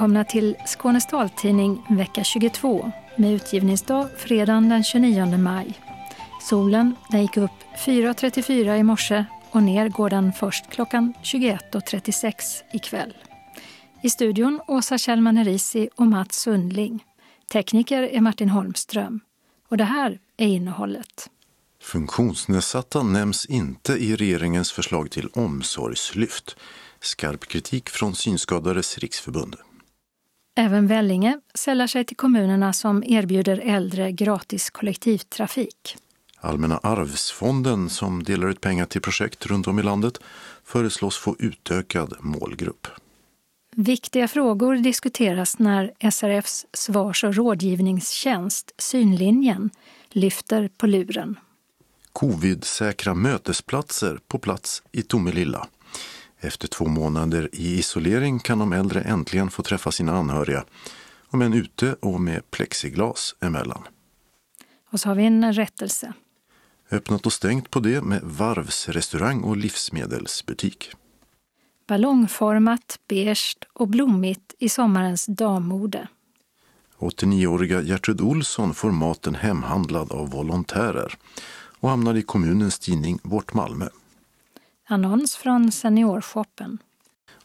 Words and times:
Välkomna 0.00 0.24
till 0.24 0.56
Skånes 0.66 1.06
taltidning 1.06 1.86
vecka 1.90 2.24
22 2.24 2.92
med 3.16 3.32
utgivningsdag 3.32 4.08
fredagen 4.16 4.68
den 4.68 4.84
29 4.84 5.38
maj. 5.38 5.80
Solen 6.42 6.94
den 7.10 7.22
gick 7.22 7.36
upp 7.36 7.50
4.34 7.86 8.76
i 8.76 8.82
morse 8.82 9.24
och 9.50 9.62
ner 9.62 9.88
går 9.88 10.10
den 10.10 10.32
först 10.32 10.70
klockan 10.70 11.14
21.36 11.22 12.32
ikväll. 12.72 13.16
I 14.02 14.10
studion 14.10 14.60
Åsa 14.66 14.98
Kjellman 14.98 15.38
Erisi 15.38 15.88
och 15.96 16.06
Mats 16.06 16.36
Sundling. 16.36 17.04
Tekniker 17.52 18.02
är 18.02 18.20
Martin 18.20 18.48
Holmström. 18.48 19.20
Och 19.68 19.76
det 19.76 19.84
här 19.84 20.18
är 20.36 20.46
innehållet. 20.46 21.30
Funktionsnedsatta 21.82 23.02
nämns 23.02 23.46
inte 23.46 23.92
i 23.92 24.16
regeringens 24.16 24.72
förslag 24.72 25.10
till 25.10 25.28
omsorgslyft. 25.32 26.56
Skarp 27.00 27.46
kritik 27.48 27.88
från 27.88 28.14
Synskadades 28.14 28.98
riksförbund. 28.98 29.56
Även 30.60 30.86
Vellinge 30.86 31.40
sällar 31.54 31.86
sig 31.86 32.04
till 32.04 32.16
kommunerna 32.16 32.72
som 32.72 33.04
erbjuder 33.06 33.58
äldre 33.64 34.12
gratis 34.12 34.70
kollektivtrafik. 34.70 35.96
Allmänna 36.36 36.78
arvsfonden, 36.78 37.88
som 37.88 38.22
delar 38.22 38.48
ut 38.48 38.60
pengar 38.60 38.86
till 38.86 39.00
projekt 39.00 39.46
runt 39.46 39.66
om 39.66 39.78
i 39.78 39.82
landet, 39.82 40.20
föreslås 40.64 41.18
få 41.18 41.36
utökad 41.38 42.16
målgrupp. 42.20 42.86
Viktiga 43.76 44.28
frågor 44.28 44.76
diskuteras 44.76 45.58
när 45.58 46.10
SRFs 46.10 46.66
svars 46.72 47.24
och 47.24 47.34
rådgivningstjänst 47.34 48.72
Synlinjen 48.78 49.70
lyfter 50.08 50.68
på 50.76 50.86
luren. 50.86 51.38
Covid-säkra 52.12 53.14
mötesplatser 53.14 54.18
på 54.28 54.38
plats 54.38 54.82
i 54.92 55.02
Tomelilla. 55.02 55.68
Efter 56.40 56.68
två 56.68 56.88
månader 56.88 57.48
i 57.52 57.78
isolering 57.78 58.38
kan 58.38 58.58
de 58.58 58.72
äldre 58.72 59.00
äntligen 59.00 59.50
få 59.50 59.62
träffa 59.62 59.92
sina 59.92 60.12
anhöriga, 60.12 60.64
om 61.28 61.42
än 61.42 61.52
ute 61.54 61.96
och 62.00 62.20
med 62.20 62.50
plexiglas 62.50 63.34
emellan. 63.40 63.82
Och 64.90 65.00
så 65.00 65.08
har 65.08 65.14
vi 65.14 65.24
en 65.24 65.52
rättelse. 65.52 66.12
Öppnat 66.90 67.26
och 67.26 67.32
stängt 67.32 67.70
på 67.70 67.80
det 67.80 68.02
med 68.02 68.20
varvsrestaurang 68.22 69.40
och 69.42 69.56
livsmedelsbutik. 69.56 70.90
Ballongformat, 71.86 72.98
beige 73.08 73.56
och 73.72 73.88
blommigt 73.88 74.54
i 74.58 74.68
sommarens 74.68 75.26
dammode. 75.26 76.08
89-åriga 76.98 77.82
Gertrud 77.82 78.20
Olsson 78.20 78.74
får 78.74 78.90
maten 78.90 79.34
hemhandlad 79.34 80.12
av 80.12 80.30
volontärer 80.30 81.14
och 81.80 81.90
hamnar 81.90 82.14
i 82.14 82.22
kommunens 82.22 82.78
tidning 82.78 83.18
Vårt 83.22 83.54
Malmö. 83.54 83.88
Annons 84.92 85.36
från 85.36 85.72
Seniorshoppen. 85.72 86.78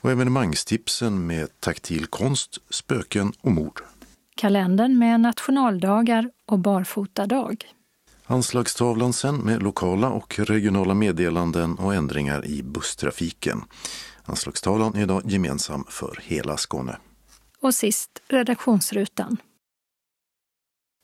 Och 0.01 0.11
evenemangstipsen 0.11 1.27
med 1.27 1.59
taktil 1.59 2.05
konst, 2.05 2.57
spöken 2.69 3.33
och 3.41 3.51
mord. 3.51 3.81
Kalendern 4.35 4.97
med 4.97 5.19
nationaldagar 5.19 6.29
och 6.45 6.59
barfotadag. 6.59 7.65
Anslagstavlan 8.25 9.13
sen 9.13 9.35
med 9.35 9.63
lokala 9.63 10.09
och 10.09 10.39
regionala 10.39 10.93
meddelanden 10.93 11.75
och 11.75 11.95
ändringar 11.95 12.45
i 12.45 12.63
busstrafiken. 12.63 13.63
Anslagstavlan 14.23 14.95
är 14.95 15.01
idag 15.01 15.21
gemensam 15.25 15.85
för 15.89 16.19
hela 16.23 16.57
Skåne. 16.57 16.97
Och 17.59 17.73
sist 17.73 18.21
redaktionsrutan. 18.27 19.37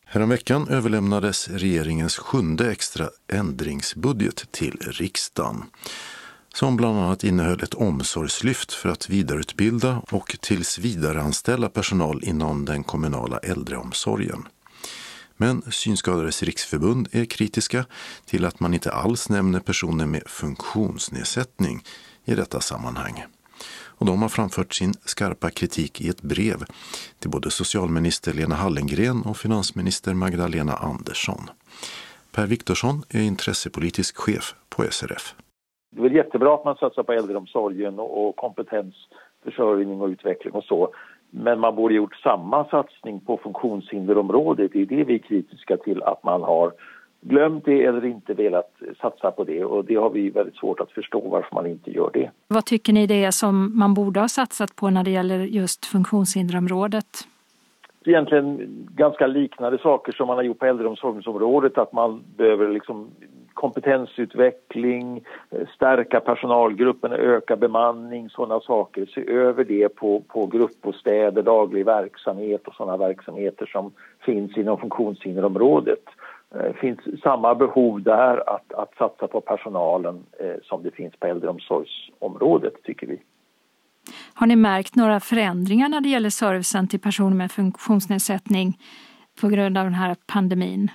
Häromveckan 0.05 0.67
överlämnades 0.67 1.47
regeringens 1.47 2.17
sjunde 2.17 2.71
extra 2.71 3.09
ändringsbudget 3.27 4.51
till 4.51 4.77
riksdagen 4.81 5.63
som 6.53 6.77
bland 6.77 6.97
annat 6.99 7.23
innehöll 7.23 7.63
ett 7.63 7.73
omsorgslyft 7.73 8.73
för 8.73 8.89
att 8.89 9.09
vidareutbilda 9.09 10.01
och 10.11 10.37
tills 10.41 10.79
vidareanställa 10.79 11.69
personal 11.69 12.23
inom 12.23 12.65
den 12.65 12.83
kommunala 12.83 13.37
äldreomsorgen. 13.37 14.47
Men 15.37 15.61
Synskadades 15.71 16.43
riksförbund 16.43 17.07
är 17.11 17.25
kritiska 17.25 17.85
till 18.25 18.45
att 18.45 18.59
man 18.59 18.73
inte 18.73 18.91
alls 18.91 19.29
nämner 19.29 19.59
personer 19.59 20.05
med 20.05 20.23
funktionsnedsättning 20.25 21.83
i 22.25 22.35
detta 22.35 22.61
sammanhang. 22.61 23.23
Och 24.01 24.05
de 24.05 24.21
har 24.21 24.29
framfört 24.29 24.73
sin 24.73 24.93
skarpa 25.05 25.49
kritik 25.49 26.01
i 26.01 26.09
ett 26.09 26.21
brev 26.21 26.65
till 27.19 27.29
både 27.29 27.51
socialminister 27.51 28.33
Lena 28.33 28.55
Hallengren 28.55 29.21
och 29.21 29.37
finansminister 29.37 30.13
Magdalena 30.13 30.75
Andersson. 30.75 31.49
Per 32.31 32.47
Viktorsson 32.47 33.03
är 33.09 33.21
intressepolitisk 33.21 34.17
chef 34.17 34.53
på 34.69 34.85
SRF. 34.91 35.35
Det 35.91 35.99
är 35.99 36.03
väl 36.03 36.15
jättebra 36.15 36.53
att 36.53 36.65
man 36.65 36.75
satsar 36.75 37.03
på 37.03 37.13
äldreomsorgen 37.13 37.99
och 37.99 38.35
kompetensförsörjning 38.35 40.01
och 40.01 40.07
utveckling 40.07 40.53
och 40.53 40.63
så. 40.63 40.93
Men 41.29 41.59
man 41.59 41.75
borde 41.75 41.93
gjort 41.93 42.15
samma 42.15 42.65
satsning 42.65 43.19
på 43.19 43.37
funktionshinderområdet. 43.37 44.71
Det 44.73 44.81
är 44.81 44.85
det 44.85 45.03
vi 45.03 45.15
är 45.15 45.19
kritiska 45.19 45.77
till 45.77 46.03
att 46.03 46.23
man 46.23 46.41
har 46.41 46.71
glömt 47.21 47.65
det 47.65 47.83
eller 47.85 48.05
inte 48.05 48.33
velat 48.33 48.71
satsa 49.01 49.31
på 49.31 49.43
det 49.43 49.65
och 49.65 49.85
det 49.85 49.95
har 49.95 50.09
vi 50.09 50.29
väldigt 50.29 50.55
svårt 50.55 50.79
att 50.79 50.91
förstå 50.91 51.19
varför 51.19 51.55
man 51.55 51.67
inte 51.67 51.91
gör 51.91 52.09
det. 52.13 52.31
Vad 52.47 52.65
tycker 52.65 52.93
ni 52.93 53.07
det 53.07 53.23
är 53.23 53.31
som 53.31 53.79
man 53.79 53.93
borde 53.93 54.19
ha 54.19 54.27
satsat 54.27 54.75
på 54.75 54.89
när 54.89 55.03
det 55.03 55.11
gäller 55.11 55.39
just 55.39 55.85
funktionshinderområdet? 55.85 57.27
Egentligen 58.05 58.67
ganska 58.95 59.27
liknande 59.27 59.77
saker 59.77 60.11
som 60.11 60.27
man 60.27 60.37
har 60.37 60.43
gjort 60.43 60.59
på 60.59 60.65
äldreomsorgsområdet, 60.65 61.77
att 61.77 61.93
man 61.93 62.23
behöver 62.37 62.69
liksom 62.69 63.09
kompetensutveckling, 63.53 65.25
stärka 65.75 66.19
personalgruppen, 66.19 67.11
öka 67.11 67.55
bemanning, 67.55 68.29
sådana 68.29 68.59
saker. 68.59 69.05
Se 69.05 69.29
över 69.31 69.63
det 69.63 69.89
på, 69.89 70.21
på 70.27 70.45
gruppbostäder, 70.45 71.41
daglig 71.41 71.85
verksamhet 71.85 72.67
och 72.67 72.75
sådana 72.75 72.97
verksamheter 72.97 73.65
som 73.65 73.91
finns 74.25 74.57
inom 74.57 74.77
funktionshinderområdet. 74.77 76.03
Det 76.49 76.73
finns 76.73 76.99
samma 77.23 77.55
behov 77.55 78.01
där 78.01 78.49
att, 78.55 78.73
att 78.73 78.95
satsa 78.97 79.27
på 79.27 79.41
personalen 79.41 80.23
eh, 80.39 80.55
som 80.63 80.83
det 80.83 80.91
finns 80.91 81.15
på 81.19 81.27
äldreomsorgsområdet, 81.27 82.83
tycker 82.83 83.07
vi. 83.07 83.21
Har 84.33 84.47
ni 84.47 84.55
märkt 84.55 84.95
några 84.95 85.19
förändringar 85.19 85.89
när 85.89 86.01
det 86.01 86.09
gäller 86.09 86.29
servicen 86.29 86.87
till 86.87 86.99
personer 86.99 87.35
med 87.35 87.51
funktionsnedsättning 87.51 88.77
på 89.41 89.47
grund 89.47 89.77
av 89.77 89.83
den 89.83 89.93
här 89.93 90.15
pandemin? 90.27 90.91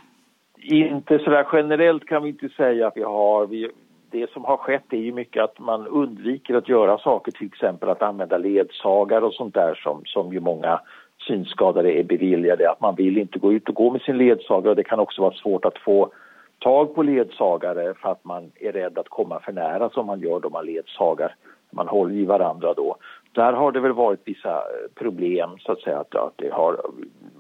Inte 0.69 1.19
så 1.19 1.31
där 1.31 1.47
generellt 1.53 2.07
kan 2.07 2.23
vi 2.23 2.29
inte 2.29 2.49
säga 2.49 2.87
att 2.87 2.97
vi 2.97 3.03
har. 3.03 3.47
Vi, 3.47 3.71
det 4.11 4.31
som 4.31 4.45
har 4.45 4.57
skett 4.57 4.93
är 4.93 4.97
ju 4.97 5.13
mycket 5.13 5.43
att 5.45 5.59
man 5.59 5.87
undviker 5.87 6.55
att 6.55 6.69
göra 6.69 6.99
saker, 6.99 7.33
till 7.33 7.47
exempel 7.47 7.89
att 7.89 8.03
använda 8.03 8.39
ledsagare 8.39 9.25
och 9.25 9.35
sånt 9.35 9.55
där 9.55 9.75
som, 9.75 10.03
som 10.05 10.33
ju 10.33 10.41
många 10.41 10.81
synskadade 11.27 11.93
är 11.93 12.05
beviljade. 12.05 12.71
Att 12.71 12.81
man 12.81 12.95
vill 12.95 13.19
inte 13.19 13.39
gå 13.39 13.53
ut 13.53 13.69
och 13.69 13.75
gå 13.75 13.91
med 13.91 14.01
sin 14.01 14.19
ledsagare 14.19 14.71
och 14.71 14.77
det 14.77 14.85
kan 14.85 15.01
också 15.01 15.23
vara 15.23 15.35
svårt 15.35 15.65
att 15.65 15.79
få 15.79 16.11
tag 16.59 16.95
på 16.95 17.03
ledsagare 17.03 17.95
för 17.95 18.09
att 18.09 18.25
man 18.25 18.53
är 18.61 18.73
rädd 18.73 18.99
att 18.99 19.09
komma 19.09 19.41
för 19.41 19.53
nära 19.53 19.91
som 19.91 20.07
man 20.07 20.21
gör 20.21 20.41
då 20.41 20.51
man 20.51 20.67
ledsagar. 20.67 21.35
Man 21.71 21.89
håller 21.89 22.15
i 22.15 22.25
varandra 22.25 22.75
då. 22.75 22.97
Där 23.33 23.53
har 23.53 23.73
det 23.73 23.81
väl 23.81 23.93
varit 23.93 24.21
vissa 24.25 24.55
eh, 24.55 24.89
problem 24.95 25.51
så 25.59 25.73
att 25.73 25.81
säga 25.81 25.99
att, 25.99 26.15
att 26.15 26.33
det 26.37 26.53
har 26.53 26.81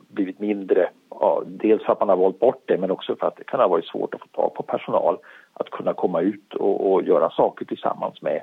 blivit 0.09 0.41
mindre. 0.41 0.91
Ja, 1.11 1.43
dels 1.47 1.84
för 1.84 1.93
att 1.93 2.00
man 2.00 2.09
har 2.09 2.17
valt 2.17 2.41
bort 2.41 2.62
det 2.67 2.78
men 2.78 2.91
också 2.91 3.17
för 3.17 3.27
att 3.27 3.37
det 3.37 3.44
kan 3.44 3.61
ha 3.61 3.69
varit 3.69 3.87
svårt 3.87 4.15
att 4.15 4.21
få 4.21 4.27
tag 4.27 4.55
på 4.55 4.62
personal 4.62 5.19
att 5.53 5.71
kunna 5.71 5.94
komma 5.94 6.21
ut 6.21 6.55
och, 6.55 6.93
och 6.93 7.03
göra 7.03 7.31
saker 7.31 7.65
tillsammans 7.65 8.22
med 8.22 8.43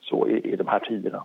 så 0.00 0.28
i, 0.28 0.52
i 0.52 0.56
de 0.56 0.66
här 0.66 0.80
tiderna. 0.80 1.24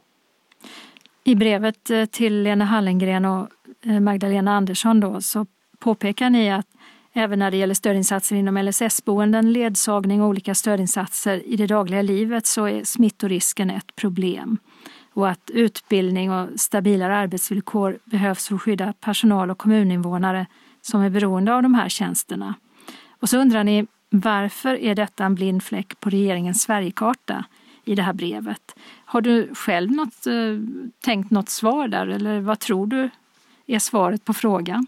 I 1.24 1.36
brevet 1.36 1.90
eh, 1.90 2.06
till 2.06 2.44
Lena 2.44 2.66
Hallengren 2.66 3.26
och 3.26 3.48
eh, 3.86 4.00
Magdalena 4.00 4.52
Andersson 4.52 5.00
då, 5.00 5.22
så 5.22 5.46
påpekar 5.80 6.30
ni 6.30 6.52
att 6.52 6.68
även 7.14 7.40
när 7.40 7.52
det 7.52 7.58
gäller 7.58 7.74
stödinsatser 7.74 8.36
inom 8.36 8.58
LSS-boenden, 8.58 9.54
ledsagning 9.54 10.22
och 10.22 10.28
olika 10.28 10.56
stödinsatser 10.56 11.48
i 11.48 11.56
det 11.56 11.68
dagliga 11.68 12.02
livet 12.02 12.46
så 12.46 12.66
är 12.66 12.84
smittorisken 12.84 13.70
ett 13.70 13.96
problem 13.96 14.58
och 15.20 15.30
att 15.30 15.50
utbildning 15.50 16.32
och 16.32 16.50
stabilare 16.56 17.18
arbetsvillkor 17.18 18.00
behövs 18.06 18.48
för 18.48 18.56
att 18.56 18.62
skydda 18.62 18.94
personal 18.94 19.52
och 19.52 19.58
kommuninvånare 19.58 20.46
som 20.82 21.02
är 21.02 21.10
beroende 21.10 21.54
av 21.54 21.64
de 21.64 21.74
här 21.74 21.90
tjänsterna. 21.90 22.54
Och 23.20 23.30
så 23.30 23.38
undrar 23.38 23.64
ni 23.64 23.88
varför 24.10 24.76
är 24.76 24.96
detta 24.96 25.26
en 25.26 25.36
blind 25.36 25.64
fläck 25.64 26.00
på 26.00 26.10
regeringens 26.10 26.62
Sverigekarta 26.62 27.46
i 27.86 27.96
det 27.96 28.02
här 28.02 28.14
brevet? 28.14 28.76
Har 29.06 29.22
du 29.22 29.56
själv 29.56 29.92
något, 29.92 30.28
eh, 30.28 30.34
tänkt 31.04 31.32
något 31.32 31.50
svar 31.50 31.88
där 31.88 32.08
eller 32.08 32.40
vad 32.40 32.60
tror 32.60 32.88
du 32.88 33.10
är 33.68 33.80
svaret 33.80 34.26
på 34.26 34.34
frågan? 34.34 34.88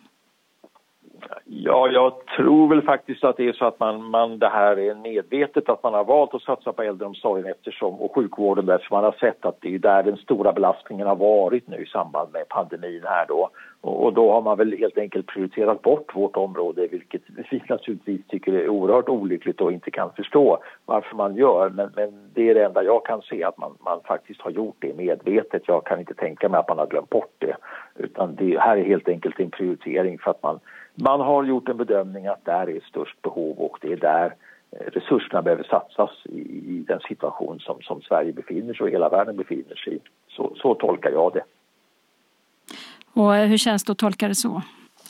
Ja, 1.53 1.88
jag 1.88 2.13
tror 2.38 2.69
väl 2.69 2.81
faktiskt 2.81 3.24
att 3.24 3.38
det 3.38 3.48
är 3.48 3.53
så 3.53 3.65
att 3.65 3.80
man, 3.80 4.03
man 4.03 4.39
det 4.39 4.50
här 4.50 4.80
är 4.80 4.95
medvetet 4.95 5.69
att 5.69 5.83
man 5.83 5.94
har 5.94 6.03
valt 6.03 6.33
att 6.33 6.42
satsa 6.42 6.74
på 6.74 6.83
äldreomsorgen 6.83 7.45
eftersom, 7.45 8.01
och 8.01 8.15
sjukvården 8.15 8.65
därför 8.65 8.95
man 8.95 9.03
har 9.03 9.15
sett 9.19 9.45
att 9.45 9.57
det 9.62 9.75
är 9.75 9.80
där 9.80 10.03
den 10.03 10.18
stora 10.18 10.53
belastningen 10.53 11.07
har 11.07 11.15
varit 11.15 11.68
nu 11.68 11.77
i 11.77 11.86
samband 11.86 12.33
med 12.33 12.50
pandemin 12.50 13.01
här 13.03 13.25
då. 13.27 13.50
Och, 13.81 14.03
och 14.06 14.13
då 14.13 14.31
har 14.31 14.42
man 14.42 14.57
väl 14.57 14.77
helt 14.77 14.98
enkelt 14.98 15.27
prioriterat 15.27 15.81
bort 15.81 16.15
vårt 16.15 16.36
område 16.36 16.88
vilket 16.88 17.21
vi 17.51 17.63
naturligtvis 17.69 18.27
tycker 18.27 18.53
är 18.53 18.69
oerhört 18.69 19.09
olyckligt 19.09 19.62
och 19.62 19.71
inte 19.71 19.92
kan 19.92 20.12
förstå 20.12 20.57
varför 20.86 21.15
man 21.15 21.36
gör. 21.36 21.69
Men, 21.69 21.92
men 21.95 22.30
det 22.33 22.50
är 22.50 22.56
det 22.56 22.65
enda 22.65 22.83
jag 22.83 23.06
kan 23.06 23.21
se 23.21 23.44
att 23.44 23.57
man, 23.57 23.77
man 23.86 24.00
faktiskt 24.06 24.42
har 24.42 24.51
gjort 24.51 24.75
det 24.80 24.98
medvetet. 24.98 25.63
Jag 25.68 25.86
kan 25.86 26.00
inte 26.00 26.13
tänka 26.13 26.50
mig 26.50 26.59
att 26.59 26.69
man 26.69 26.80
har 26.80 26.88
glömt 26.88 27.09
bort 27.09 27.36
det. 27.38 27.56
Utan 27.95 28.36
det 28.36 28.59
här 28.59 28.77
är 28.77 28.83
helt 28.83 29.07
enkelt 29.07 29.39
en 29.39 29.51
prioritering 29.51 30.19
för 30.19 30.31
att 30.31 30.44
man 30.44 30.59
man 30.96 31.22
har 31.22 31.44
gjort 31.44 31.70
en 31.70 31.78
bedömning 31.78 32.28
att 32.28 32.46
där 32.46 32.70
är 32.70 32.80
störst 32.80 33.22
behov 33.22 33.58
och 33.58 33.78
det 33.82 33.94
är 33.94 33.98
där 33.98 34.36
eh, 34.72 34.86
resurserna 34.92 35.42
behöver 35.42 35.64
satsas 35.64 36.10
i, 36.24 36.40
i 36.40 36.86
den 36.88 37.00
situation 37.00 37.60
som, 37.60 37.82
som, 37.82 38.02
Sverige 38.02 38.34
befinner 38.34 38.74
sig 38.74 38.84
och 38.84 38.90
hela 38.90 39.10
världen 39.10 39.38
befinner 39.38 39.76
sig 39.76 39.96
i. 39.96 40.00
Så, 40.28 40.54
så 40.56 40.76
tolkar 40.76 41.12
jag 41.12 41.34
det. 41.34 41.44
Och 43.14 43.34
hur 43.34 43.58
känns 43.58 43.84
det 43.84 43.92
att 43.92 43.98
tolka 43.98 44.28
det 44.28 44.36
så? 44.36 44.62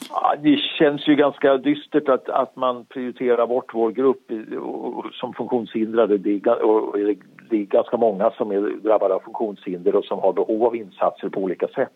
Ja, 0.09 0.35
det 0.41 0.57
känns 0.57 1.07
ju 1.07 1.15
ganska 1.15 1.57
dystert 1.57 2.09
att, 2.09 2.29
att 2.29 2.55
man 2.55 2.85
prioriterar 2.85 3.47
bort 3.47 3.73
vår 3.73 3.91
grupp 3.91 4.31
som 5.11 5.33
funktionshindrade. 5.33 6.17
Det 6.17 6.29
är, 6.29 6.61
och 6.61 6.97
det 7.49 7.57
är 7.57 7.65
ganska 7.65 7.97
många 7.97 8.31
som 8.31 8.51
är 8.51 8.83
drabbade 8.83 9.13
av 9.13 9.19
funktionshinder 9.19 9.95
och 9.95 10.05
som 10.05 10.19
har 10.19 10.33
behov 10.33 10.63
av 10.63 10.75
insatser 10.75 11.29
på 11.29 11.39
olika 11.39 11.67
sätt 11.67 11.93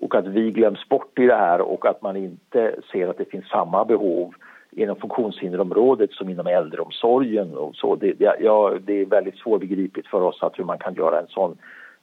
och 0.00 0.14
att 0.14 0.26
vi 0.26 0.50
glöms 0.50 0.88
bort 0.88 1.18
i 1.18 1.26
det 1.26 1.36
här 1.36 1.60
och 1.60 1.86
att 1.86 2.02
man 2.02 2.16
inte 2.16 2.74
ser 2.92 3.08
att 3.08 3.18
det 3.18 3.30
finns 3.30 3.48
samma 3.48 3.84
behov 3.84 4.34
inom 4.70 4.96
funktionshinderområdet 4.96 6.12
som 6.12 6.28
inom 6.28 6.46
äldreomsorgen. 6.46 7.56
Och 7.56 7.74
så. 7.74 7.96
Det, 7.96 8.14
ja, 8.40 8.78
det 8.80 9.00
är 9.00 9.06
väldigt 9.06 9.38
svårbegripligt 9.38 10.08
för 10.08 10.20
oss 10.20 10.42
att 10.42 10.58
hur 10.58 10.64
man 10.64 10.78
kan 10.78 10.94
göra 10.94 11.20
en 11.20 11.28
sån 11.28 11.58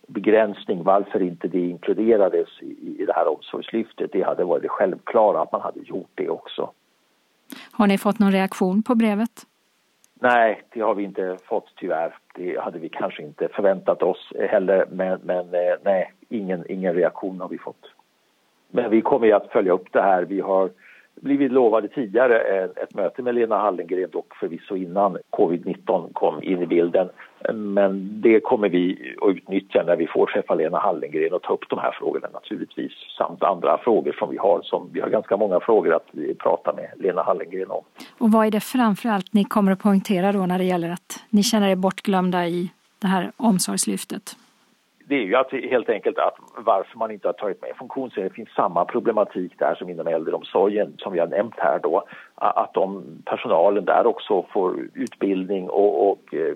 begränsning, 0.07 0.83
varför 0.83 1.21
inte 1.21 1.47
det 1.47 1.69
inkluderades 1.69 2.49
i, 2.61 3.01
i 3.01 3.05
det 3.05 3.13
här 3.13 3.27
omsorgslyftet. 3.27 4.11
Det 4.11 4.21
hade 4.21 4.43
varit 4.43 4.63
det 4.63 4.69
självklara 4.69 5.41
att 5.41 5.51
man 5.51 5.61
hade 5.61 5.79
gjort 5.79 6.11
det 6.15 6.29
också. 6.29 6.71
Har 7.71 7.87
ni 7.87 7.97
fått 7.97 8.19
någon 8.19 8.31
reaktion 8.31 8.83
på 8.83 8.95
brevet? 8.95 9.45
Nej, 10.13 10.61
det 10.73 10.81
har 10.81 10.95
vi 10.95 11.03
inte 11.03 11.37
fått 11.43 11.73
tyvärr. 11.75 12.15
Det 12.35 12.59
hade 12.59 12.79
vi 12.79 12.89
kanske 12.89 13.23
inte 13.23 13.47
förväntat 13.47 14.03
oss 14.03 14.33
heller, 14.49 14.85
men, 14.91 15.19
men 15.23 15.53
eh, 15.53 15.75
nej, 15.83 16.13
ingen, 16.33 16.63
ingen 16.69 16.94
reaktion 16.94 17.41
har 17.41 17.50
vi 17.50 17.57
fått. 17.57 17.85
Men 18.71 18.91
vi 18.91 19.01
kommer 19.01 19.33
att 19.33 19.51
följa 19.51 19.74
upp 19.74 19.88
det 19.91 20.01
här. 20.01 20.24
Vi 20.24 20.39
har 20.39 20.69
blivit 21.21 21.51
lovade 21.51 21.88
tidigare 21.88 22.39
ett 22.65 22.94
möte 22.94 23.21
med 23.21 23.35
Lena 23.35 23.57
Hallengren, 23.57 24.09
dock 24.12 24.35
förvisso 24.35 24.75
innan 24.75 25.18
covid-19 25.31 26.13
kom 26.13 26.44
in 26.44 26.62
i 26.62 26.65
bilden. 26.65 27.09
Men 27.53 28.21
det 28.21 28.39
kommer 28.39 28.69
vi 28.69 29.15
att 29.21 29.35
utnyttja 29.35 29.83
när 29.83 29.95
vi 29.95 30.07
får 30.07 30.25
träffa 30.25 30.56
Lena 30.56 30.80
Hallengren 30.80 31.33
och 31.33 31.41
ta 31.41 31.53
upp 31.53 31.69
de 31.69 31.80
här 31.80 31.91
frågorna 31.91 32.27
naturligtvis, 32.33 32.91
samt 33.18 33.44
andra 33.44 33.77
frågor 33.77 34.15
som 34.19 34.29
vi 34.29 34.38
har. 34.38 34.62
Som, 34.63 34.89
vi 34.94 35.00
har 35.00 35.09
ganska 35.09 35.38
många 35.38 35.59
frågor 35.59 35.94
att 35.95 36.07
prata 36.39 36.74
med 36.74 36.89
Lena 36.95 37.24
Hallengren 37.24 37.71
om. 37.71 37.83
Och 38.18 38.31
vad 38.31 38.47
är 38.47 38.51
det 38.51 38.59
framför 38.59 39.09
allt 39.09 39.33
ni 39.33 39.44
kommer 39.44 39.71
att 39.71 39.79
poängtera 39.79 40.31
då 40.31 40.45
när 40.45 40.57
det 40.57 40.65
gäller 40.65 40.89
att 40.89 41.19
ni 41.29 41.44
känner 41.44 41.69
er 41.69 41.75
bortglömda 41.75 42.47
i 42.47 42.71
det 43.00 43.07
här 43.07 43.31
omsorgslyftet? 43.38 44.36
Det 45.13 45.18
är 45.18 45.25
ju 45.25 45.36
att, 45.36 45.51
helt 45.51 45.89
enkelt 45.89 46.18
att 46.18 46.36
varför 46.57 46.98
man 46.98 47.12
inte 47.12 47.27
har 47.27 47.33
tagit 47.33 47.62
med 47.62 47.75
funktionshinder? 47.77 48.30
Det 48.30 48.36
finns 48.36 48.50
samma 48.50 48.86
problematik 48.86 49.60
där 49.60 49.75
som 49.75 49.89
inom 49.89 50.07
äldreomsorgen 50.07 50.94
som 50.98 51.13
vi 51.13 51.19
har 51.19 51.27
nämnt 51.27 51.54
här 51.57 51.80
då. 51.83 52.04
Att 52.36 52.74
de, 52.74 53.04
personalen 53.25 53.86
där 53.86 54.06
också 54.06 54.45
får 54.54 54.80
utbildning 54.94 55.69
och, 55.69 56.10
och 56.10 56.33
eh, 56.33 56.54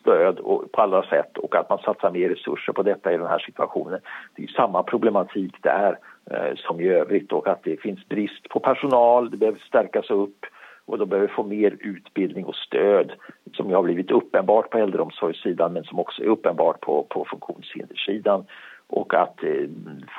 stöd 0.00 0.38
och, 0.38 0.72
på 0.72 0.82
alla 0.82 1.02
sätt 1.02 1.38
och 1.38 1.54
att 1.56 1.68
man 1.68 1.78
satsar 1.78 2.10
mer 2.10 2.28
resurser 2.28 2.72
på 2.72 2.82
detta 2.82 3.12
i 3.12 3.16
den 3.16 3.26
här 3.26 3.38
situationen. 3.38 4.00
Det 4.36 4.42
är 4.42 4.46
samma 4.46 4.82
problematik 4.82 5.54
där 5.62 5.98
eh, 6.30 6.54
som 6.56 6.80
i 6.80 6.88
övrigt 6.88 7.32
och 7.32 7.48
att 7.48 7.62
det 7.62 7.80
finns 7.80 8.08
brist 8.08 8.48
på 8.48 8.60
personal, 8.60 9.30
det 9.30 9.36
behöver 9.36 9.58
stärkas 9.58 10.10
upp 10.10 10.46
och 10.90 10.98
de 10.98 11.08
behöver 11.08 11.28
få 11.28 11.42
mer 11.42 11.76
utbildning 11.80 12.44
och 12.44 12.54
stöd 12.54 13.12
som 13.52 13.68
ju 13.68 13.74
har 13.74 13.82
blivit 13.82 14.10
uppenbart 14.10 14.70
på 14.70 14.78
äldreomsorgssidan 14.78 15.72
men 15.72 15.84
som 15.84 15.98
också 15.98 16.22
är 16.22 16.26
uppenbart 16.26 16.80
på, 16.80 17.06
på 17.10 17.24
funktionshindersidan 17.30 18.44
och 18.90 19.14
att 19.14 19.42
eh, 19.44 19.68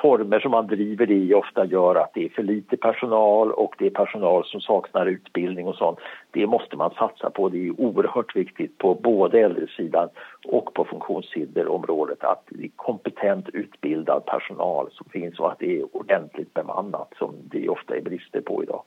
former 0.02 0.40
som 0.40 0.50
man 0.50 0.66
driver 0.66 1.06
det 1.06 1.14
i 1.14 1.34
ofta 1.34 1.64
gör 1.64 1.94
att 1.94 2.14
det 2.14 2.24
är 2.24 2.28
för 2.28 2.42
lite 2.42 2.76
personal 2.76 3.52
och 3.52 3.74
det 3.78 3.86
är 3.86 3.90
personal 3.90 4.44
som 4.44 4.60
saknar 4.60 5.06
utbildning 5.06 5.66
och 5.66 5.74
sånt. 5.74 5.98
Det 6.30 6.46
måste 6.46 6.76
man 6.76 6.90
satsa 6.90 7.30
på. 7.30 7.48
Det 7.48 7.66
är 7.66 7.80
oerhört 7.80 8.36
viktigt 8.36 8.78
på 8.78 8.94
både 8.94 9.40
äldresidan 9.40 10.08
och 10.46 10.74
på 10.74 10.84
funktionshinderområdet 10.84 12.24
att 12.24 12.44
det 12.48 12.64
är 12.64 12.70
kompetent 12.76 13.48
utbildad 13.48 14.26
personal 14.26 14.88
som 14.92 15.08
finns 15.08 15.38
och 15.38 15.52
att 15.52 15.58
det 15.58 15.78
är 15.78 15.96
ordentligt 15.96 16.54
bemannat 16.54 17.12
som 17.18 17.34
det 17.42 17.68
ofta 17.68 17.96
är 17.96 18.00
brister 18.00 18.40
på 18.40 18.62
idag. 18.62 18.82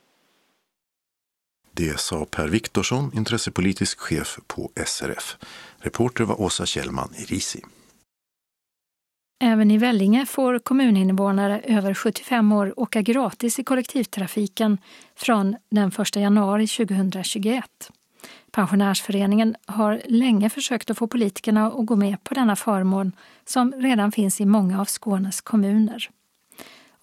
Det 1.77 2.00
sa 2.00 2.25
Per 2.25 2.48
Viktorsson, 2.48 3.12
intressepolitisk 3.13 4.00
chef 4.00 4.39
på 4.48 4.72
SRF. 4.86 5.38
Reporter 5.77 6.24
var 6.24 6.42
Åsa 6.42 6.66
Kjellman 6.66 7.10
i 7.18 7.24
Risi. 7.24 7.62
Även 9.44 9.72
i 9.72 9.77
Vellinge 9.77 10.25
får 10.25 10.60
kommuninvånare 10.60 11.60
över 11.60 11.94
75 11.94 12.51
år 12.51 12.80
åka 12.80 13.01
gratis 13.01 13.60
i 13.60 13.63
kollektivtrafiken 13.63 14.77
från 15.16 15.56
den 15.72 15.92
1 16.00 16.16
januari 16.16 16.68
2021. 16.68 17.66
Pensionärsföreningen 18.51 19.56
har 19.66 20.01
länge 20.06 20.50
försökt 20.50 20.89
att 20.89 20.98
få 20.98 21.07
politikerna 21.07 21.68
att 21.68 21.86
gå 21.86 21.95
med 21.95 22.24
på 22.24 22.33
denna 22.33 22.56
förmån 22.56 23.12
som 23.45 23.74
redan 23.74 24.12
finns 24.12 24.42
i 24.42 24.45
många 24.45 24.81
av 24.81 24.86
Skånes 24.86 25.42
kommuner. 25.42 26.10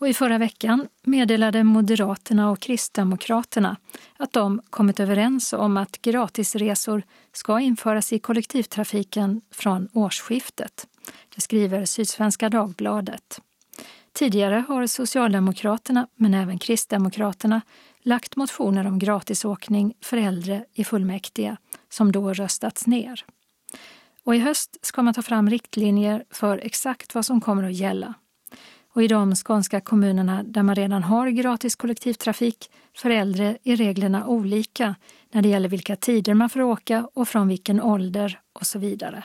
Och 0.03 0.09
I 0.09 0.15
förra 0.15 0.39
veckan 0.39 0.89
meddelade 1.03 1.65
Moderaterna 1.65 2.51
och 2.51 2.61
Kristdemokraterna 2.61 3.77
att 4.17 4.33
de 4.33 4.63
kommit 4.71 5.01
överens 5.01 5.53
om 5.53 5.77
att 5.77 6.03
gratisresor 6.03 7.03
ska 7.33 7.61
införas 7.61 8.13
i 8.13 8.19
kollektivtrafiken 8.19 9.41
från 9.51 9.89
årsskiftet. 9.93 10.87
Det 11.35 11.41
skriver 11.41 11.85
Sydsvenska 11.85 12.49
Dagbladet. 12.49 13.41
Tidigare 14.13 14.65
har 14.69 14.87
Socialdemokraterna, 14.87 16.07
men 16.15 16.35
även 16.35 16.59
Kristdemokraterna, 16.59 17.61
lagt 18.03 18.37
motioner 18.37 18.87
om 18.87 18.99
gratisåkning 18.99 19.95
för 20.01 20.17
äldre 20.17 20.65
i 20.73 20.85
fullmäktige 20.85 21.57
som 21.89 22.13
då 22.13 22.33
röstats 22.33 22.87
ner. 22.87 23.25
Och 24.25 24.37
I 24.37 24.39
höst 24.39 24.77
ska 24.83 25.03
man 25.03 25.15
ta 25.15 25.23
fram 25.23 25.51
riktlinjer 25.51 26.25
för 26.31 26.59
exakt 26.59 27.15
vad 27.15 27.27
som 27.27 27.41
kommer 27.41 27.63
att 27.63 27.75
gälla. 27.75 28.15
Och 28.95 29.03
i 29.03 29.09
de 29.09 29.35
skånska 29.35 29.81
kommunerna 29.81 30.43
där 30.43 30.63
man 30.63 30.75
redan 30.75 31.03
har 31.03 31.29
gratis 31.29 31.77
kollektivtrafik 31.77 32.71
för 32.97 33.11
äldre 33.11 33.59
är 33.65 33.77
reglerna 33.77 34.27
olika 34.27 34.95
när 35.33 35.43
det 35.43 35.49
gäller 35.49 35.69
vilka 35.69 35.97
tider 35.97 36.35
man 36.35 36.51
får 36.51 36.61
åka 36.61 37.09
och 37.15 37.29
från 37.29 37.49
vilken 37.49 37.83
ålder 37.83 38.41
och 38.53 38.67
så 38.67 38.79
vidare. 38.79 39.25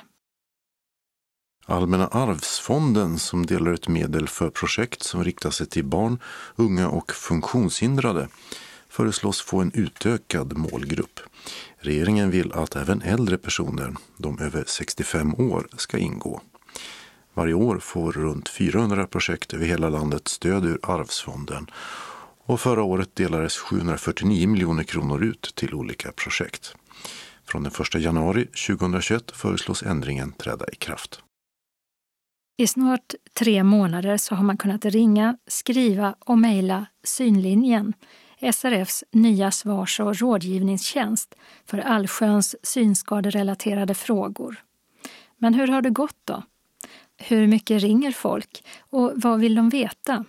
Allmänna 1.65 2.07
arvsfonden 2.07 3.19
som 3.19 3.45
delar 3.45 3.73
ut 3.73 3.87
medel 3.87 4.27
för 4.27 4.49
projekt 4.49 5.03
som 5.03 5.23
riktar 5.23 5.49
sig 5.49 5.67
till 5.67 5.85
barn, 5.85 6.19
unga 6.55 6.89
och 6.89 7.11
funktionshindrade 7.11 8.27
föreslås 8.89 9.41
få 9.41 9.61
en 9.61 9.71
utökad 9.73 10.57
målgrupp. 10.57 11.19
Regeringen 11.77 12.31
vill 12.31 12.53
att 12.53 12.75
även 12.75 13.01
äldre 13.01 13.37
personer, 13.37 13.95
de 14.17 14.39
över 14.39 14.63
65 14.67 15.33
år, 15.33 15.67
ska 15.77 15.97
ingå. 15.97 16.41
Varje 17.37 17.53
år 17.53 17.79
får 17.79 18.11
runt 18.11 18.49
400 18.49 19.07
projekt 19.07 19.53
över 19.53 19.65
hela 19.65 19.89
landet 19.89 20.27
stöd 20.27 20.65
ur 20.65 20.79
Arvsfonden 20.83 21.67
och 22.45 22.59
förra 22.59 22.83
året 22.83 23.15
delades 23.15 23.57
749 23.57 24.47
miljoner 24.47 24.83
kronor 24.83 25.23
ut 25.23 25.51
till 25.55 25.73
olika 25.73 26.11
projekt. 26.11 26.75
Från 27.45 27.63
den 27.63 27.71
1 27.95 28.01
januari 28.01 28.45
2021 28.45 29.31
föreslås 29.31 29.83
ändringen 29.83 30.31
träda 30.31 30.65
i 30.73 30.75
kraft. 30.75 31.21
I 32.57 32.67
snart 32.67 33.13
tre 33.33 33.63
månader 33.63 34.17
så 34.17 34.35
har 34.35 34.43
man 34.43 34.57
kunnat 34.57 34.85
ringa, 34.85 35.37
skriva 35.47 36.15
och 36.19 36.37
mejla 36.37 36.85
Synlinjen, 37.03 37.93
SRFs 38.53 39.03
nya 39.11 39.51
svars 39.51 39.99
och 39.99 40.19
rådgivningstjänst 40.19 41.35
för 41.65 41.77
allsköns 41.77 42.55
synskaderelaterade 42.63 43.93
frågor. 43.93 44.55
Men 45.37 45.53
hur 45.53 45.67
har 45.67 45.81
det 45.81 45.89
gått 45.89 46.21
då? 46.25 46.43
Hur 47.17 47.47
mycket 47.47 47.83
ringer 47.83 48.11
folk 48.11 48.63
och 48.89 49.11
vad 49.15 49.39
vill 49.39 49.55
de 49.55 49.69
veta? 49.69 50.25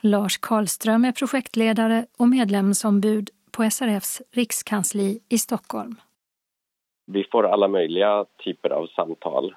Lars 0.00 0.38
Karlström 0.38 1.04
är 1.04 1.12
projektledare 1.12 2.06
och 2.18 2.28
medlemsombud 2.28 3.30
på 3.50 3.70
SRFs 3.70 4.22
rikskansli 4.32 5.20
i 5.28 5.38
Stockholm. 5.38 5.96
Vi 7.06 7.24
får 7.32 7.46
alla 7.46 7.68
möjliga 7.68 8.24
typer 8.44 8.70
av 8.70 8.86
samtal. 8.86 9.56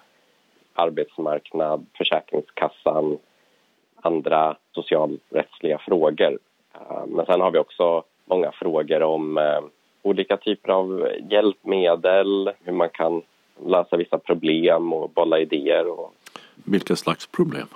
Arbetsmarknad, 0.74 1.86
Försäkringskassan, 1.98 3.18
andra 4.02 4.58
socialrättsliga 4.72 5.78
frågor. 5.78 6.40
Eh, 6.74 7.06
men 7.08 7.26
sen 7.26 7.42
har 7.42 7.52
vi 7.52 7.60
också 7.60 8.04
många 8.26 8.52
frågor 8.52 9.02
om 9.02 9.38
eh, 9.38 9.62
olika 10.02 10.38
typer 10.38 10.72
av 10.72 11.08
hjälpmedel, 11.30 12.52
hur 12.64 12.74
man 12.74 12.90
kan 12.90 13.22
lösa 13.66 13.98
vissa 13.98 14.18
problem 14.18 14.94
och 14.94 15.10
bolla 15.10 15.40
idéer. 15.40 15.88
Och... 15.88 16.14
Vilka 16.56 16.96
slags 16.96 17.28
problem? 17.28 17.68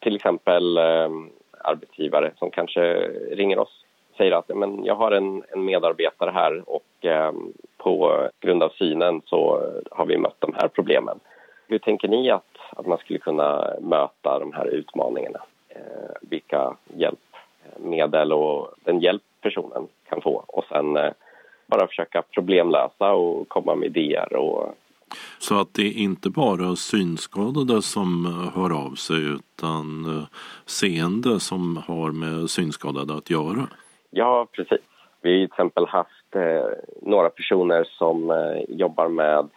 Till 0.00 0.16
exempel 0.16 0.76
eh, 0.76 1.10
arbetsgivare 1.58 2.32
som 2.38 2.50
kanske 2.50 3.10
ringer 3.30 3.58
oss 3.58 3.84
och 4.10 4.16
säger 4.16 4.32
att 4.32 4.56
men 4.56 4.84
jag 4.84 4.94
har 4.94 5.12
en, 5.12 5.42
en 5.48 5.64
medarbetare 5.64 6.30
här 6.30 6.62
och 6.66 7.04
eh, 7.04 7.32
på 7.76 8.28
grund 8.40 8.62
av 8.62 8.68
synen 8.68 9.22
så 9.24 9.70
har 9.90 10.06
vi 10.06 10.18
mött 10.18 10.36
de 10.40 10.54
här 10.54 10.68
problemen. 10.68 11.20
Hur 11.68 11.78
tänker 11.78 12.08
ni 12.08 12.30
att, 12.30 12.56
att 12.70 12.86
man 12.86 12.98
skulle 12.98 13.18
kunna 13.18 13.74
möta 13.80 14.38
de 14.38 14.52
här 14.52 14.66
utmaningarna? 14.66 15.40
Eh, 15.68 16.16
vilka 16.20 16.76
hjälpmedel 16.94 18.30
eh, 18.30 18.36
och 18.36 18.74
den 18.84 19.00
hjälp 19.00 19.22
personen 19.40 19.88
kan 20.08 20.20
få 20.20 20.44
och 20.46 20.64
sen 20.68 20.96
eh, 20.96 21.12
bara 21.66 21.86
försöka 21.86 22.22
problemlösa 22.22 23.12
och 23.12 23.48
komma 23.48 23.74
med 23.74 23.86
idéer. 23.86 24.36
Och... 24.36 24.74
Så 25.38 25.60
att 25.60 25.74
det 25.74 25.82
är 25.82 25.98
inte 25.98 26.30
bara 26.30 26.76
synskadade 26.76 27.82
som 27.82 28.26
eh, 28.26 28.60
hör 28.60 28.86
av 28.86 28.94
sig 28.94 29.16
utan 29.16 30.04
eh, 30.04 30.24
seende 30.66 31.40
som 31.40 31.76
har 31.76 32.10
med 32.12 32.50
synskadade 32.50 33.14
att 33.14 33.30
göra? 33.30 33.66
Ja, 34.10 34.46
precis. 34.52 34.80
Vi 35.22 35.30
har 35.30 35.36
till 35.36 35.44
exempel 35.44 35.86
haft 35.86 36.34
eh, 36.34 36.66
några 37.02 37.30
personer 37.30 37.84
som 37.84 38.30
eh, 38.30 38.76
jobbar 38.76 39.08
med 39.08 39.48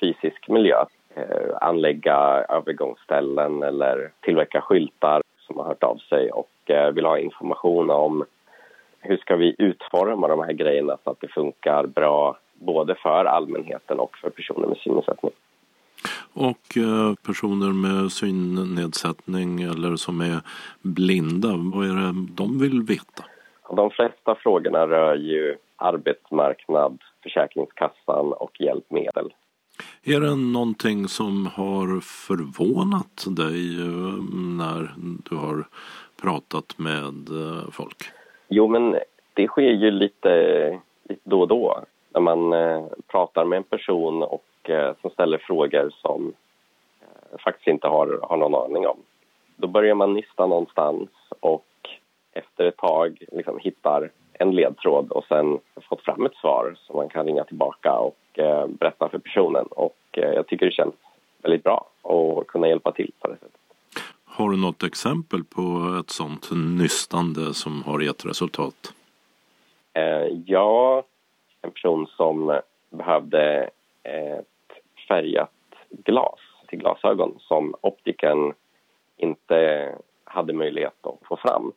fysisk 0.00 0.48
miljö. 0.48 0.84
Eh, 1.14 1.56
anlägga 1.60 2.16
övergångsställen 2.48 3.62
eller 3.62 4.12
tillverka 4.20 4.60
skyltar 4.60 5.22
som 5.46 5.56
har 5.56 5.64
hört 5.64 5.82
av 5.82 5.96
sig 5.96 6.30
och 6.30 6.70
eh, 6.70 6.90
vill 6.92 7.04
ha 7.04 7.18
information 7.18 7.90
om 7.90 8.24
hur 9.00 9.16
ska 9.16 9.36
vi 9.36 9.54
utforma 9.58 10.28
de 10.28 10.40
här 10.40 10.52
grejerna 10.52 10.98
så 11.04 11.10
att 11.10 11.20
det 11.20 11.28
funkar 11.28 11.86
bra 11.86 12.38
både 12.60 12.94
för 12.94 13.24
allmänheten 13.24 13.98
och 13.98 14.16
för 14.16 14.30
personer 14.30 14.66
med 14.66 14.76
synnedsättning. 14.76 15.32
Och 16.32 16.76
eh, 16.76 17.14
personer 17.26 17.72
med 17.72 18.12
synnedsättning 18.12 19.62
eller 19.62 19.96
som 19.96 20.20
är 20.20 20.40
blinda, 20.82 21.48
vad 21.48 21.86
är 21.90 21.94
det 21.94 22.26
de 22.34 22.58
vill 22.58 22.82
veta? 22.82 23.24
De 23.76 23.90
flesta 23.90 24.34
frågorna 24.34 24.86
rör 24.86 25.14
ju 25.14 25.56
arbetsmarknad, 25.76 26.98
Försäkringskassan 27.22 28.32
och 28.32 28.60
hjälpmedel. 28.60 29.32
Är 30.04 30.20
det 30.20 30.34
någonting 30.34 31.08
som 31.08 31.46
har 31.46 32.00
förvånat 32.00 33.26
dig 33.36 33.80
eh, 33.80 34.14
när 34.58 34.90
du 35.30 35.36
har 35.36 35.64
pratat 36.22 36.78
med 36.78 37.28
eh, 37.28 37.70
folk? 37.72 37.96
Jo, 38.48 38.68
men 38.68 38.96
det 39.34 39.46
sker 39.46 39.62
ju 39.62 39.90
lite, 39.90 40.80
lite 41.08 41.20
då 41.24 41.40
och 41.40 41.48
då 41.48 41.84
när 42.10 42.20
man 42.20 42.52
eh, 42.52 42.84
pratar 43.06 43.44
med 43.44 43.56
en 43.56 43.62
person 43.62 44.22
och 44.22 44.70
eh, 44.70 44.94
som 45.00 45.10
ställer 45.10 45.38
frågor 45.38 45.90
som 46.02 46.32
eh, 47.00 47.38
faktiskt 47.44 47.68
inte 47.68 47.86
har, 47.86 48.20
har 48.22 48.36
någon 48.36 48.54
aning 48.54 48.86
om. 48.86 48.98
Då 49.56 49.68
börjar 49.68 49.94
man 49.94 50.14
nysta 50.14 50.46
någonstans 50.46 51.08
och 51.40 51.66
efter 52.32 52.64
ett 52.64 52.76
tag 52.76 53.22
liksom 53.32 53.58
hittar 53.58 54.10
en 54.32 54.50
ledtråd 54.50 55.10
och 55.10 55.24
sen 55.24 55.58
fått 55.88 56.04
fram 56.04 56.26
ett 56.26 56.36
svar 56.36 56.76
som 56.86 56.96
man 56.96 57.08
kan 57.08 57.26
ringa 57.26 57.44
tillbaka 57.44 57.92
och 57.92 58.38
eh, 58.38 58.66
berätta 58.66 59.08
för 59.08 59.18
personen. 59.18 59.66
Och 59.66 59.98
eh, 60.12 60.30
jag 60.30 60.46
tycker 60.46 60.66
det 60.66 60.72
känns 60.72 60.94
väldigt 61.42 61.62
bra 61.62 61.86
att 62.02 62.46
kunna 62.46 62.68
hjälpa 62.68 62.92
till 62.92 63.12
på 63.20 63.28
det 63.28 63.34
sättet. 63.34 63.60
Har 64.24 64.50
du 64.50 64.56
något 64.56 64.82
exempel 64.82 65.44
på 65.44 65.96
ett 66.00 66.10
sånt 66.10 66.48
nystande 66.52 67.54
som 67.54 67.82
har 67.82 68.00
gett 68.00 68.26
resultat? 68.26 68.94
Eh, 69.92 70.38
ja, 70.46 71.02
en 71.62 71.70
person 71.70 72.06
som 72.06 72.60
behövde 72.90 73.70
ett 74.02 74.46
färgat 75.08 75.50
glas 75.90 76.40
till 76.68 76.78
glasögon 76.78 77.38
som 77.38 77.74
optiken 77.80 78.54
inte 79.16 79.88
hade 80.24 80.52
möjlighet 80.52 81.06
att 81.06 81.28
få 81.28 81.36
fram. 81.36 81.72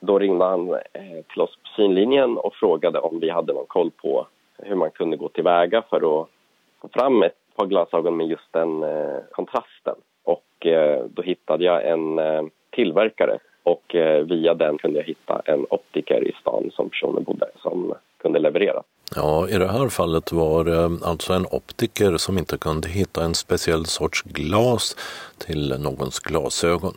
Då 0.00 0.18
ringde 0.18 0.44
han 0.44 0.70
eh, 0.70 1.24
till 1.32 1.40
oss 1.40 1.56
på 1.56 1.68
synlinjen 1.76 2.36
och 2.36 2.54
frågade 2.54 2.98
om 2.98 3.20
vi 3.20 3.30
hade 3.30 3.52
någon 3.52 3.66
koll 3.66 3.90
på 3.90 4.26
hur 4.58 4.74
man 4.74 4.90
kunde 4.90 5.16
gå 5.16 5.28
tillväga 5.28 5.82
för 5.82 5.96
att 5.96 6.28
få 6.80 6.88
fram 6.92 7.22
ett 7.22 7.36
par 7.56 7.66
glasögon 7.66 8.16
med 8.16 8.26
just 8.26 8.52
den 8.52 8.82
eh, 8.82 9.18
kontrasten. 9.30 9.94
Och 10.22 10.66
eh, 10.66 11.04
då 11.04 11.22
hittade 11.22 11.64
jag 11.64 11.88
en 11.88 12.20
tillverkare 12.70 13.38
och 13.62 13.96
via 14.24 14.54
den 14.54 14.78
kunde 14.78 14.98
jag 14.98 15.06
hitta 15.06 15.42
en 15.44 15.66
optiker 15.70 16.28
i 16.28 16.32
stan 16.40 16.70
som 16.72 16.90
personen 16.90 17.22
bodde 17.22 17.46
som 17.56 17.94
kunde 18.24 18.38
leverera. 18.38 18.82
Ja, 19.16 19.48
i 19.48 19.58
det 19.58 19.68
här 19.68 19.88
fallet 19.88 20.32
var 20.32 20.64
det 20.64 21.06
alltså 21.06 21.32
en 21.32 21.46
optiker 21.50 22.16
som 22.16 22.38
inte 22.38 22.58
kunde 22.58 22.88
hitta 22.88 23.24
en 23.24 23.34
speciell 23.34 23.86
sorts 23.86 24.22
glas 24.22 24.96
till 25.38 25.80
någons 25.80 26.18
glasögon. 26.20 26.94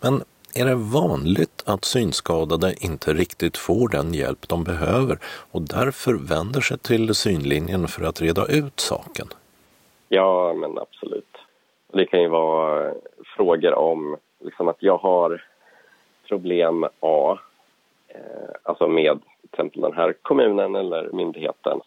Men 0.00 0.22
är 0.54 0.64
det 0.64 0.74
vanligt 0.74 1.62
att 1.66 1.84
synskadade 1.84 2.74
inte 2.80 3.12
riktigt 3.12 3.56
får 3.56 3.88
den 3.88 4.14
hjälp 4.14 4.48
de 4.48 4.64
behöver 4.64 5.18
och 5.52 5.62
därför 5.62 6.14
vänder 6.14 6.60
sig 6.60 6.78
till 6.78 7.14
synlinjen 7.14 7.88
för 7.88 8.04
att 8.04 8.20
reda 8.20 8.46
ut 8.46 8.80
saken? 8.80 9.28
Ja, 10.08 10.54
men 10.54 10.78
absolut. 10.78 11.34
Det 11.92 12.06
kan 12.06 12.20
ju 12.22 12.28
vara 12.28 12.94
frågor 13.36 13.74
om 13.74 14.16
liksom 14.44 14.68
att 14.68 14.82
jag 14.82 14.98
har 14.98 15.44
problem 16.28 16.84
A, 17.00 17.38
eh, 18.08 18.54
alltså 18.62 18.88
med 18.88 19.18
exempel 19.52 19.80
den 19.80 19.92
här 19.92 20.14
kommunen 20.22 20.74
eller 20.74 21.10
myndigheten. 21.12 21.80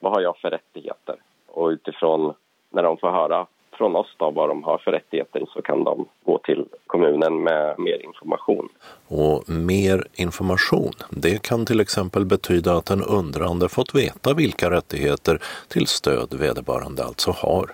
Vad 0.00 0.12
har 0.12 0.20
jag 0.20 0.36
för 0.36 0.50
rättigheter? 0.50 1.16
Och 1.46 1.68
utifrån 1.68 2.34
när 2.70 2.82
de 2.82 2.96
får 2.96 3.10
höra 3.10 3.46
från 3.72 3.96
oss 3.96 4.14
då 4.16 4.30
vad 4.30 4.48
de 4.48 4.64
har 4.64 4.78
för 4.78 4.90
rättigheter 4.92 5.46
så 5.54 5.62
kan 5.62 5.84
de 5.84 6.06
gå 6.24 6.38
till 6.38 6.64
kommunen 6.86 7.42
med 7.42 7.78
mer 7.78 8.04
information. 8.04 8.68
Och 9.08 9.48
mer 9.48 10.06
information, 10.14 10.92
det 11.10 11.42
kan 11.42 11.66
till 11.66 11.80
exempel 11.80 12.24
betyda 12.24 12.72
att 12.72 12.90
en 12.90 13.02
undrande 13.02 13.68
fått 13.68 13.94
veta 13.94 14.34
vilka 14.34 14.70
rättigheter 14.70 15.38
till 15.68 15.86
stöd 15.86 16.34
vederbörande 16.34 17.04
alltså 17.04 17.30
har. 17.30 17.70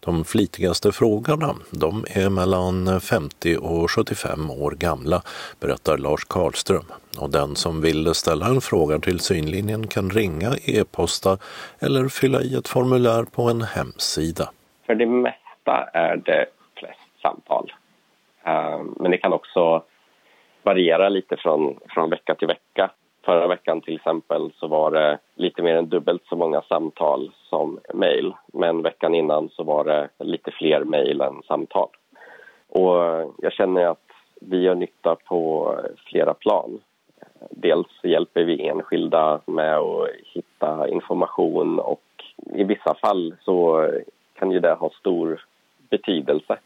De 0.00 0.24
flitigaste 0.24 0.92
frågarna, 0.92 1.54
de 1.70 2.04
är 2.08 2.30
mellan 2.30 3.00
50 3.00 3.56
och 3.56 3.90
75 3.90 4.50
år 4.50 4.70
gamla, 4.70 5.22
berättar 5.60 5.98
Lars 5.98 6.24
Karlström. 6.24 6.84
Och 7.20 7.30
den 7.30 7.56
som 7.56 7.80
vill 7.80 8.14
ställa 8.14 8.46
en 8.46 8.60
fråga 8.60 8.98
till 8.98 9.20
synlinjen 9.20 9.86
kan 9.86 10.10
ringa, 10.10 10.50
e-posta 10.64 11.38
eller 11.80 12.08
fylla 12.08 12.40
i 12.40 12.54
ett 12.54 12.68
formulär 12.68 13.24
på 13.24 13.42
en 13.42 13.62
hemsida. 13.62 14.50
För 14.86 14.94
det 14.94 15.06
mesta 15.06 15.90
är 15.92 16.16
det 16.16 16.46
flest 16.76 17.22
samtal. 17.22 17.72
Eh, 18.46 18.80
men 18.96 19.10
det 19.10 19.18
kan 19.18 19.32
också 19.32 19.82
variera 20.62 21.08
lite 21.08 21.36
från, 21.36 21.78
från 21.88 22.10
vecka 22.10 22.34
till 22.34 22.48
vecka. 22.48 22.90
Förra 23.28 23.46
veckan 23.46 23.80
till 23.80 23.96
exempel 23.96 24.52
så 24.60 24.66
var 24.66 24.90
det 24.90 25.18
lite 25.34 25.62
mer 25.62 25.76
än 25.76 25.88
dubbelt 25.88 26.22
så 26.28 26.36
många 26.36 26.62
samtal 26.62 27.30
som 27.48 27.78
mejl. 27.94 28.32
Men 28.52 28.82
veckan 28.82 29.14
innan 29.14 29.48
så 29.48 29.62
var 29.62 29.84
det 29.84 30.08
lite 30.18 30.50
fler 30.50 30.84
mejl 30.84 31.20
än 31.20 31.42
samtal. 31.42 31.88
Och 32.68 32.94
jag 33.38 33.52
känner 33.52 33.86
att 33.86 34.10
vi 34.40 34.60
gör 34.60 34.74
nytta 34.74 35.14
på 35.14 35.72
flera 36.06 36.34
plan. 36.34 36.80
Dels 37.50 37.88
hjälper 38.02 38.44
vi 38.44 38.68
enskilda 38.68 39.40
med 39.46 39.78
att 39.78 40.08
hitta 40.24 40.88
information 40.88 41.78
och 41.78 42.24
i 42.54 42.64
vissa 42.64 42.94
fall 42.94 43.34
så 43.40 43.88
kan 44.38 44.50
ju 44.50 44.60
det 44.60 44.74
ha 44.74 44.90
stor 44.90 45.44
betydelse. 45.90 46.58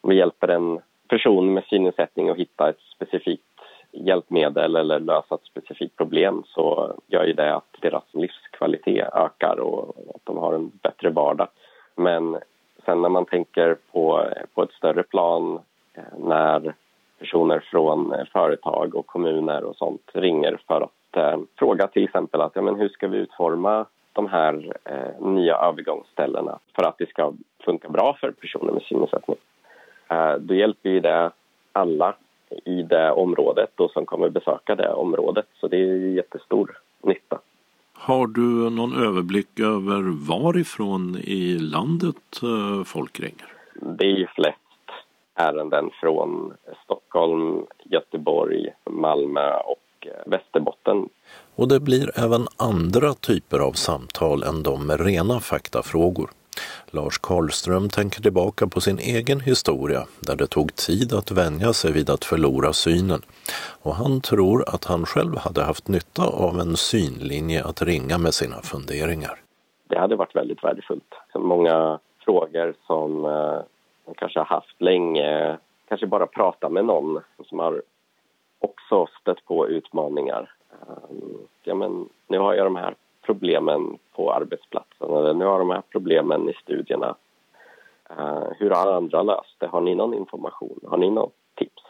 Om 0.00 0.10
vi 0.10 0.16
hjälper 0.16 0.48
en 0.48 0.80
person 1.08 1.54
med 1.54 1.64
synnedsättning 1.64 2.28
att 2.28 2.36
hitta 2.38 2.68
ett 2.68 2.80
specifikt 2.94 3.51
hjälpmedel 3.92 4.76
eller 4.76 5.00
lösa 5.00 5.34
ett 5.34 5.44
specifikt 5.44 5.96
problem 5.96 6.42
så 6.46 6.94
gör 7.06 7.24
ju 7.24 7.32
det 7.32 7.54
att 7.54 7.76
deras 7.80 8.04
livskvalitet 8.12 9.08
ökar 9.14 9.60
och 9.60 9.88
att 10.14 10.24
de 10.24 10.38
har 10.38 10.54
en 10.54 10.70
bättre 10.82 11.10
vardag. 11.10 11.48
Men 11.96 12.38
sen 12.84 13.02
när 13.02 13.08
man 13.08 13.24
tänker 13.24 13.76
på, 13.92 14.26
på 14.54 14.62
ett 14.62 14.72
större 14.72 15.02
plan 15.02 15.60
eh, 15.94 16.18
när 16.18 16.74
personer 17.18 17.60
från 17.70 18.14
företag 18.32 18.94
och 18.94 19.06
kommuner 19.06 19.64
och 19.64 19.76
sånt 19.76 20.10
ringer 20.14 20.60
för 20.66 20.80
att 20.80 21.16
eh, 21.16 21.40
fråga 21.58 21.86
till 21.86 22.04
exempel 22.04 22.40
att 22.40 22.52
ja, 22.54 22.62
men 22.62 22.76
hur 22.76 22.88
ska 22.88 23.08
vi 23.08 23.18
utforma 23.18 23.86
de 24.12 24.28
här 24.28 24.76
eh, 24.84 25.26
nya 25.26 25.56
övergångsställena 25.56 26.58
för 26.76 26.82
att 26.82 26.98
det 26.98 27.08
ska 27.08 27.32
funka 27.64 27.88
bra 27.88 28.16
för 28.20 28.30
personer 28.30 28.72
med 28.72 28.82
synnedsättning. 28.82 29.36
Eh, 30.08 30.34
då 30.34 30.54
hjälper 30.54 30.90
ju 30.90 31.00
det 31.00 31.30
alla 31.72 32.14
i 32.64 32.82
det 32.82 33.10
området 33.10 33.80
och 33.80 33.90
som 33.90 34.06
kommer 34.06 34.28
besöka 34.28 34.74
det 34.74 34.92
området. 34.92 35.46
Så 35.60 35.68
det 35.68 35.76
är 35.76 35.96
jättestor 35.96 36.78
nytta. 37.02 37.38
Har 37.92 38.26
du 38.26 38.70
någon 38.70 39.06
överblick 39.06 39.60
över 39.60 40.28
varifrån 40.28 41.16
i 41.16 41.58
landet 41.58 42.42
eh, 42.42 42.84
folk 42.84 43.20
ringer? 43.20 43.46
Det 43.74 44.04
är 44.04 44.18
ju 44.18 44.26
flest 44.26 44.58
ärenden 45.34 45.90
från 46.00 46.54
Stockholm, 46.84 47.66
Göteborg, 47.84 48.68
Malmö 48.90 49.54
och 49.54 50.06
eh, 50.06 50.30
Västerbotten. 50.30 51.08
Och 51.54 51.68
det 51.68 51.80
blir 51.80 52.24
även 52.24 52.46
andra 52.56 53.14
typer 53.14 53.58
av 53.58 53.72
samtal 53.72 54.42
än 54.42 54.62
de 54.62 54.86
med 54.86 55.00
rena 55.00 55.40
faktafrågor. 55.40 56.30
Lars 56.90 57.18
Karlström 57.18 57.88
tänker 57.88 58.22
tillbaka 58.22 58.66
på 58.66 58.80
sin 58.80 58.98
egen 58.98 59.40
historia 59.40 60.06
där 60.20 60.36
det 60.36 60.46
tog 60.46 60.74
tid 60.74 61.12
att 61.12 61.30
vänja 61.30 61.72
sig 61.72 61.92
vid 61.92 62.10
att 62.10 62.24
förlora 62.24 62.72
synen 62.72 63.22
och 63.82 63.94
han 63.94 64.20
tror 64.20 64.64
att 64.74 64.84
han 64.84 65.06
själv 65.06 65.36
hade 65.36 65.62
haft 65.62 65.88
nytta 65.88 66.26
av 66.26 66.60
en 66.60 66.76
synlinje 66.76 67.64
att 67.64 67.82
ringa 67.82 68.18
med 68.18 68.34
sina 68.34 68.56
funderingar. 68.62 69.38
Det 69.88 69.98
hade 69.98 70.16
varit 70.16 70.36
väldigt 70.36 70.64
värdefullt. 70.64 71.14
Många 71.34 71.98
frågor 72.24 72.74
som 72.86 73.24
eh, 73.24 73.60
man 74.06 74.14
kanske 74.16 74.38
har 74.38 74.46
haft 74.46 74.82
länge, 74.82 75.58
kanske 75.88 76.06
bara 76.06 76.26
prata 76.26 76.68
med 76.68 76.84
någon 76.84 77.20
som 77.48 77.58
har 77.58 77.82
också 78.58 79.06
stött 79.20 79.44
på 79.44 79.68
utmaningar. 79.68 80.54
Eh, 80.72 81.16
ja, 81.62 81.74
men 81.74 82.08
nu 82.28 82.38
har 82.38 82.54
jag 82.54 82.66
de 82.66 82.76
här 82.76 82.94
problemen 83.22 83.98
på 84.12 84.32
arbetsplatsen 84.32 85.10
eller 85.10 85.34
nu 85.34 85.44
har 85.44 85.58
de 85.58 85.70
här 85.70 85.82
problemen 85.92 86.48
i 86.48 86.52
studierna. 86.52 87.14
Eh, 88.10 88.44
hur 88.58 88.70
har 88.70 88.92
andra 88.92 89.22
löst 89.22 89.56
det? 89.58 89.66
Har 89.66 89.80
ni 89.80 89.94
någon 89.94 90.14
information? 90.14 90.80
Har 90.86 90.96
ni 90.98 91.10
något 91.10 91.34
tips? 91.54 91.82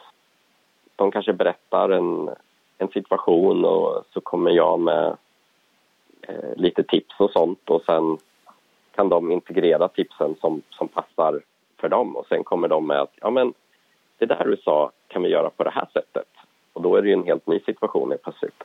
De 0.95 1.11
kanske 1.11 1.33
berättar 1.33 1.89
en, 1.89 2.29
en 2.77 2.87
situation 2.87 3.65
och 3.65 4.03
så 4.13 4.21
kommer 4.21 4.51
jag 4.51 4.79
med 4.79 5.17
eh, 6.21 6.55
lite 6.55 6.83
tips 6.83 7.19
och 7.19 7.31
sånt 7.31 7.69
och 7.69 7.81
sen 7.85 8.17
kan 8.95 9.09
de 9.09 9.31
integrera 9.31 9.87
tipsen 9.87 10.35
som, 10.41 10.61
som 10.69 10.87
passar 10.87 11.41
för 11.77 11.89
dem 11.89 12.15
och 12.15 12.25
sen 12.27 12.43
kommer 12.43 12.67
de 12.67 12.87
med 12.87 13.01
att 13.01 13.13
ja 13.21 13.29
men 13.29 13.53
det 14.17 14.25
där 14.25 14.45
du 14.45 14.57
sa 14.57 14.91
kan 15.07 15.23
vi 15.23 15.29
göra 15.29 15.49
på 15.49 15.63
det 15.63 15.69
här 15.69 15.87
sättet 15.93 16.27
och 16.73 16.81
då 16.81 16.95
är 16.95 17.01
det 17.01 17.07
ju 17.07 17.13
en 17.13 17.23
helt 17.23 17.47
ny 17.47 17.59
situation 17.59 18.13
i 18.13 18.17
plötsligt. 18.17 18.63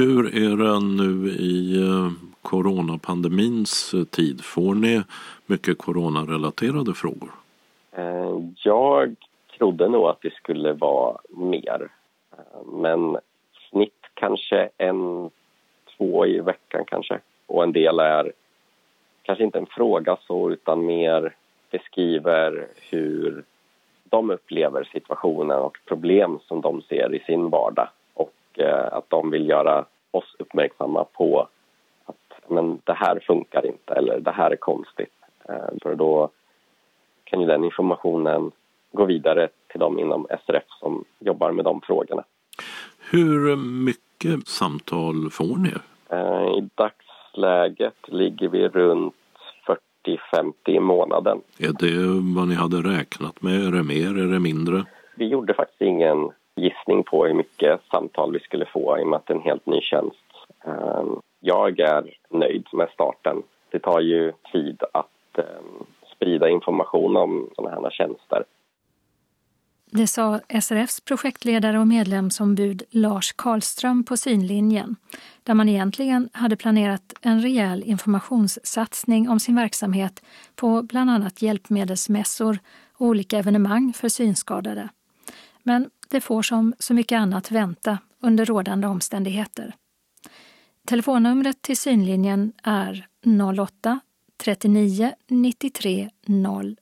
Hur 0.00 0.26
är 0.26 0.56
det 0.56 0.80
nu 0.80 1.28
i 1.30 1.82
eh, 1.82 2.10
coronapandemins 2.42 3.94
eh, 3.94 4.04
tid? 4.04 4.44
Får 4.44 4.74
ni 4.74 5.02
mycket 5.46 5.78
coronarelaterade 5.78 6.94
frågor? 6.94 7.30
Eh, 7.92 8.38
jag 8.64 9.16
trodde 9.58 9.88
nog 9.88 10.06
att 10.06 10.22
det 10.22 10.34
skulle 10.34 10.72
vara 10.72 11.18
mer. 11.28 11.88
Men 12.72 13.16
snitt 13.70 14.04
kanske 14.14 14.68
en, 14.78 15.30
två 15.96 16.26
i 16.26 16.40
veckan 16.40 16.84
kanske. 16.86 17.18
Och 17.46 17.62
en 17.62 17.72
del 17.72 17.98
är 17.98 18.32
kanske 19.22 19.44
inte 19.44 19.58
en 19.58 19.66
fråga 19.66 20.16
så 20.26 20.50
utan 20.50 20.86
mer 20.86 21.34
beskriver 21.70 22.66
hur 22.90 23.44
de 24.04 24.30
upplever 24.30 24.88
situationen 24.92 25.58
och 25.58 25.78
problem 25.86 26.38
som 26.48 26.60
de 26.60 26.82
ser 26.82 27.14
i 27.14 27.18
sin 27.18 27.50
vardag 27.50 27.88
att 28.68 29.10
de 29.10 29.30
vill 29.30 29.48
göra 29.48 29.84
oss 30.10 30.36
uppmärksamma 30.38 31.04
på 31.04 31.48
att 32.04 32.50
men, 32.50 32.80
det 32.84 32.92
här 32.92 33.20
funkar 33.26 33.66
inte 33.66 33.94
eller 33.94 34.20
det 34.20 34.30
här 34.30 34.50
är 34.50 34.56
konstigt. 34.56 35.14
Eh, 35.48 35.78
för 35.82 35.94
då 35.94 36.30
kan 37.24 37.40
ju 37.40 37.46
den 37.46 37.64
informationen 37.64 38.50
gå 38.92 39.04
vidare 39.04 39.48
till 39.70 39.80
dem 39.80 39.98
inom 39.98 40.26
SRF 40.46 40.64
som 40.80 41.04
jobbar 41.18 41.52
med 41.52 41.64
de 41.64 41.80
frågorna. 41.80 42.24
Hur 43.10 43.56
mycket 43.56 44.48
samtal 44.48 45.30
får 45.30 45.56
ni? 45.56 45.72
Eh, 46.08 46.58
I 46.58 46.68
dagsläget 46.74 48.08
ligger 48.08 48.48
vi 48.48 48.68
runt 48.68 49.14
40-50 50.06 50.52
i 50.64 50.80
månaden. 50.80 51.40
Är 51.58 51.72
det 51.72 52.36
vad 52.36 52.48
ni 52.48 52.54
hade 52.54 52.76
räknat 52.76 53.42
med? 53.42 53.66
Är 53.66 53.72
det 53.72 53.82
mer? 53.82 54.18
Är 54.18 54.32
det 54.32 54.40
mindre? 54.40 54.84
Vi 55.14 55.26
gjorde 55.28 55.54
faktiskt 55.54 55.82
ingen 55.82 56.30
gissning 56.60 57.02
på 57.02 57.26
hur 57.26 57.34
mycket 57.34 57.80
samtal 57.90 58.32
vi 58.32 58.40
skulle 58.40 58.66
få 58.66 58.98
i 58.98 59.02
och 59.02 59.06
med 59.06 59.16
att 59.16 59.26
det 59.26 59.32
är 59.32 59.36
en 59.36 59.42
helt 59.42 59.66
ny 59.66 59.80
tjänst. 59.80 60.30
Ehm, 60.64 61.20
jag 61.40 61.80
är 61.80 62.14
nöjd 62.30 62.66
med 62.72 62.88
starten. 62.94 63.42
Det 63.70 63.78
tar 63.78 64.00
ju 64.00 64.32
tid 64.52 64.82
att 64.92 65.38
ehm, 65.38 65.84
sprida 66.16 66.48
information 66.48 67.16
om 67.16 67.50
sådana 67.56 67.80
här 67.80 67.90
tjänster. 67.90 68.44
Det 69.92 70.06
sa 70.06 70.40
SRFs 70.48 71.00
projektledare 71.00 71.78
och 71.78 71.86
medlemsombud 71.86 72.82
Lars 72.90 73.32
Karlström 73.32 74.04
på 74.04 74.16
synlinjen, 74.16 74.96
där 75.42 75.54
man 75.54 75.68
egentligen 75.68 76.28
hade 76.32 76.56
planerat 76.56 77.14
en 77.22 77.42
rejäl 77.42 77.82
informationssatsning 77.82 79.28
om 79.28 79.40
sin 79.40 79.56
verksamhet 79.56 80.22
på 80.56 80.82
bland 80.82 81.10
annat 81.10 81.42
hjälpmedelsmässor 81.42 82.58
och 82.92 83.06
olika 83.06 83.38
evenemang 83.38 83.92
för 83.92 84.08
synskadade. 84.08 84.88
Men 85.62 85.90
det 86.10 86.20
får 86.20 86.42
som 86.42 86.74
så 86.78 86.94
mycket 86.94 87.16
annat 87.16 87.50
vänta 87.50 87.98
under 88.20 88.44
rådande 88.44 88.86
omständigheter. 88.86 89.74
Telefonnumret 90.86 91.62
till 91.62 91.76
synlinjen 91.76 92.52
är 92.62 93.06
08 93.58 94.00
39 94.36 95.12
93 95.28 96.10
00. 96.26 96.76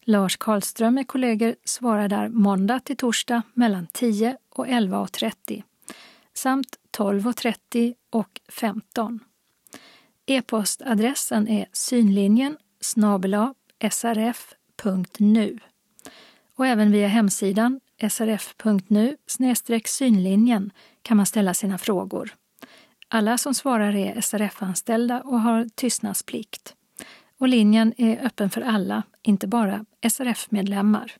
Lars 0.00 0.36
Karlström 0.36 0.94
med 0.94 1.08
kollegor 1.08 1.54
svarar 1.64 2.08
där 2.08 2.28
måndag 2.28 2.80
till 2.80 2.96
torsdag 2.96 3.42
mellan 3.54 3.86
10 3.86 4.36
och 4.48 4.66
11.30 4.66 5.62
samt 6.34 6.76
12.30 6.96 7.94
och 8.10 8.18
och 8.20 8.40
15. 8.48 9.20
E-postadressen 10.26 11.48
är 11.48 11.66
synlinjen 11.72 12.56
snabela 12.80 13.54
srf.nu 13.90 15.58
och 16.58 16.66
även 16.66 16.92
via 16.92 17.08
hemsidan 17.08 17.80
srf.nu 18.10 19.16
synlinjen 19.84 20.70
kan 21.02 21.16
man 21.16 21.26
ställa 21.26 21.54
sina 21.54 21.78
frågor. 21.78 22.34
Alla 23.08 23.38
som 23.38 23.54
svarar 23.54 23.96
är 23.96 24.20
SRF-anställda 24.20 25.20
och 25.20 25.40
har 25.40 25.68
tystnadsplikt 25.74 26.74
och 27.38 27.48
linjen 27.48 27.94
är 27.96 28.26
öppen 28.26 28.50
för 28.50 28.60
alla, 28.60 29.02
inte 29.22 29.46
bara 29.46 29.84
SRF-medlemmar. 30.10 31.12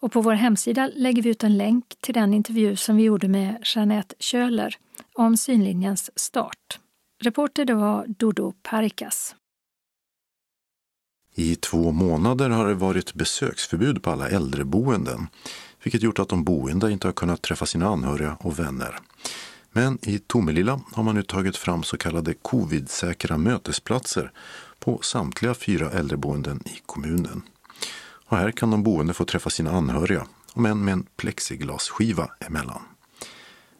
Och 0.00 0.12
på 0.12 0.20
vår 0.20 0.32
hemsida 0.32 0.90
lägger 0.94 1.22
vi 1.22 1.30
ut 1.30 1.44
en 1.44 1.58
länk 1.58 1.84
till 2.00 2.14
den 2.14 2.34
intervju 2.34 2.76
som 2.76 2.96
vi 2.96 3.02
gjorde 3.02 3.28
med 3.28 3.56
Jeanette 3.74 4.14
Köhler 4.18 4.76
om 5.14 5.36
synlinjens 5.36 6.10
start. 6.18 6.78
Reporter 7.22 7.64
det 7.64 7.74
var 7.74 8.04
Dodo 8.08 8.52
Parikas. 8.62 9.34
I 11.38 11.56
två 11.56 11.92
månader 11.92 12.50
har 12.50 12.66
det 12.66 12.74
varit 12.74 13.14
besöksförbud 13.14 14.02
på 14.02 14.10
alla 14.10 14.28
äldreboenden, 14.28 15.28
vilket 15.82 16.02
gjort 16.02 16.18
att 16.18 16.28
de 16.28 16.44
boende 16.44 16.92
inte 16.92 17.08
har 17.08 17.12
kunnat 17.12 17.42
träffa 17.42 17.66
sina 17.66 17.88
anhöriga 17.88 18.36
och 18.40 18.58
vänner. 18.58 18.98
Men 19.72 19.98
i 20.02 20.18
Tomelilla 20.18 20.80
har 20.92 21.02
man 21.02 21.14
nu 21.14 21.22
tagit 21.22 21.56
fram 21.56 21.82
så 21.82 21.96
kallade 21.96 22.34
covid-säkra 22.34 23.38
mötesplatser 23.38 24.32
på 24.78 24.98
samtliga 25.02 25.54
fyra 25.54 25.90
äldreboenden 25.90 26.62
i 26.64 26.80
kommunen. 26.86 27.42
Och 28.26 28.36
här 28.36 28.50
kan 28.50 28.70
de 28.70 28.82
boende 28.82 29.14
få 29.14 29.24
träffa 29.24 29.50
sina 29.50 29.70
anhöriga, 29.70 30.26
om 30.52 30.66
än 30.66 30.84
med 30.84 30.92
en 30.92 31.06
plexiglasskiva 31.16 32.30
emellan. 32.40 32.82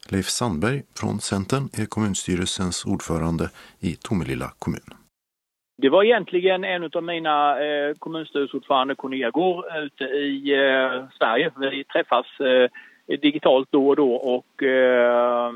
Leif 0.06 0.28
Sandberg 0.28 0.82
från 0.94 1.20
Centern 1.20 1.68
är 1.72 1.86
kommunstyrelsens 1.86 2.84
ordförande 2.84 3.50
i 3.80 3.94
Tomelilla 3.94 4.52
kommun. 4.58 4.94
Det 5.78 5.88
var 5.88 6.04
egentligen 6.04 6.64
en 6.64 6.90
av 6.94 7.02
mina 7.02 7.64
eh, 7.64 7.94
kommunstyrelseordförande-kollegor 7.98 9.64
ute 9.84 10.04
i 10.04 10.54
eh, 10.54 11.04
Sverige. 11.18 11.50
Vi 11.56 11.84
träffas 11.84 12.26
eh, 12.40 12.70
digitalt 13.18 13.68
då 13.70 13.88
och 13.88 13.96
då 13.96 14.14
och 14.14 14.62
eh, 14.62 15.52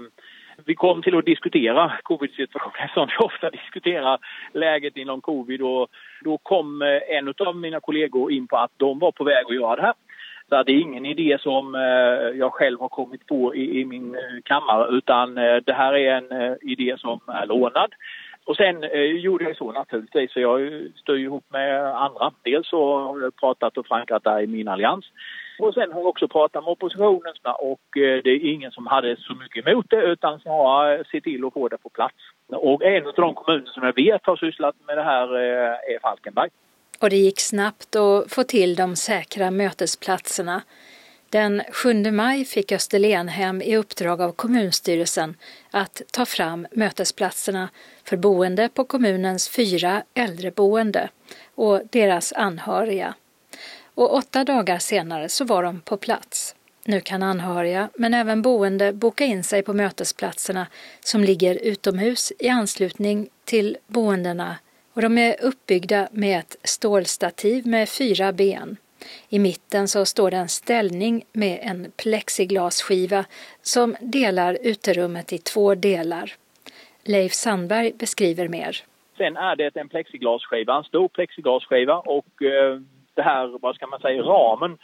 vi 0.65 0.75
kom 0.75 1.03
till 1.03 1.19
att 1.19 1.25
diskutera 1.25 1.93
covid-situationen 2.03 2.89
som 2.95 3.07
vi 3.07 3.25
ofta 3.25 3.51
diskuterar 3.51 4.19
läget 4.53 4.97
inom 4.97 5.21
covid 5.21 5.63
och 5.63 5.89
då 6.25 6.39
kom 6.39 6.83
eh, 6.83 7.17
en 7.17 7.35
av 7.47 7.57
mina 7.57 7.81
kollegor 7.81 8.33
in 8.33 8.47
på 8.47 8.57
att 8.57 8.73
de 8.77 8.99
var 8.99 9.13
på 9.13 9.25
väg 9.25 9.47
att 9.47 9.55
göra 9.55 9.77
det 9.77 9.83
här. 9.83 9.95
Så 10.49 10.63
det 10.63 10.73
är 10.73 10.81
ingen 10.81 11.07
idé 11.07 11.39
som 11.41 11.75
eh, 11.75 12.39
jag 12.39 12.53
själv 12.53 12.81
har 12.81 12.89
kommit 12.89 13.27
på 13.27 13.55
i, 13.55 13.85
min 13.85 14.15
eh, 14.15 14.21
kammare 14.45 14.97
utan 14.97 15.39
eh, 15.39 15.57
det 15.57 15.73
här 15.73 15.95
är 15.95 16.15
en 16.15 16.43
eh, 16.43 16.57
idé 16.61 16.97
som 16.99 17.21
är 17.27 17.47
lånad. 17.47 17.95
Och 18.51 18.57
sen 18.57 18.85
eh, 18.85 19.01
gjorde 19.01 19.45
jag 19.45 19.57
så 19.57 19.73
naturligtvis, 19.73 20.33
så 20.33 20.41
jag 20.41 20.61
står 20.97 21.19
ihop 21.19 21.45
med 21.49 21.97
andra. 21.97 22.33
Dels 22.43 22.69
så 22.69 22.99
har 22.99 23.21
jag 23.21 23.37
pratat 23.37 23.79
och 23.79 23.87
förankrat 23.87 24.25
där 24.25 24.41
i 24.41 24.47
min 24.47 24.69
allians. 24.69 25.05
Och 25.59 25.75
sen 25.75 25.93
har 25.93 26.01
jag 26.01 26.09
också 26.09 26.29
pratat 26.29 26.65
med 26.65 26.73
oppositionen 26.73 27.35
och 27.59 27.97
eh, 27.97 28.23
det 28.25 28.31
är 28.31 28.53
ingen 28.55 28.71
som 28.71 28.87
hade 28.87 29.17
så 29.17 29.35
mycket 29.35 29.67
emot 29.67 29.87
det 29.91 30.03
utan 30.03 30.41
snarare 30.41 31.05
se 31.11 31.21
till 31.21 31.45
att 31.45 31.53
få 31.53 31.69
det 31.69 31.79
på 31.79 31.89
plats. 31.89 32.15
Och 32.49 32.85
en 32.85 33.07
av 33.07 33.13
de 33.17 33.35
kommuner 33.35 33.67
som 33.67 33.83
jag 33.83 33.95
vet 33.95 34.27
har 34.27 34.37
sysslat 34.37 34.75
med 34.87 34.97
det 34.97 35.03
här 35.03 35.37
eh, 35.37 35.95
är 35.95 35.99
Falkenberg. 36.03 36.51
Och 37.01 37.11
det 37.11 37.17
gick 37.17 37.41
snabbt 37.41 37.97
att 37.97 38.33
få 38.33 38.43
till 38.43 38.75
de 38.75 38.97
säkra 38.97 39.51
mötesplatserna. 39.51 40.63
Den 41.31 41.63
7 41.73 42.11
maj 42.11 42.45
fick 42.45 42.73
Österlenhem 42.73 43.63
i 43.63 43.77
uppdrag 43.77 44.21
av 44.23 44.33
kommunstyrelsen 44.33 45.37
att 45.71 46.03
ta 46.11 46.27
fram 46.27 46.67
mötesplatserna 46.73 47.69
för 48.05 48.17
boende 48.17 48.69
på 48.69 48.85
kommunens 48.85 49.49
fyra 49.49 50.03
äldreboende 50.15 51.09
och 51.55 51.83
deras 51.91 52.33
anhöriga 52.33 53.15
och 53.95 54.15
åtta 54.15 54.45
dagar 54.45 54.79
senare 54.79 55.29
så 55.29 55.45
var 55.45 55.63
de 55.63 55.81
på 55.81 55.97
plats. 55.97 56.55
Nu 56.85 57.01
kan 57.01 57.23
anhöriga, 57.23 57.89
men 57.95 58.15
även 58.15 58.43
boende, 58.43 58.93
boka 58.93 59.25
in 59.25 59.45
sig 59.45 59.63
på 59.63 59.73
mötesplatserna 59.73 60.67
som 61.01 61.25
ligger 61.25 61.55
utomhus 61.55 62.33
i 62.39 62.49
anslutning 62.49 63.29
till 63.45 63.77
boendena 63.87 64.57
och 64.93 65.03
de 65.03 65.19
är 65.19 65.37
uppbyggda 65.41 66.09
med 66.13 66.39
ett 66.39 66.57
stålstativ 66.65 67.67
med 67.67 67.89
fyra 67.89 68.33
ben. 68.33 68.77
I 69.29 69.39
mitten 69.39 69.89
så 69.89 70.05
står 70.05 70.31
det 70.31 70.37
en 70.37 70.49
ställning 70.49 71.25
med 71.33 71.59
en 71.63 71.93
plexiglasskiva 71.97 73.25
som 73.63 73.97
delar 74.01 74.59
uterummet 74.63 75.33
i 75.33 75.39
två 75.39 75.75
delar. 75.75 76.33
Leif 77.05 77.33
Sandberg 77.33 77.93
beskriver 77.99 78.49
mer. 78.49 78.77
Sen 79.17 79.37
är 79.37 79.57
det 79.57 79.77
en 79.77 79.89
plexiglasskiva, 79.89 80.77
en 80.77 80.85
stor 80.85 81.09
plexiglasskiva 81.09 81.99
och 81.99 82.43
eh, 82.43 82.81
det 83.15 83.23
här, 83.23 83.59
vad 83.63 83.75
ska 83.75 83.87
man 83.87 84.01
säga, 84.01 84.23
ramen 84.23 84.79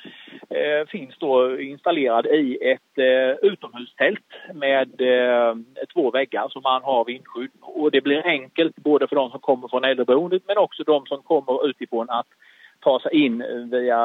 eh, 0.50 0.86
finns 0.88 1.18
då 1.18 1.60
installerad 1.60 2.26
i 2.26 2.58
ett 2.72 2.98
eh, 2.98 3.50
utomhustält 3.50 4.30
med 4.54 5.00
eh, 5.00 5.54
två 5.94 6.10
väggar 6.10 6.48
som 6.48 6.62
man 6.62 6.82
har 6.82 7.04
vindskydd. 7.04 7.50
Och 7.60 7.90
det 7.90 8.00
blir 8.00 8.26
enkelt 8.26 8.76
både 8.76 9.08
för 9.08 9.16
de 9.16 9.30
som 9.30 9.40
kommer 9.40 9.68
från 9.68 9.84
äldreboendet 9.84 10.42
men 10.46 10.58
också 10.58 10.82
de 10.82 11.06
som 11.06 11.22
kommer 11.22 11.68
utifrån 11.68 12.10
att 12.10 12.26
sig 12.86 13.24
in 13.24 13.44
via 13.70 13.98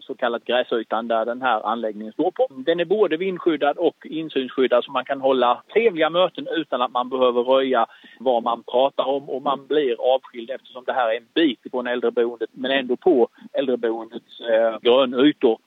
så 0.00 0.14
kallat 0.14 0.44
gräsytan 0.44 1.08
där 1.08 1.24
den 1.24 1.42
här 1.42 1.66
anläggningen 1.66 2.12
står 2.12 2.30
på. 2.30 2.46
Den 2.50 2.80
är 2.80 2.84
både 2.84 3.16
vindskyddad 3.16 3.76
och 3.78 4.06
insynsskyddad 4.06 4.84
så 4.84 4.90
man 4.90 5.04
kan 5.04 5.20
hålla 5.20 5.62
trevliga 5.72 6.10
möten 6.10 6.48
utan 6.50 6.82
att 6.82 6.92
man 6.92 7.08
behöver 7.08 7.42
röja 7.42 7.86
vad 8.18 8.42
man 8.42 8.62
pratar 8.62 9.04
om 9.04 9.30
och 9.30 9.42
man 9.42 9.66
blir 9.66 10.14
avskild 10.14 10.50
eftersom 10.50 10.84
det 10.86 10.92
här 10.92 11.08
är 11.10 11.16
en 11.16 11.26
bit 11.34 11.60
från 11.70 11.86
äldreboendet 11.86 12.50
men 12.52 12.70
ändå 12.70 12.96
på 12.96 13.28
äldreboendets 13.52 14.40
eh, 14.40 14.78
grönytor. 14.82 15.58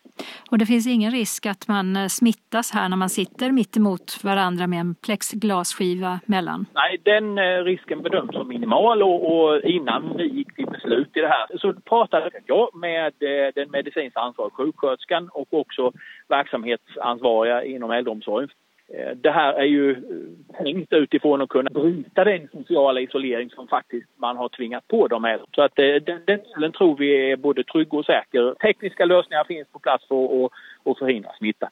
Och 0.51 0.57
det 0.57 0.65
finns 0.65 0.87
ingen 0.87 1.11
risk 1.11 1.45
att 1.45 1.67
man 1.67 1.95
eh, 1.95 2.07
smittas 2.07 2.71
här 2.71 2.89
när 2.89 2.97
man 2.97 3.09
sitter 3.09 3.51
mitt 3.51 3.77
emot 3.77 4.23
varandra 4.23 4.67
med 4.67 4.79
en 4.79 4.95
plexglasskiva 4.95 6.19
mellan? 6.25 6.65
Nej, 6.73 6.97
den 7.03 7.37
eh, 7.37 7.63
risken 7.63 8.01
bedöms 8.01 8.31
som 8.31 8.47
minimal 8.47 9.03
och, 9.03 9.19
och 9.33 9.61
innan 9.61 10.17
vi 10.17 10.27
gick 10.27 10.55
till 10.55 10.65
beslut 10.65 11.17
i 11.17 11.19
det 11.19 11.27
här 11.27 11.57
så 11.57 11.73
pratade 11.73 12.29
jag 12.47 12.75
med 12.75 13.13
eh, 13.19 13.53
den 13.55 13.71
medicinskt 13.71 14.17
ansvariga 14.17 14.53
sjuksköterskan 14.55 15.29
och 15.33 15.47
också 15.53 15.91
verksamhetsansvariga 16.27 17.63
inom 17.63 17.91
äldreomsorgen. 17.91 18.49
Eh, 18.93 19.15
det 19.15 19.31
här 19.31 19.53
är 19.53 19.65
ju 19.65 19.91
eh, 19.91 20.63
tänkt 20.63 20.93
utifrån 20.93 21.41
att 21.41 21.49
kunna 21.49 21.69
bryta 21.69 22.23
den 22.23 22.47
sociala 22.51 22.99
isolering 22.99 23.49
som 23.49 23.67
faktiskt 23.67 24.07
man 24.15 24.37
har 24.37 24.49
tvingat 24.49 24.87
på 24.87 25.07
dem 25.07 25.23
här. 25.23 25.41
Så 25.55 25.61
att 25.61 25.75
den, 25.75 26.03
den 26.05 26.21
delen 26.25 26.71
tror 26.71 26.97
vi 26.97 27.31
är 27.31 27.37
både 27.37 27.63
trygg 27.63 27.93
och 27.93 28.05
säker. 28.05 28.53
Tekniska 28.53 29.05
lösningar 29.05 29.43
finns 29.43 29.67
på 29.67 29.79
plats 29.79 30.07
för 30.07 30.45
att, 30.45 30.51
att 30.85 30.99
förhindra 30.99 31.31
smitta. 31.37 31.69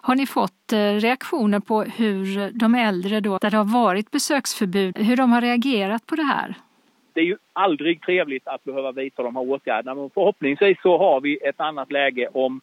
Har 0.00 0.14
ni 0.14 0.26
fått 0.26 0.72
reaktioner 1.00 1.60
på 1.60 1.82
hur 1.82 2.50
de 2.58 2.74
äldre 2.74 3.20
då, 3.20 3.38
där 3.38 3.50
det 3.50 3.56
har 3.56 3.82
varit 3.82 4.10
besöksförbud, 4.10 4.98
hur 4.98 5.16
de 5.16 5.32
har 5.32 5.40
reagerat 5.40 6.06
på 6.06 6.14
det 6.14 6.22
här? 6.22 6.54
Det 7.16 7.22
är 7.22 7.24
ju 7.24 7.36
aldrig 7.52 8.02
trevligt 8.02 8.48
att 8.48 8.64
behöva 8.64 8.92
vidta 8.92 9.22
de 9.22 9.36
här 9.36 9.50
åtgärderna 9.50 9.94
men 9.94 10.10
förhoppningsvis 10.10 10.78
så 10.82 10.98
har 10.98 11.20
vi 11.20 11.36
ett 11.36 11.60
annat 11.60 11.92
läge 11.92 12.28
om 12.32 12.60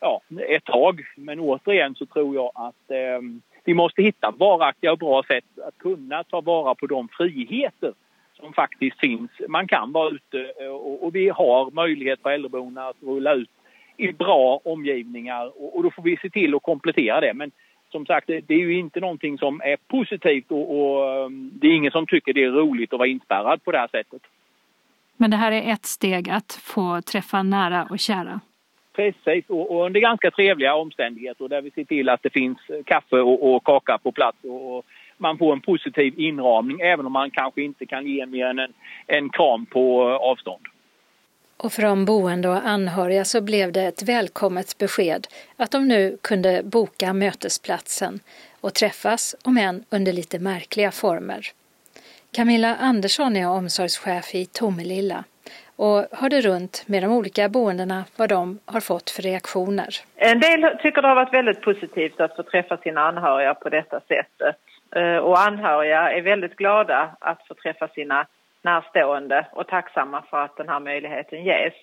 ja, 0.00 0.20
ett 0.48 0.64
tag. 0.64 1.00
Men 1.16 1.40
återigen 1.40 1.94
så 1.94 2.06
tror 2.06 2.34
jag 2.34 2.50
att 2.54 2.90
eh, 2.90 3.20
vi 3.64 3.74
måste 3.74 4.02
hitta 4.02 4.30
varaktiga 4.30 4.92
och 4.92 4.98
bra 4.98 5.22
sätt 5.22 5.44
att 5.68 5.78
kunna 5.78 6.24
ta 6.24 6.40
vara 6.40 6.74
på 6.74 6.86
de 6.86 7.08
friheter 7.08 7.92
som 8.40 8.52
faktiskt 8.52 9.00
finns. 9.00 9.30
Man 9.48 9.68
kan 9.68 9.92
vara 9.92 10.10
ute 10.10 10.52
eh, 10.60 10.68
och, 10.68 11.04
och 11.04 11.14
vi 11.14 11.28
har 11.28 11.70
möjlighet 11.70 12.22
på 12.22 12.30
äldreboendena 12.30 12.88
att 12.88 13.02
rulla 13.02 13.34
ut 13.34 13.50
i 13.96 14.12
bra 14.12 14.60
omgivningar 14.64 15.46
och, 15.46 15.76
och, 15.76 15.82
då 15.82 15.90
får 15.90 16.02
vi 16.02 16.16
se 16.22 16.30
till 16.30 16.54
att 16.54 16.62
komplettera 16.62 17.20
det. 17.20 17.34
Men 17.34 17.50
som 17.92 18.06
sagt, 18.06 18.26
det, 18.26 18.40
det 18.40 18.54
är 18.54 18.58
ju 18.58 18.78
inte 18.78 19.00
någonting 19.00 19.38
som 19.38 19.60
är 19.64 19.76
positivt 19.88 20.50
och, 20.50 20.78
och 20.78 21.24
um, 21.24 21.50
det 21.54 21.66
är 21.66 21.72
ingen 21.72 21.92
som 21.92 22.06
tycker 22.06 22.32
det 22.32 22.44
är 22.44 22.50
roligt 22.50 22.92
att 22.92 22.98
vara 22.98 23.08
inspärrad 23.08 23.64
på 23.64 23.72
det 23.72 23.78
här 23.78 23.88
sättet. 23.88 24.22
Men 25.16 25.30
det 25.30 25.36
här 25.36 25.52
är 25.52 25.72
ett 25.72 25.86
steg 25.86 26.30
att 26.30 26.52
få 26.62 27.00
träffa 27.02 27.42
nära 27.42 27.86
och 27.90 27.98
kära? 27.98 28.40
Precis, 28.96 29.44
och, 29.48 29.70
och 29.70 29.86
under 29.86 30.00
ganska 30.00 30.30
trevliga 30.30 30.74
omständigheter 30.74 31.48
där 31.48 31.62
vi 31.62 31.70
ser 31.70 31.84
till 31.84 32.08
att 32.08 32.22
det 32.22 32.30
finns 32.30 32.58
kaffe 32.84 33.16
och, 33.16 33.54
och 33.54 33.64
kaka 33.64 33.98
på 33.98 34.12
plats 34.12 34.38
och, 34.42 34.76
och, 34.76 34.84
man 35.18 35.38
får 35.38 35.52
en 35.52 35.60
positiv 35.60 36.14
inramning 36.20 36.80
även 36.80 37.06
om 37.06 37.12
man 37.12 37.30
kanske 37.30 37.62
inte 37.62 37.86
kan 37.86 38.06
ge 38.06 38.26
mer 38.26 38.46
än 38.46 38.58
en, 38.58 38.72
en 39.06 39.28
kram 39.28 39.66
på 39.66 40.02
avstånd. 40.02 40.66
Och 41.56 41.72
för 41.72 41.82
de 41.82 42.04
boende 42.04 42.48
och 42.48 42.68
anhöriga 42.68 43.24
så 43.24 43.40
blev 43.40 43.72
det 43.72 43.82
ett 43.82 44.02
välkommet 44.02 44.78
besked 44.78 45.26
att 45.56 45.70
de 45.70 45.88
nu 45.88 46.18
kunde 46.22 46.62
boka 46.62 47.12
mötesplatsen 47.12 48.20
och 48.60 48.74
träffas, 48.74 49.36
om 49.44 49.58
än 49.58 49.84
under 49.90 50.12
lite 50.12 50.38
märkliga 50.38 50.90
former. 50.90 51.46
Camilla 52.32 52.76
Andersson 52.76 53.36
är 53.36 53.48
omsorgschef 53.48 54.34
i 54.34 54.46
Tomelilla 54.46 55.24
och 55.76 56.06
hörde 56.12 56.40
runt 56.40 56.84
med 56.86 57.02
de 57.02 57.12
olika 57.12 57.48
boendena 57.48 58.04
vad 58.16 58.28
de 58.28 58.58
har 58.64 58.80
fått 58.80 59.10
för 59.10 59.22
reaktioner. 59.22 59.88
En 60.16 60.40
del 60.40 60.78
tycker 60.82 61.02
det 61.02 61.08
har 61.08 61.14
varit 61.14 61.34
väldigt 61.34 61.60
positivt 61.60 62.20
att 62.20 62.36
få 62.36 62.42
träffa 62.42 62.76
sina 62.76 63.00
anhöriga 63.00 63.54
på 63.54 63.68
detta 63.68 64.00
sättet. 64.00 64.56
Eh, 64.96 65.16
och 65.16 65.40
anhöriga 65.40 66.12
är 66.12 66.22
väldigt 66.22 66.56
glada 66.56 67.16
att 67.20 67.46
få 67.48 67.54
träffa 67.54 67.88
sina 67.88 68.26
närstående 68.66 69.46
och 69.52 69.66
tacksamma 69.66 70.22
för 70.30 70.44
att 70.44 70.56
den 70.56 70.68
här 70.68 70.80
möjligheten 70.80 71.44
ges. 71.44 71.74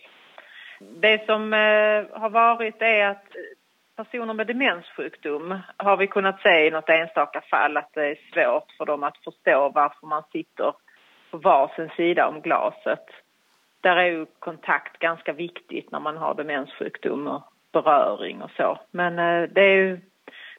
Det 0.80 1.26
som 1.26 1.54
eh, 1.54 2.20
har 2.22 2.30
varit 2.30 2.82
är 2.82 3.06
att 3.06 3.28
personer 3.96 4.34
med 4.34 4.48
demenssjukdom 4.48 5.60
har 5.78 5.98
vi 5.98 6.08
kunnat 6.08 6.42
se 6.42 6.68
i 6.68 6.72
något 6.72 6.90
enstaka 6.90 7.42
fall 7.42 7.78
att 7.78 7.94
det 7.94 8.06
är 8.06 8.18
svårt 8.34 8.72
för 8.78 8.86
dem 8.86 9.04
att 9.04 9.18
förstå 9.18 9.70
varför 9.70 10.08
man 10.08 10.24
sitter 10.32 10.74
på 11.32 11.38
varsin 11.38 11.90
sida 11.96 12.28
om 12.28 12.42
glaset. 12.42 13.06
Där 13.82 13.96
är 13.96 14.06
ju 14.06 14.26
kontakt 14.40 15.00
ganska 15.00 15.34
viktigt 15.34 15.92
när 15.92 16.00
man 16.00 16.18
har 16.18 16.34
demenssjukdom 16.34 17.28
och 17.28 17.44
beröring 17.72 18.42
och 18.42 18.52
så. 18.58 18.80
Men 18.92 19.20
eh, 19.20 19.50
det 19.50 19.62
är 19.62 19.76
ju, 19.76 20.02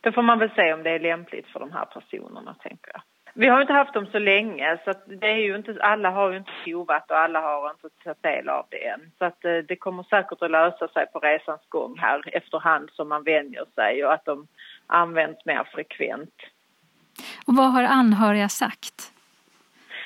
det 0.00 0.12
får 0.12 0.22
man 0.22 0.38
väl 0.38 0.50
se 0.50 0.72
om 0.72 0.82
det 0.82 0.90
är 0.90 0.98
lämpligt 0.98 1.46
för 1.46 1.60
de 1.60 1.72
här 1.72 1.84
personerna, 1.84 2.54
tänker 2.54 2.90
jag. 2.94 3.02
Vi 3.36 3.48
har 3.48 3.60
inte 3.60 3.72
haft 3.72 3.94
dem 3.94 4.06
så 4.12 4.18
länge 4.18 4.78
så 4.84 4.92
det 5.06 5.30
är 5.30 5.36
ju 5.36 5.56
inte, 5.56 5.76
alla 5.80 6.10
har 6.10 6.30
ju 6.30 6.36
inte 6.36 6.50
provat 6.64 7.10
och 7.10 7.18
alla 7.18 7.40
har 7.40 7.70
inte 7.70 7.88
tagit 8.04 8.22
del 8.22 8.48
av 8.48 8.66
det 8.70 8.86
än. 8.86 9.00
Så 9.18 9.24
att 9.24 9.44
eh, 9.44 9.56
det 9.68 9.76
kommer 9.76 10.02
säkert 10.02 10.42
att 10.42 10.50
lösa 10.50 10.88
sig 10.88 11.06
på 11.06 11.18
resans 11.18 11.60
gång 11.68 11.98
här 11.98 12.22
efterhand 12.36 12.90
som 12.92 13.08
man 13.08 13.24
vänjer 13.24 13.64
sig 13.74 14.04
och 14.04 14.12
att 14.12 14.24
de 14.24 14.46
används 14.86 15.44
mer 15.44 15.68
frekvent. 15.74 16.34
Och 17.46 17.56
vad 17.56 17.72
har 17.72 17.82
anhöriga 17.82 18.48
sagt? 18.48 19.12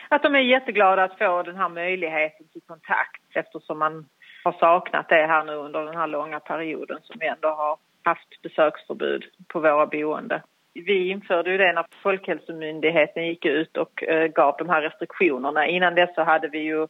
Att 0.09 0.23
de 0.23 0.35
är 0.35 0.41
jätteglada 0.41 1.05
att 1.05 1.19
få 1.19 1.43
den 1.43 1.57
här 1.57 1.69
möjligheten 1.69 2.49
till 2.53 2.62
kontakt 2.67 3.23
eftersom 3.35 3.79
man 3.79 4.07
har 4.45 4.53
saknat 4.53 5.09
det 5.09 5.27
här 5.27 5.45
nu 5.45 5.53
under 5.53 5.85
den 5.85 5.97
här 5.97 6.07
långa 6.07 6.41
perioden 6.41 6.99
som 7.03 7.17
vi 7.21 7.27
ändå 7.27 7.49
har 7.49 7.77
haft 8.03 8.43
besöksförbud 8.43 9.25
på 9.49 9.61
våra 9.61 9.87
boenden 9.87 10.41
vi 10.75 11.09
införde 11.09 11.51
ju 11.51 11.59
det 11.59 11.73
när 11.73 11.85
Folkhälsomyndigheten 12.03 13.27
gick 13.27 13.45
ut 13.45 13.77
och 13.77 14.03
eh, 14.03 14.27
gav 14.27 14.55
de 14.59 14.69
här 14.69 14.83
restriktionerna. 14.83 15.67
Innan 15.67 15.95
dess 15.95 16.15
så 16.15 16.23
hade 16.23 16.49
vi 16.49 16.59
ju 16.59 16.87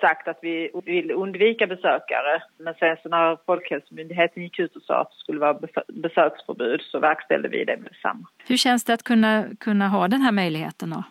sagt 0.00 0.28
att 0.28 0.38
vi 0.42 0.70
vill 0.84 1.10
undvika 1.10 1.66
besökare. 1.66 2.42
Men 2.58 2.74
sen 2.74 2.96
så 3.02 3.08
när 3.08 3.38
Folkhälsomyndigheten 3.46 4.42
gick 4.42 4.58
ut 4.58 4.76
och 4.76 4.82
sa 4.82 5.00
att 5.00 5.10
det 5.10 5.16
skulle 5.16 5.40
vara 5.40 5.58
besöksförbud 5.88 6.80
så 6.80 6.98
verkställde 6.98 7.48
vi 7.48 7.64
det 7.64 7.76
med 7.76 7.92
detsamma. 7.92 8.28
Hur 8.48 8.56
känns 8.56 8.84
det 8.84 8.94
att 8.94 9.02
kunna, 9.02 9.44
kunna 9.60 9.88
ha 9.88 10.08
den 10.08 10.20
här 10.20 10.32
möjligheten 10.32 10.90
då? 10.90 11.02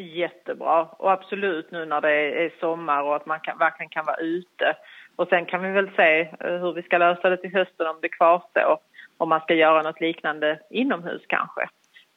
Jättebra 0.00 0.84
och 0.84 1.12
absolut 1.12 1.70
nu 1.70 1.84
när 1.84 2.00
det 2.00 2.44
är 2.44 2.52
sommar 2.60 3.02
och 3.02 3.16
att 3.16 3.26
man 3.26 3.40
kan, 3.40 3.58
verkligen 3.58 3.90
kan 3.90 4.06
vara 4.06 4.16
ute. 4.16 4.76
Och 5.16 5.28
sen 5.28 5.46
kan 5.46 5.62
vi 5.62 5.70
väl 5.70 5.90
se 5.96 6.20
eh, 6.20 6.60
hur 6.60 6.72
vi 6.72 6.82
ska 6.82 6.98
lösa 6.98 7.30
det 7.30 7.36
till 7.36 7.54
hösten 7.54 7.86
om 7.86 7.98
det 8.02 8.08
kvarstår 8.08 8.78
om 9.18 9.28
man 9.28 9.40
ska 9.40 9.54
göra 9.54 9.82
något 9.82 10.00
liknande 10.00 10.60
inomhus 10.70 11.22
kanske. 11.28 11.68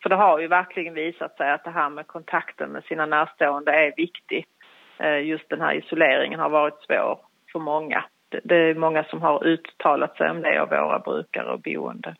För 0.03 0.09
det 0.09 0.15
har 0.15 0.39
ju 0.39 0.47
verkligen 0.47 0.93
visat 0.93 1.37
sig 1.37 1.51
att 1.51 1.63
det 1.63 1.71
här 1.71 1.89
med 1.89 2.07
kontakten 2.07 2.69
med 2.69 2.83
sina 2.83 3.05
närstående 3.05 3.71
är 3.71 3.93
viktigt. 3.97 4.49
Eh, 4.97 5.19
just 5.19 5.49
den 5.49 5.61
här 5.61 5.73
isoleringen 5.73 6.39
har 6.39 6.49
varit 6.49 6.83
svår 6.87 7.19
för 7.51 7.59
många. 7.59 8.03
Det 8.43 8.55
är 8.55 8.75
många 8.75 9.03
som 9.03 9.21
har 9.21 9.47
uttalat 9.47 10.17
sig 10.17 10.29
om 10.29 10.41
det 10.41 10.61
av 10.61 10.69
våra 10.69 10.99
brukare 10.99 11.53
och 11.53 11.61
boende. 11.61 12.15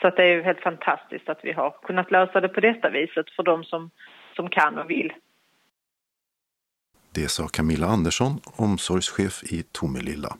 Så 0.00 0.08
att 0.08 0.16
det 0.16 0.22
är 0.22 0.34
ju 0.34 0.42
helt 0.42 0.60
fantastiskt 0.60 1.28
att 1.28 1.40
vi 1.42 1.52
har 1.52 1.70
kunnat 1.82 2.10
lösa 2.10 2.40
det 2.40 2.48
på 2.48 2.60
detta 2.60 2.90
viset 2.90 3.30
för 3.36 3.42
de 3.42 3.64
som, 3.64 3.90
som 4.36 4.48
kan 4.48 4.78
och 4.78 4.90
vill. 4.90 5.12
Det 7.14 7.30
sa 7.30 7.48
Camilla 7.48 7.86
Andersson, 7.86 8.40
omsorgschef 8.56 9.42
i 9.52 9.62
Tomelilla. 9.62 10.36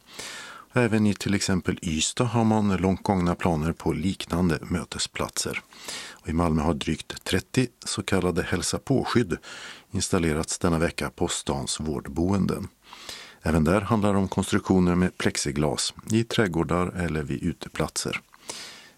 Även 0.74 1.06
i 1.06 1.14
till 1.14 1.34
exempel 1.34 1.78
Ystad 1.82 2.24
har 2.24 2.44
man 2.44 2.76
långt 2.76 3.02
gångna 3.02 3.34
planer 3.34 3.72
på 3.72 3.92
liknande 3.92 4.58
mötesplatser. 4.62 5.62
Och 6.10 6.28
I 6.28 6.32
Malmö 6.32 6.62
har 6.62 6.74
drygt 6.74 7.24
30 7.24 7.68
så 7.84 8.02
kallade 8.02 8.42
hälsa 8.42 8.78
på-skydd 8.78 9.36
installerats 9.90 10.58
denna 10.58 10.78
vecka 10.78 11.10
på 11.10 11.28
stans 11.28 11.80
vårdboenden. 11.80 12.68
Även 13.42 13.64
där 13.64 13.80
handlar 13.80 14.12
det 14.12 14.18
om 14.18 14.28
konstruktioner 14.28 14.94
med 14.94 15.18
plexiglas 15.18 15.94
i 16.10 16.24
trädgårdar 16.24 16.86
eller 16.86 17.22
vid 17.22 17.42
uteplatser. 17.42 18.20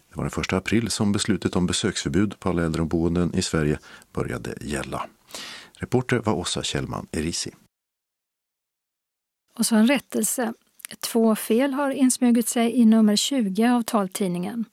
Det 0.09 0.15
var 0.15 0.23
den 0.23 0.41
1 0.41 0.53
april 0.53 0.91
som 0.91 1.11
beslutet 1.11 1.55
om 1.55 1.67
besöksförbud 1.67 2.39
på 2.39 2.49
alla 2.49 2.63
äldreboenden 2.63 3.35
i 3.35 3.41
Sverige 3.41 3.79
började 4.13 4.55
gälla. 4.61 5.07
Reporter 5.73 6.19
var 6.19 6.33
Åsa 6.33 6.63
Kjellman 6.63 7.07
Erisi. 7.11 7.51
Och 9.57 9.65
så 9.65 9.75
en 9.75 9.87
rättelse. 9.87 10.53
Två 10.99 11.35
fel 11.35 11.73
har 11.73 11.91
insmugit 11.91 12.47
sig 12.47 12.75
i 12.75 12.85
nummer 12.85 13.15
20 13.15 13.67
av 13.67 13.81
taltidningen. 13.81 14.65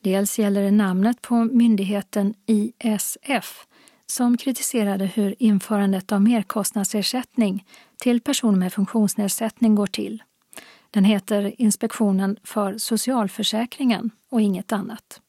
Dels 0.00 0.38
gäller 0.38 0.62
det 0.62 0.70
namnet 0.70 1.22
på 1.22 1.34
myndigheten 1.34 2.34
ISF 2.46 3.66
som 4.06 4.36
kritiserade 4.36 5.06
hur 5.06 5.34
införandet 5.38 6.12
av 6.12 6.22
merkostnadsersättning 6.22 7.64
till 7.96 8.20
personer 8.20 8.58
med 8.58 8.72
funktionsnedsättning 8.72 9.74
går 9.74 9.86
till. 9.86 10.22
Den 10.90 11.04
heter 11.04 11.54
Inspektionen 11.58 12.36
för 12.44 12.78
socialförsäkringen 12.78 14.10
och 14.30 14.40
inget 14.40 14.72
annat. 14.72 15.20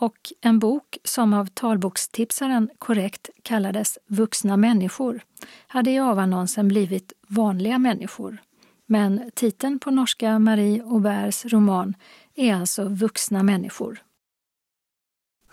Och 0.00 0.32
en 0.40 0.58
bok 0.58 0.98
som 1.04 1.32
av 1.34 1.46
talbokstipsaren 1.46 2.70
korrekt 2.78 3.30
kallades 3.42 3.98
Vuxna 4.06 4.56
människor 4.56 5.20
hade 5.66 5.90
i 5.90 5.98
avannonsen 5.98 6.68
blivit 6.68 7.12
Vanliga 7.28 7.78
människor. 7.78 8.38
Men 8.86 9.30
titeln 9.34 9.78
på 9.78 9.90
norska 9.90 10.38
Marie 10.38 10.82
Auberts 10.82 11.44
roman 11.44 11.94
är 12.34 12.54
alltså 12.54 12.88
Vuxna 12.88 13.42
människor. 13.42 14.02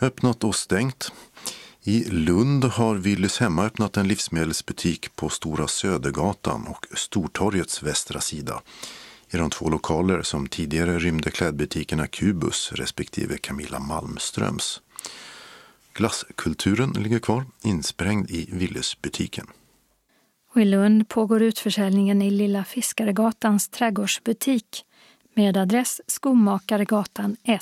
Öppnat 0.02 0.44
och 0.44 0.56
stängt. 0.56 1.12
I 1.84 2.04
Lund 2.04 2.64
har 2.64 2.96
Willys 2.96 3.40
Hemma 3.40 3.66
öppnat 3.66 3.98
en 3.98 4.08
livsmedelsbutik 4.08 5.16
på 5.16 5.30
Stora 5.30 5.68
Södergatan 5.68 6.68
och 6.68 6.86
Stortorgets 6.94 7.84
västra 7.84 8.22
sida 8.22 8.62
i 9.30 9.38
de 9.38 9.50
två 9.50 9.70
lokaler 9.70 10.22
som 10.22 10.48
tidigare 10.48 11.00
rymde 11.00 11.32
klädbutikerna 11.32 12.08
Kubus 12.08 12.72
respektive 12.72 13.38
Camilla 13.38 13.80
Malmströms. 13.80 14.82
Glasskulturen 15.94 16.92
ligger 16.92 17.20
kvar 17.20 17.46
insprängd 17.62 18.32
i 18.32 18.50
Willys-butiken. 18.52 19.48
Och 20.56 20.62
I 20.62 20.66
Lund 20.66 21.10
pågår 21.10 21.42
utförsäljningen 21.42 22.22
i 22.22 22.32
Lilla 22.32 22.64
Fiskaregatans 22.64 23.70
trädgårdsbutik 23.70 24.86
med 25.34 25.58
adress 25.58 26.02
Skomakaregatan 26.08 27.36
1. 27.44 27.62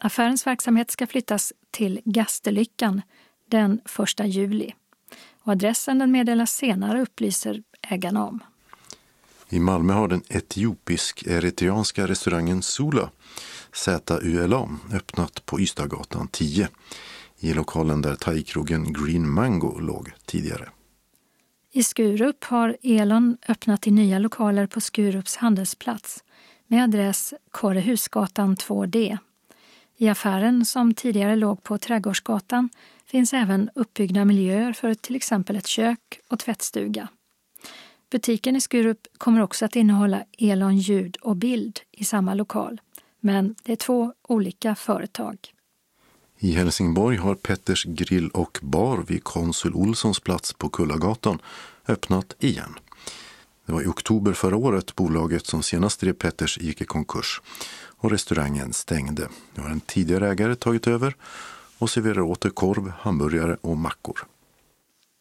Affärens 0.00 0.46
verksamhet 0.46 0.90
ska 0.90 1.06
flyttas 1.06 1.52
till 1.70 2.00
Gastelyckan 2.04 3.02
den 3.48 3.80
1 4.18 4.26
juli. 4.26 4.74
Och 5.42 5.52
adressen 5.52 5.98
den 5.98 6.10
meddelas 6.10 6.52
senare, 6.52 7.02
upplyser 7.02 7.62
ägarna 7.82 8.26
om. 8.26 8.40
I 9.48 9.58
Malmö 9.58 9.92
har 9.92 10.08
den 10.08 10.22
etiopisk-eritreanska 10.28 12.06
restaurangen 12.06 12.62
Sula, 12.62 13.10
ZULA, 13.72 14.68
öppnat 14.92 15.46
på 15.46 15.60
Ystadgatan 15.60 16.28
10 16.28 16.68
i 17.38 17.52
lokalen 17.52 18.02
där 18.02 18.14
thaikrogen 18.14 18.92
Green 18.92 19.30
Mango 19.30 19.78
låg 19.78 20.12
tidigare. 20.24 20.68
I 21.72 21.82
Skurup 21.82 22.44
har 22.44 22.76
Elon 22.82 23.36
öppnat 23.48 23.86
i 23.86 23.90
nya 23.90 24.18
lokaler 24.18 24.66
på 24.66 24.80
Skurups 24.80 25.36
handelsplats 25.36 26.24
med 26.66 26.84
adress 26.84 27.34
Kårehusgatan 27.50 28.56
2D. 28.56 29.18
I 29.96 30.08
affären 30.08 30.64
som 30.64 30.94
tidigare 30.94 31.36
låg 31.36 31.62
på 31.62 31.78
Trädgårdsgatan 31.78 32.70
finns 33.06 33.32
även 33.32 33.70
uppbyggda 33.74 34.24
miljöer 34.24 34.72
för 34.72 34.94
till 34.94 35.16
exempel 35.16 35.56
ett 35.56 35.66
kök 35.66 36.20
och 36.28 36.38
tvättstuga. 36.38 37.08
Butiken 38.10 38.56
i 38.56 38.60
Skurup 38.60 39.06
kommer 39.18 39.40
också 39.40 39.64
att 39.64 39.76
innehålla 39.76 40.24
Elon 40.38 40.78
ljud 40.78 41.16
och 41.16 41.36
bild 41.36 41.80
i 41.92 42.04
samma 42.04 42.34
lokal. 42.34 42.80
Men 43.20 43.54
det 43.62 43.72
är 43.72 43.76
två 43.76 44.12
olika 44.22 44.74
företag. 44.74 45.36
I 46.42 46.52
Helsingborg 46.52 47.16
har 47.16 47.34
Petters 47.34 47.84
grill 47.84 48.30
och 48.30 48.58
bar 48.62 49.04
vid 49.08 49.24
Konsul 49.24 49.74
Olssons 49.74 50.20
plats 50.20 50.52
på 50.52 50.68
Kullagatan 50.68 51.38
öppnat 51.88 52.34
igen. 52.38 52.74
Det 53.66 53.72
var 53.72 53.82
i 53.82 53.86
oktober 53.86 54.32
förra 54.32 54.56
året 54.56 54.96
bolaget 54.96 55.46
som 55.46 55.62
senast 55.62 56.00
drev 56.00 56.12
Petters 56.12 56.58
gick 56.58 56.80
i 56.80 56.84
konkurs 56.84 57.40
och 57.96 58.10
restaurangen 58.10 58.72
stängde. 58.72 59.28
Nu 59.54 59.62
har 59.62 59.70
en 59.70 59.80
tidigare 59.80 60.30
ägare 60.30 60.54
tagit 60.54 60.86
över 60.86 61.16
och 61.78 61.90
serverar 61.90 62.20
åter 62.20 62.50
korv, 62.50 62.92
hamburgare 62.98 63.56
och 63.60 63.76
mackor. 63.76 64.26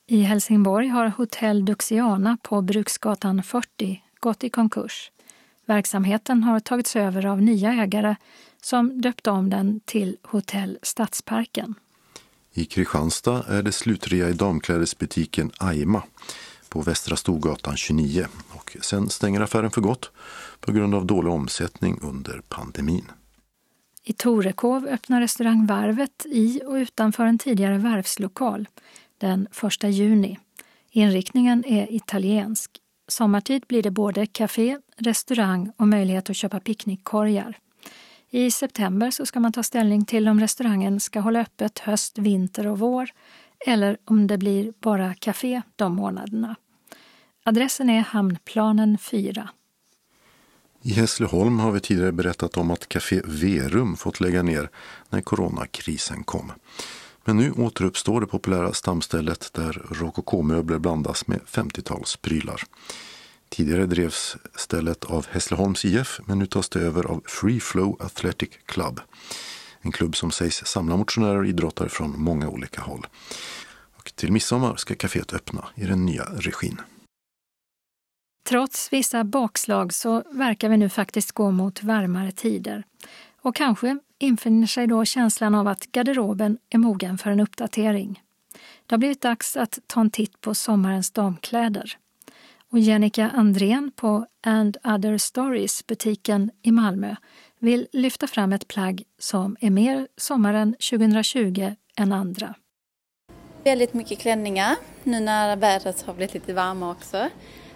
I 0.08 0.22
Helsingborg 0.22 0.88
har 0.88 1.08
Hotell 1.08 1.66
Duxiana 1.66 2.38
på 2.42 2.62
Bruksgatan 2.62 3.44
40 3.44 4.04
gått 4.20 4.44
i 4.44 4.50
konkurs. 4.50 5.12
Verksamheten 5.66 6.44
har 6.44 6.60
tagits 6.60 6.96
över 6.96 7.26
av 7.26 7.42
nya 7.42 7.74
ägare 7.74 8.16
som 8.62 9.02
döpte 9.02 9.32
om 9.32 9.50
den 9.50 9.80
till 9.86 10.18
Hotell 10.24 10.78
Stadsparken. 10.82 11.76
I 12.54 12.66
Kristianstad 12.66 13.44
är 13.48 13.64
det 13.64 13.72
slutrea 13.72 14.30
i 14.30 14.34
damklädesbutiken 14.34 15.52
Aima 15.58 16.04
på 16.70 16.82
Västra 16.82 17.16
Storgatan 17.16 17.78
29 17.78 18.26
och 18.50 18.78
sen 18.82 19.10
stänger 19.10 19.42
affären 19.42 19.72
för 19.72 19.82
gott 19.82 20.12
på 20.60 20.72
grund 20.72 20.96
av 20.96 21.06
dålig 21.06 21.34
omsättning 21.34 22.00
under 22.02 22.42
pandemin. 22.50 23.12
I 24.04 24.14
Torekov 24.14 24.88
öppnar 24.88 25.22
restaurang 25.22 25.66
Varvet 25.66 26.26
i 26.26 26.62
och 26.66 26.74
utanför 26.74 27.26
en 27.26 27.38
tidigare 27.38 27.78
varvslokal 27.78 28.68
den 29.18 29.48
1 29.84 29.84
juni. 29.84 30.40
Inriktningen 30.92 31.66
är 31.66 31.94
italiensk. 31.94 32.72
Sommartid 33.08 33.64
blir 33.68 33.84
det 33.84 33.92
både 33.92 34.26
café, 34.26 34.78
restaurang 34.98 35.72
och 35.78 35.88
möjlighet 35.88 36.30
att 36.30 36.36
köpa 36.36 36.60
picknickkorgar. 36.60 37.58
I 38.32 38.52
september 38.52 39.12
så 39.12 39.26
ska 39.26 39.40
man 39.40 39.52
ta 39.52 39.64
ställning 39.64 40.06
till 40.06 40.28
om 40.28 40.40
restaurangen 40.40 41.00
ska 41.00 41.20
hålla 41.20 41.40
öppet 41.40 41.80
höst, 41.80 42.18
vinter 42.18 42.68
och 42.68 42.80
vår 42.80 43.10
eller 43.66 43.98
om 44.06 44.28
det 44.28 44.38
blir 44.38 44.74
bara 44.80 45.14
café 45.14 45.62
de 45.76 45.96
månaderna. 45.96 46.56
Adressen 47.44 47.90
är 47.90 48.02
Hamnplanen 48.02 48.98
4. 48.98 49.50
I 50.82 50.92
Hässleholm 50.92 51.60
har 51.60 51.72
vi 51.72 51.80
tidigare 51.80 52.12
berättat 52.12 52.58
om 52.58 52.72
att 52.72 52.90
Café 52.90 53.22
Verum 53.26 53.96
fått 53.98 54.20
lägga 54.20 54.44
ner 54.44 54.70
när 55.10 55.22
coronakrisen 55.22 56.24
kom. 56.24 56.52
Men 57.26 57.38
nu 57.38 57.52
återuppstår 57.52 58.22
det 58.22 58.28
populära 58.28 58.74
stamstället 58.74 59.54
där 59.54 59.86
rokokomöbler 59.92 60.80
blandas 60.80 61.28
med 61.28 61.40
50-talsprylar. 61.40 62.64
Tidigare 63.50 63.86
drevs 63.86 64.38
stället 64.56 65.06
av 65.06 65.28
Hässleholms 65.32 65.86
IF 65.86 66.20
men 66.26 66.40
nu 66.40 66.46
tas 66.46 66.70
det 66.70 66.80
över 66.80 67.04
av 67.04 67.24
Free 67.26 67.60
Flow 67.60 67.98
Athletic 68.02 68.50
Club. 68.66 69.00
En 69.82 69.92
klubb 69.92 70.16
som 70.16 70.32
sägs 70.32 70.66
samla 70.66 70.98
motionärer 70.98 71.38
och 71.38 71.46
idrottare 71.46 71.90
från 71.90 72.22
många 72.22 72.50
olika 72.50 72.82
håll. 72.82 73.08
Och 73.98 74.16
till 74.16 74.32
midsommar 74.32 74.76
ska 74.76 74.96
kaféet 74.96 75.34
öppna 75.34 75.68
i 75.76 75.86
den 75.86 76.06
nya 76.06 76.24
regin. 76.24 76.82
Trots 78.44 78.94
vissa 78.94 79.24
bakslag 79.24 79.94
så 79.94 80.24
verkar 80.32 80.70
vi 80.70 80.78
nu 80.78 80.90
faktiskt 80.90 81.32
gå 81.32 81.52
mot 81.52 81.84
varmare 81.84 82.32
tider. 82.32 82.84
Och 83.42 83.56
kanske 83.56 84.00
infinner 84.20 84.68
sig 84.68 84.88
då 84.88 85.06
känslan 85.06 85.56
av 85.56 85.68
att 85.68 85.92
garderoben 85.92 86.58
är 86.70 86.78
mogen 86.78 87.18
för 87.18 87.32
en 87.32 87.40
uppdatering. 87.40 88.24
Det 88.86 88.94
har 88.94 88.98
blivit 88.98 89.22
dags 89.22 89.58
att 89.58 89.80
ta 89.88 90.02
en 90.02 90.12
titt 90.12 90.42
på 90.42 90.56
sommarens 90.56 91.12
damkläder. 91.12 91.98
Och 92.72 92.80
Jennica 92.80 93.30
Andrén 93.36 93.92
på 93.96 94.26
And 94.44 94.78
Other 94.84 95.18
Stories, 95.18 95.88
butiken 95.88 96.52
i 96.62 96.72
Malmö, 96.72 97.16
vill 97.60 97.88
lyfta 97.92 98.28
fram 98.28 98.54
ett 98.54 98.68
plagg 98.68 99.04
som 99.20 99.58
är 99.60 99.70
mer 99.70 100.08
sommaren 100.18 100.76
2020 100.90 101.76
än 101.98 102.12
andra. 102.12 102.56
Väldigt 103.64 103.94
mycket 103.94 104.20
klänningar 104.20 104.76
nu 105.04 105.20
när 105.20 105.56
vädret 105.56 106.02
har 106.02 106.14
blivit 106.14 106.34
lite 106.34 106.54
varmare 106.54 106.92
också. 106.92 107.30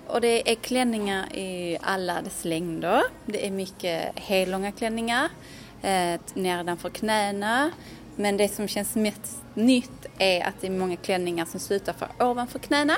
Och 0.08 0.22
det 0.22 0.52
är 0.52 0.56
klänningar 0.56 1.36
i 1.36 1.78
alla 1.82 2.22
dess 2.22 2.46
längder. 2.46 3.02
Det 3.26 3.48
är 3.48 3.52
mycket 3.52 4.20
hellånga 4.20 4.72
klänningar 4.72 5.30
eh, 5.82 6.20
nedanför 6.34 6.90
knäna. 6.90 7.72
Men 8.16 8.38
det 8.38 8.48
som 8.48 8.68
känns 8.68 8.96
mest 8.96 9.44
nytt 9.54 10.06
är 10.18 10.48
att 10.48 10.62
det 10.62 10.68
är 10.68 10.72
många 10.72 10.96
klänningar 10.96 11.46
som 11.46 11.60
slutar 11.60 11.94
för 11.94 12.10
ovanför 12.20 12.60
knäna. 12.60 12.94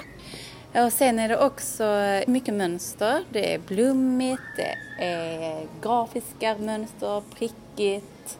Och 0.83 0.93
sen 0.93 1.19
är 1.19 1.29
det 1.29 1.37
också 1.37 1.83
mycket 2.27 2.53
mönster. 2.53 3.23
Det 3.29 3.53
är 3.53 3.59
blommigt, 3.59 4.41
det 4.55 4.77
är 5.05 5.67
grafiska 5.81 6.57
mönster, 6.59 7.23
prickigt, 7.35 8.39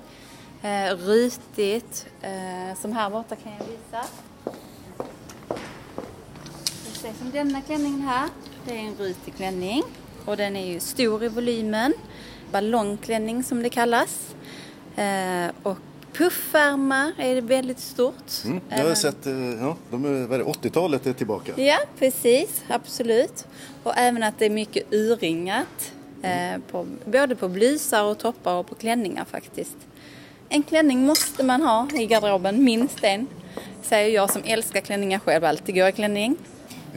eh, 0.62 0.96
rutigt. 0.96 2.08
Eh, 2.22 2.78
som 2.82 2.94
här 2.94 3.10
borta 3.10 3.36
kan 3.36 3.52
jag 3.52 3.66
visa. 3.66 4.08
Se 6.94 7.14
som 7.14 7.32
denna 7.32 7.62
klänningen 7.62 8.02
här. 8.02 8.30
Det 8.66 8.78
är 8.78 8.80
en 8.80 8.96
rutig 8.96 9.36
klänning 9.36 9.84
och 10.26 10.38
den 10.38 10.56
är 10.56 10.66
ju 10.66 10.80
stor 10.80 11.24
i 11.24 11.28
volymen. 11.28 11.94
Ballongklänning 12.52 13.44
som 13.44 13.64
det 13.64 13.70
kallas. 13.70 14.36
Eh, 14.96 15.48
och 15.64 15.78
puffärmar 16.18 17.12
är 17.18 17.42
väldigt 17.42 17.80
stort. 17.80 18.44
Mm, 18.46 18.62
jag 18.70 18.86
har 18.86 18.96
sett, 18.96 19.26
eh, 19.26 19.34
ja, 19.34 19.78
de 19.92 20.06
är, 20.06 20.44
80-talet 20.44 21.08
är 21.08 21.14
tillbaka. 21.14 21.62
Ja, 21.62 21.78
precis, 22.00 22.64
absolut. 22.68 23.46
Och 23.84 23.98
även 23.98 24.24
att 24.24 24.40
det 24.40 24.46
är 24.46 24.50
mycket 24.50 24.94
urringat. 24.94 25.92
Eh, 26.22 26.62
på, 26.72 26.88
både 27.06 27.36
på 27.36 27.48
blusar 27.48 28.04
och 28.04 28.20
toppar 28.20 28.54
och 28.54 28.68
på 28.68 28.76
klänningar 28.76 29.26
faktiskt. 29.26 29.78
en 30.50 30.64
klänning 30.64 31.06
måste 31.06 31.44
man 31.44 31.62
ha 31.62 31.88
i 31.94 32.06
garderoben, 32.06 32.64
minst 32.64 33.04
en. 33.04 33.28
Säger 33.82 34.16
jag 34.16 34.32
som 34.32 34.42
älskar 34.46 34.82
klänningar 34.82 35.20
själv, 35.20 35.46
alltid 35.46 35.76
går 35.76 35.88
i 35.88 35.92
klänning. 35.92 36.38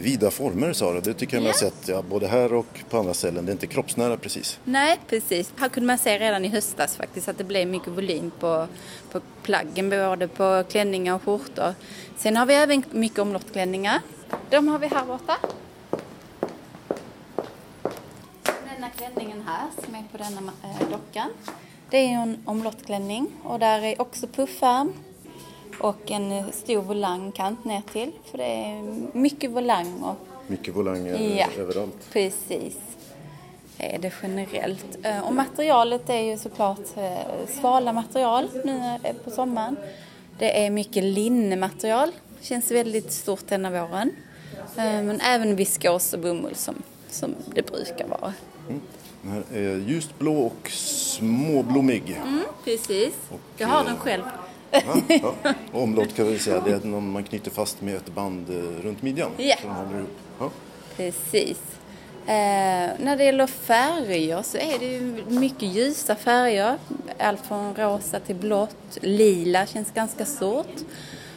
Vida 0.00 0.30
former 0.30 0.72
sa 0.72 0.92
du, 0.92 1.00
det 1.00 1.14
tycker 1.14 1.37
jag 1.37 1.42
man 1.42 1.52
har 1.52 1.58
sett 1.58 1.88
ja, 1.88 2.02
både 2.02 2.26
här 2.26 2.52
och 2.52 2.84
på 2.90 2.98
andra 2.98 3.14
ställen. 3.14 3.46
Det 3.46 3.50
är 3.50 3.52
inte 3.52 3.66
kroppsnära 3.66 4.16
precis. 4.16 4.61
Nej, 4.64 5.00
precis. 5.08 5.52
Här 5.56 5.68
kunde 5.68 5.87
man 5.87 5.98
se 5.98 6.18
redan 6.18 6.44
i 6.44 6.48
höstas 6.48 6.96
faktiskt 6.96 7.28
att 7.28 7.38
det 7.38 7.44
blev 7.44 7.68
mycket 7.68 7.88
volym 7.88 8.30
på, 8.40 8.66
på 9.12 9.20
plaggen, 9.42 9.90
både 9.90 10.28
på 10.28 10.64
klänningar 10.70 11.14
och 11.14 11.22
skjortor. 11.22 11.74
Sen 12.16 12.37
har 12.37 12.46
vi 12.46 12.54
även 12.54 12.82
mycket 12.90 13.18
omlottklänningar. 13.18 14.00
De 14.50 14.68
har 14.68 14.78
vi 14.78 14.87
här 14.87 15.04
borta. 15.04 15.37
Denna 18.44 18.90
klänningen 18.96 19.42
här 19.46 19.84
som 19.84 19.94
är 19.94 20.04
på 20.12 20.18
denna 20.18 20.52
äh, 20.62 20.90
dockan. 20.90 21.30
Det 21.90 21.96
är 21.96 22.08
en 22.08 22.42
omlottklänning 22.44 23.30
och 23.42 23.58
där 23.58 23.82
är 23.82 24.00
också 24.00 24.26
puffärm 24.26 24.92
och 25.81 26.11
en 26.11 26.53
stor 26.53 26.83
volang-kant 26.83 27.64
ner 27.64 27.83
till. 27.93 28.12
För 28.31 28.38
det 28.38 28.45
är 28.45 28.83
mycket 29.12 29.51
volang. 29.51 30.03
Och, 30.03 30.17
mycket 30.47 30.75
volang 30.75 31.07
ja, 31.07 31.47
överallt. 31.59 32.11
precis. 32.12 32.77
Det 33.77 33.95
är 33.95 33.99
det 33.99 34.12
generellt. 34.23 34.99
Eh, 35.03 35.27
och 35.27 35.35
materialet 35.35 36.11
är 36.11 36.21
ju 36.21 36.38
såklart 36.38 36.97
eh, 36.97 37.49
svala 37.61 37.93
material 37.93 38.49
nu 38.64 38.99
på 39.25 39.31
sommaren. 39.31 39.77
Det 40.38 40.64
är 40.64 40.71
mycket 40.71 41.05
linnematerial. 41.05 42.12
Känns 42.41 42.71
väldigt 42.71 43.12
stort 43.12 43.49
denna 43.49 43.71
våren. 43.71 44.12
Eh, 44.77 45.03
men 45.03 45.21
även 45.21 45.57
viskos 45.57 46.12
och 46.12 46.21
bomull 46.21 46.55
som, 46.55 46.83
som 47.11 47.35
det 47.55 47.62
brukar 47.62 48.09
vara. 48.09 48.33
Mm. 48.69 48.81
Den 49.23 49.33
här 49.33 49.45
är 49.53 49.77
ljust 49.77 50.19
blå 50.19 50.41
och 50.41 50.71
småblommig. 50.71 52.21
Mm, 52.27 52.43
precis. 52.64 53.14
Och, 53.31 53.41
jag 53.57 53.69
har 53.69 53.85
den 53.85 53.97
själv. 53.97 54.23
Ja, 54.70 54.81
ja. 55.42 55.54
Omlott 55.72 56.16
kan 56.16 56.26
vi 56.26 56.38
säga, 56.38 56.61
det 56.61 56.72
är 56.72 56.81
någon 56.87 57.11
man 57.12 57.24
knyter 57.24 57.50
fast 57.50 57.81
med 57.81 57.96
ett 57.96 58.14
band 58.14 58.50
eh, 58.50 58.85
runt 58.85 59.02
midjan. 59.02 59.31
Ja. 59.37 59.57
ja. 60.38 60.50
Precis. 60.96 61.59
Eh, 62.26 62.90
när 62.98 63.16
det 63.16 63.24
gäller 63.24 63.46
färger 63.46 64.42
så 64.42 64.59
är 64.59 64.78
det 64.78 64.87
ju 64.87 65.24
mycket 65.28 65.68
ljusa 65.68 66.16
färger. 66.16 66.78
Allt 67.18 67.46
från 67.46 67.74
rosa 67.74 68.20
till 68.20 68.37
blått. 68.37 68.98
Lila 69.00 69.66
känns 69.66 69.90
ganska 69.90 70.24
stort. 70.24 70.76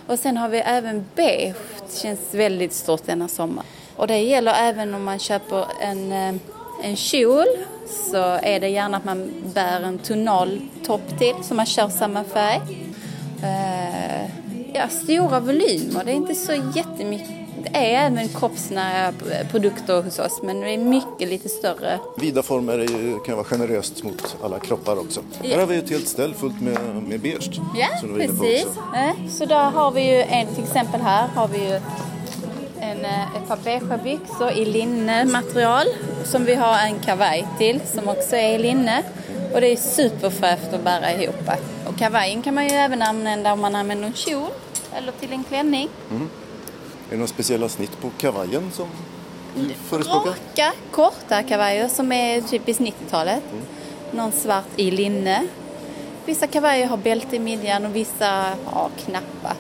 Och 0.08 0.20
sen 0.20 0.38
har 0.38 0.50
vi 0.50 0.58
även 0.58 1.06
beige, 1.16 1.56
det 1.92 1.98
känns 1.98 2.34
väldigt 2.34 2.74
stort 2.74 3.06
denna 3.06 3.28
sommar. 3.28 3.66
Och 3.96 4.08
det 4.08 4.18
gäller 4.18 4.54
även 4.54 4.94
om 4.94 5.04
man 5.04 5.20
köper 5.20 5.66
en, 5.82 6.12
eh, 6.12 6.36
en 6.84 6.96
kjol 6.96 7.46
så 8.12 8.24
är 8.24 8.60
det 8.60 8.68
gärna 8.70 8.98
att 8.98 9.06
man 9.06 9.32
bär 9.54 9.82
en 9.82 10.00
tonal 10.00 10.62
topp 10.86 11.20
till 11.20 11.36
så 11.44 11.54
man 11.56 11.66
kör 11.66 11.90
samma 11.90 12.24
färg. 12.24 12.62
Eh, 13.44 14.30
ja, 14.74 14.88
stora 14.90 15.40
volymer. 15.40 16.04
Det 16.04 16.12
är 16.12 16.16
inte 16.16 16.36
så 16.36 16.54
jättemycket. 16.76 17.30
Det 17.64 17.78
är 17.78 18.08
även 18.08 18.28
kroppsnära 18.28 19.14
produkter 19.52 20.02
hos 20.02 20.20
oss 20.20 20.40
men 20.44 20.62
det 20.62 20.70
är 20.70 20.78
mycket 20.78 21.30
lite 21.30 21.50
större. 21.50 22.00
Vida 22.18 22.44
former 22.44 22.80
är, 22.80 23.26
kan 23.26 23.36
vara 23.36 23.46
generöst 23.46 24.04
mot 24.04 24.38
alla 24.44 24.60
kroppar 24.60 25.00
också. 25.00 25.22
Ja. 25.42 25.50
Här 25.50 25.60
har 25.60 25.68
vi 25.68 25.78
ett 25.78 25.90
helt 25.90 26.08
ställ 26.08 26.34
fullt 26.34 26.62
med, 26.62 26.78
med 27.08 27.20
beige. 27.20 27.62
Ja, 27.76 27.88
precis. 28.16 28.68
Ja, 28.94 29.14
så 29.30 29.46
där 29.46 29.70
har 29.70 29.92
vi 29.92 30.16
ju 30.16 30.22
en, 30.22 30.48
till 30.48 30.64
exempel 30.64 31.02
här 31.02 31.28
har 31.28 31.48
vi 31.48 31.58
ju 31.58 31.80
en, 32.80 33.06
eh, 33.06 33.36
ett 33.36 33.48
par 33.48 33.58
beigea 33.64 33.98
byxor 33.98 34.52
i 34.52 34.66
linnematerial 34.66 35.88
som 36.24 36.46
vi 36.46 36.56
har 36.56 36.80
en 36.80 37.00
kavaj 37.00 37.48
till 37.58 37.80
som 37.86 38.08
också 38.08 38.36
är 38.36 38.56
i 38.56 38.58
linne. 38.58 39.04
Och 39.54 39.62
det 39.62 39.68
är 39.68 39.76
superfräscht 39.76 40.74
att 40.74 40.84
bära 40.84 41.12
ihop. 41.12 41.36
Och 41.88 41.98
kavajen 41.98 42.42
kan 42.42 42.56
man 42.56 42.68
ju 42.68 42.76
även 42.76 43.02
använda 43.02 43.54
om 43.54 43.60
man 43.60 43.76
använder 43.76 44.08
en 44.08 44.14
kjol 44.14 44.50
eller 44.98 45.12
till 45.12 45.32
en 45.32 45.44
klänning. 45.44 45.90
Mm. 46.10 46.24
Är 46.24 47.10
det 47.10 47.16
några 47.16 47.28
speciella 47.28 47.70
snitt 47.70 48.02
på 48.02 48.10
kavajen 48.18 48.72
som 48.72 48.88
du 49.56 49.74
förespråkar? 49.74 50.30
Raka, 50.30 50.74
korta 50.92 51.44
kavajer 51.44 51.88
som 51.88 52.12
är 52.12 52.42
typiskt 52.42 52.82
90-talet. 52.82 53.44
Mm. 53.52 53.64
Någon 54.12 54.32
svart 54.32 54.66
i 54.76 54.92
linne. 54.92 55.48
Vissa 56.26 56.48
kavajer 56.48 56.88
har 56.88 56.98
bälte 56.98 57.36
i 57.36 57.40
midjan 57.40 57.86
och 57.86 57.96
vissa 57.96 58.54
har 58.66 58.90
knappar. 59.06 59.56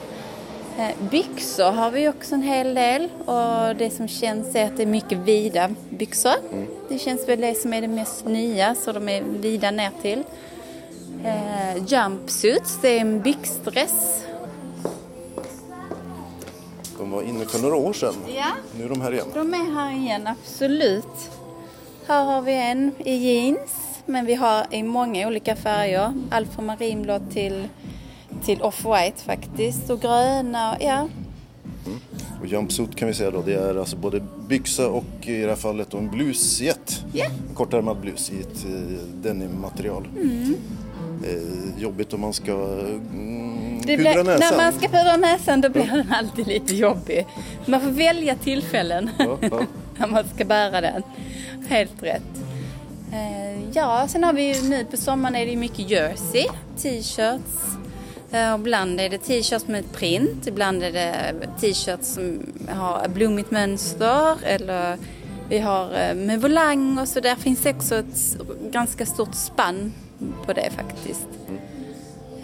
Eh, 0.78 1.10
byxor 1.12 1.72
har 1.72 1.92
vi 1.92 2.10
också 2.10 2.36
en 2.36 2.42
hel 2.42 2.74
del 2.74 3.10
och 3.26 3.76
det 3.76 3.94
som 3.96 4.08
känns 4.08 4.56
är 4.56 4.66
att 4.66 4.78
det 4.78 4.84
är 4.84 4.88
mycket 4.88 5.18
vida 5.18 5.70
byxor. 5.90 6.34
Mm. 6.52 6.68
Det 6.90 7.00
känns 7.00 7.30
väl 7.30 7.42
det 7.42 7.56
som 7.56 7.74
är 7.74 7.82
det 7.82 7.88
mest 7.88 8.26
nya 8.26 8.76
så 8.76 8.92
de 8.92 9.10
är 9.10 9.22
vida 9.24 9.72
ner 9.72 9.92
till. 10.02 10.24
Eh, 11.26 11.84
jumpsuits, 11.88 12.80
det 12.82 12.90
är 12.90 13.02
en 13.02 13.22
byxdress. 13.22 14.24
De 16.98 17.12
var 17.12 17.22
inne 17.22 17.46
för 17.46 17.60
några 17.60 17.76
år 17.76 17.94
sedan. 17.94 18.14
Ja. 18.36 18.52
Nu 18.78 18.86
är 18.86 18.90
de 18.90 19.02
här 19.02 19.14
igen. 19.14 19.28
De 19.34 19.54
är 19.54 19.74
här 19.74 19.98
igen, 19.98 20.28
absolut. 20.28 21.32
Här 22.08 22.24
har 22.24 22.42
vi 22.42 22.54
en 22.54 22.92
i 22.98 23.14
jeans, 23.14 23.72
men 24.06 24.26
vi 24.26 24.34
har 24.34 24.66
i 24.72 24.84
många 24.84 25.28
olika 25.28 25.56
färger. 25.56 26.14
Allt 26.32 26.54
från 26.54 26.66
marinblå 26.66 27.20
till 27.34 27.68
till 28.46 28.62
off-white 28.62 29.24
faktiskt 29.26 29.90
och 29.90 30.02
gröna, 30.02 30.78
ja. 30.80 31.08
Mm. 31.86 32.00
Och 32.42 32.48
jumpsuit 32.48 32.96
kan 32.96 33.08
vi 33.08 33.14
säga 33.14 33.32
då, 33.32 33.42
det 33.42 33.54
är 33.54 33.76
alltså 33.76 33.96
både 33.96 34.22
byxa 34.48 34.88
och 34.88 35.06
i 35.22 35.42
det 35.42 35.48
här 35.48 35.56
fallet 35.56 35.94
en 35.94 36.10
blusjet. 36.10 37.06
Yeah. 37.14 37.32
En 37.50 37.56
kortärmad 37.56 37.98
blus 37.98 38.32
i 38.32 38.40
ett 38.40 38.66
eh, 38.66 38.98
denimmaterial. 39.14 40.08
Mm. 40.16 40.56
Eh, 41.24 41.82
jobbigt 41.82 42.14
om 42.14 42.22
man 42.22 42.34
ska 42.34 42.52
mm, 42.52 43.82
pudra 43.82 43.98
blir, 43.98 44.24
näsan. 44.24 44.40
När 44.40 44.58
man 44.58 44.74
ska 44.74 44.88
pudra 44.88 45.18
näsan 45.18 45.62
då 45.62 45.70
blir 45.70 45.86
den 45.86 46.14
alltid 46.14 46.48
lite 46.48 46.76
jobbig. 46.76 47.26
Man 47.66 47.82
får 47.82 47.90
välja 47.90 48.36
tillfällen 48.36 49.10
ja, 49.20 49.38
ja. 49.42 49.62
när 49.98 50.08
man 50.08 50.24
ska 50.36 50.46
bära 50.46 50.82
den. 50.82 51.04
Helt 51.68 52.04
rätt. 52.04 52.24
Eh, 53.12 53.70
ja, 53.74 54.08
sen 54.08 54.24
har 54.24 54.34
vi 54.34 54.56
ju 54.56 54.70
nu 54.70 54.86
på 54.86 54.98
sommaren 54.98 55.36
är 55.36 55.46
det 55.46 55.56
mycket 55.56 55.90
jersey, 55.90 56.46
t-shirts, 56.78 57.78
Eh, 58.32 58.54
och 58.54 58.60
ibland 58.60 59.00
är 59.00 59.10
det 59.10 59.18
t-shirts 59.18 59.68
med 59.68 59.92
print, 59.94 60.48
ibland 60.48 60.84
är 60.84 60.92
det 60.92 61.34
t-shirts 61.62 62.14
som 62.14 62.54
har 62.70 63.08
blommigt 63.08 63.52
mönster 63.52 64.38
eller 64.44 64.98
vi 65.50 65.60
har 65.60 65.84
eh, 65.84 66.16
med 66.16 66.42
volang 66.42 66.98
och 66.98 67.08
så 67.08 67.20
där 67.20 67.36
finns 67.36 67.66
också 67.66 67.96
ett 67.96 68.38
ganska 68.72 69.06
stort 69.06 69.36
spann 69.36 69.94
på 70.46 70.54
det 70.54 70.70
faktiskt. 70.76 71.28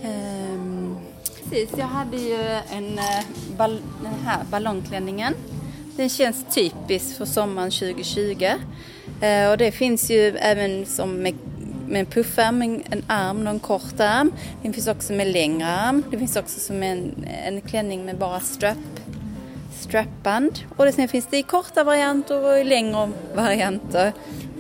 Ehm, 0.04 0.97
precis, 1.43 1.69
jag 1.78 1.86
hade 1.86 2.17
ju 2.17 2.41
en, 2.71 3.00
eh, 3.00 3.69
den 4.04 4.13
här 4.26 4.43
ballongklänningen. 4.52 5.34
Den 5.95 6.10
känns 6.10 6.45
typisk 6.56 7.17
för 7.17 7.26
sommaren 7.26 7.71
2020. 7.71 8.52
Och 9.52 9.58
det 9.58 9.71
finns 9.71 10.12
ju 10.12 10.38
även 10.38 10.86
som 10.86 11.21
med 11.21 11.34
med 11.88 12.00
en 12.00 12.06
puffärm, 12.06 12.62
en 12.62 13.04
arm 13.08 13.47
och 13.47 13.54
en 13.54 13.60
kort 13.60 14.00
arm. 14.00 14.32
Det 14.63 14.73
finns 14.73 14.88
också 14.88 15.13
med 15.13 15.28
längre 15.28 15.67
arm. 15.67 16.04
Det 16.12 16.17
finns 16.17 16.36
också 16.36 16.60
som 16.60 16.84
en, 16.84 17.26
en 17.45 17.62
klänning 17.62 18.06
med 18.06 18.17
bara 18.17 18.39
strap, 18.39 18.78
strapband. 19.80 20.60
Och 20.78 20.93
sen 20.93 21.08
finns 21.08 21.28
det 21.30 21.38
i 21.38 21.43
korta 21.43 21.84
varianter 21.84 22.45
och 22.45 22.60
i 22.60 22.63
längre 22.63 23.12
varianter. 23.36 24.13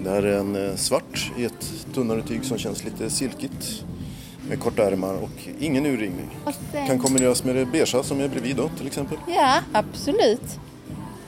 Det 0.03 0.09
här 0.09 0.23
är 0.23 0.39
en 0.39 0.69
eh, 0.69 0.75
svart 0.75 1.31
i 1.37 1.45
ett 1.45 1.73
tunnare 1.93 2.21
tyg 2.21 2.45
som 2.45 2.57
känns 2.57 2.83
lite 2.83 3.09
silkigt 3.09 3.83
med 4.49 4.59
korta 4.59 4.83
ärmar 4.83 5.13
och 5.13 5.47
ingen 5.59 5.85
urringning. 5.85 6.37
Sen... 6.71 6.87
Kan 6.87 6.99
kombineras 6.99 7.43
med 7.43 7.55
det 7.55 7.65
beigea 7.65 8.03
som 8.03 8.19
är 8.19 8.27
bredvid 8.27 8.55
då 8.55 8.69
till 8.77 8.87
exempel. 8.87 9.17
Ja, 9.27 9.59
absolut. 9.71 10.59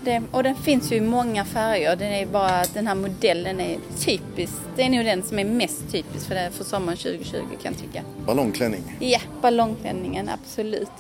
Det, 0.03 0.21
och 0.31 0.43
den 0.43 0.55
finns 0.55 0.91
ju 0.91 0.95
i 0.95 1.01
många 1.01 1.45
färger. 1.45 1.95
Den 1.95 2.11
är 2.11 2.25
bara, 2.25 2.63
den 2.73 2.87
här 2.87 2.95
modellen 2.95 3.59
är 3.59 3.77
typisk. 3.99 4.53
Det 4.75 4.83
är 4.83 4.89
nog 4.89 5.05
den 5.05 5.23
som 5.23 5.39
är 5.39 5.45
mest 5.45 5.91
typisk 5.91 6.27
för, 6.27 6.35
det, 6.35 6.49
för 6.51 6.63
sommaren 6.63 6.97
2020 6.97 7.37
kan 7.61 7.73
jag 7.73 7.77
tycka. 7.77 8.03
Ballongklänning? 8.25 8.97
Ja, 8.99 9.19
ballongklänningen 9.41 10.29
absolut. 10.29 10.91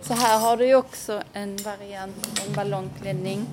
Så 0.00 0.14
här 0.14 0.38
har 0.38 0.56
du 0.56 0.66
ju 0.66 0.74
också 0.74 1.22
en 1.32 1.56
variant, 1.56 2.42
en 2.46 2.54
ballongklänning. 2.54 3.46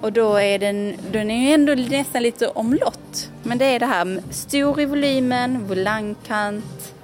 Och 0.00 0.12
då 0.12 0.36
är 0.36 0.58
den, 0.58 0.96
den 1.12 1.30
är 1.30 1.48
ju 1.48 1.54
ändå 1.54 1.74
nästan 1.74 2.22
lite 2.22 2.48
omlott. 2.48 3.30
Men 3.42 3.58
det 3.58 3.64
är 3.64 3.78
det 3.78 3.86
här 3.86 4.22
stor 4.30 4.80
i 4.80 4.84
volymen, 4.84 5.66
volangkant 5.68 6.94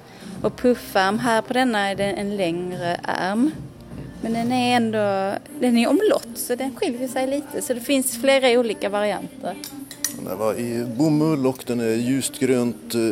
och 0.41 0.57
puffärm. 0.57 1.19
Här 1.19 1.41
på 1.41 1.53
denna 1.53 1.89
är 1.89 1.95
det 1.95 2.03
en 2.03 2.37
längre 2.37 2.99
ärm. 3.03 3.51
Men 4.21 4.33
den 4.33 4.51
är 4.51 4.75
ändå 4.75 5.37
den 5.59 5.77
är 5.77 5.87
omlott 5.87 6.27
så 6.35 6.55
den 6.55 6.75
skiljer 6.75 7.07
sig 7.07 7.27
lite. 7.27 7.61
Så 7.61 7.73
det 7.73 7.81
finns 7.81 8.21
flera 8.21 8.59
olika 8.59 8.89
varianter. 8.89 9.55
Den 10.25 10.37
var 10.37 10.53
i 10.53 10.85
bomull 10.97 11.47
och 11.47 11.63
den 11.67 11.79
är 11.79 11.95
ljust 11.95 12.39
grönt 12.39 12.95
eh, 12.95 13.11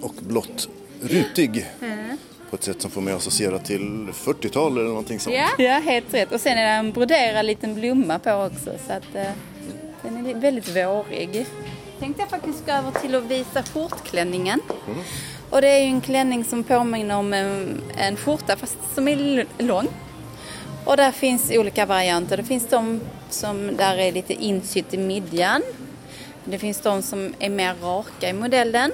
och 0.00 0.14
blått 0.20 0.68
rutig. 1.00 1.66
Mm. 1.82 2.16
På 2.50 2.56
ett 2.56 2.64
sätt 2.64 2.82
som 2.82 2.90
får 2.90 3.00
mig 3.00 3.12
att 3.14 3.20
associera 3.20 3.58
till 3.58 4.08
40-tal 4.12 4.78
eller 4.78 4.88
någonting 4.88 5.20
sånt. 5.20 5.36
Ja. 5.36 5.48
ja, 5.58 5.80
helt 5.84 6.14
rätt. 6.14 6.32
Och 6.32 6.40
sen 6.40 6.58
är 6.58 6.62
det 6.62 6.70
en 6.70 6.92
broderad 6.92 7.46
liten 7.46 7.74
blomma 7.74 8.18
på 8.18 8.30
också. 8.30 8.70
Så 8.86 8.92
att 8.92 9.26
uh, 9.26 9.32
den 10.02 10.26
är 10.26 10.34
väldigt 10.34 10.76
vårig. 10.76 11.46
Tänkte 11.98 12.22
jag 12.22 12.30
faktiskt 12.30 12.66
gå 12.66 12.72
över 12.72 12.90
till 12.90 13.14
att 13.14 13.24
visa 13.24 13.62
skjortklänningen. 13.62 14.60
Mm. 14.86 14.98
Och 15.50 15.60
det 15.60 15.68
är 15.68 15.78
ju 15.78 15.86
en 15.86 16.00
klänning 16.00 16.44
som 16.44 16.64
påminner 16.64 17.16
om 17.16 17.32
en, 17.32 17.80
en 17.96 18.16
skjorta 18.16 18.56
fast 18.56 18.78
som 18.94 19.08
är 19.08 19.46
lång. 19.58 19.88
Och 20.86 20.96
där 20.96 21.12
finns 21.12 21.50
olika 21.50 21.86
varianter. 21.86 22.36
Det 22.36 22.44
finns 22.44 22.66
de 22.66 23.00
som 23.30 23.76
där 23.76 23.98
är 23.98 24.12
lite 24.12 24.34
insytt 24.34 24.94
i 24.94 24.96
midjan. 24.98 25.62
Det 26.44 26.58
finns 26.58 26.80
de 26.80 27.02
som 27.02 27.34
är 27.38 27.50
mer 27.50 27.74
raka 27.82 28.28
i 28.28 28.32
modellen. 28.32 28.92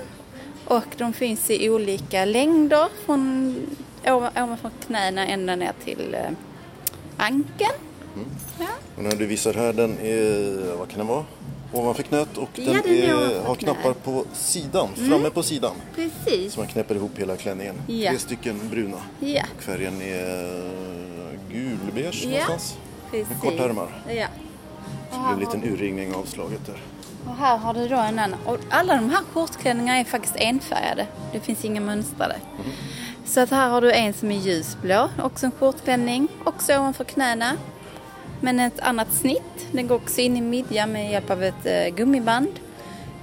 Och 0.64 0.84
de 0.96 1.12
finns 1.12 1.50
i 1.50 1.70
olika 1.70 2.24
längder 2.24 2.88
från 3.04 3.54
ovanför 4.06 4.70
knäna 4.86 5.26
ända 5.26 5.56
ner 5.56 5.72
till 5.84 6.14
eh, 6.14 6.30
ankeln. 7.16 7.78
Mm. 8.14 8.28
Ja. 8.58 8.66
Och 8.96 9.02
när 9.02 9.16
du 9.16 9.26
visar 9.26 9.54
här, 9.54 9.72
den 9.72 9.98
är, 9.98 10.76
vad 10.78 10.88
kan 10.88 10.98
den 10.98 11.06
vara? 11.06 11.24
Ovanför 11.72 12.02
knät 12.02 12.38
och 12.38 12.48
den, 12.54 12.64
ja, 12.64 12.80
den 12.84 12.92
är, 12.92 13.44
har 13.44 13.54
knappar 13.54 13.92
på 13.92 14.24
sidan, 14.32 14.88
mm. 14.96 15.10
framme 15.10 15.30
på 15.30 15.42
sidan. 15.42 15.74
Precis. 15.94 16.52
Så 16.52 16.60
man 16.60 16.68
knäpper 16.68 16.94
ihop 16.94 17.18
hela 17.18 17.36
klänningen. 17.36 17.74
Ja. 17.86 18.10
Tre 18.10 18.18
stycken 18.18 18.68
bruna. 18.70 18.96
Ja. 19.20 19.42
Och 19.56 19.62
färgen 19.62 20.02
är 20.02 20.62
gulbeige 21.50 22.24
ja. 22.24 22.30
någonstans. 22.30 22.76
Precis. 23.10 23.28
Med 23.28 23.40
kortärmar. 23.40 24.02
Ja. 24.08 24.26
Så 25.10 25.16
det 25.16 25.36
blir 25.36 25.46
en 25.46 25.52
liten 25.52 25.74
urringning 25.74 26.14
av 26.14 26.24
slaget 26.24 26.66
där. 26.66 26.82
Och 27.26 27.36
här 27.36 27.56
har 27.56 27.74
du 27.74 27.88
då 27.88 27.96
en 27.96 28.18
annan. 28.18 28.34
Och 28.46 28.58
alla 28.70 28.94
de 28.94 29.10
här 29.10 29.22
skjortklänningarna 29.32 29.98
är 29.98 30.04
faktiskt 30.04 30.36
enfärgade. 30.36 31.06
Det 31.32 31.40
finns 31.40 31.64
inga 31.64 31.80
mönstrade. 31.80 32.34
Mm. 32.34 32.70
Så 33.24 33.40
att 33.40 33.50
här 33.50 33.68
har 33.68 33.80
du 33.80 33.92
en 33.92 34.12
som 34.12 34.30
är 34.30 34.38
ljusblå, 34.38 35.08
också 35.22 35.46
en 35.46 35.52
skjortklänning, 35.52 36.28
också 36.44 36.72
ovanför 36.72 37.04
knäna. 37.04 37.56
Men 38.42 38.60
ett 38.60 38.80
annat 38.80 39.12
snitt. 39.12 39.66
Den 39.72 39.86
går 39.86 39.96
också 39.96 40.20
in 40.20 40.36
i 40.36 40.40
midjan 40.40 40.92
med 40.92 41.10
hjälp 41.10 41.30
av 41.30 41.42
ett 41.42 41.66
eh, 41.66 41.94
gummiband. 41.94 42.52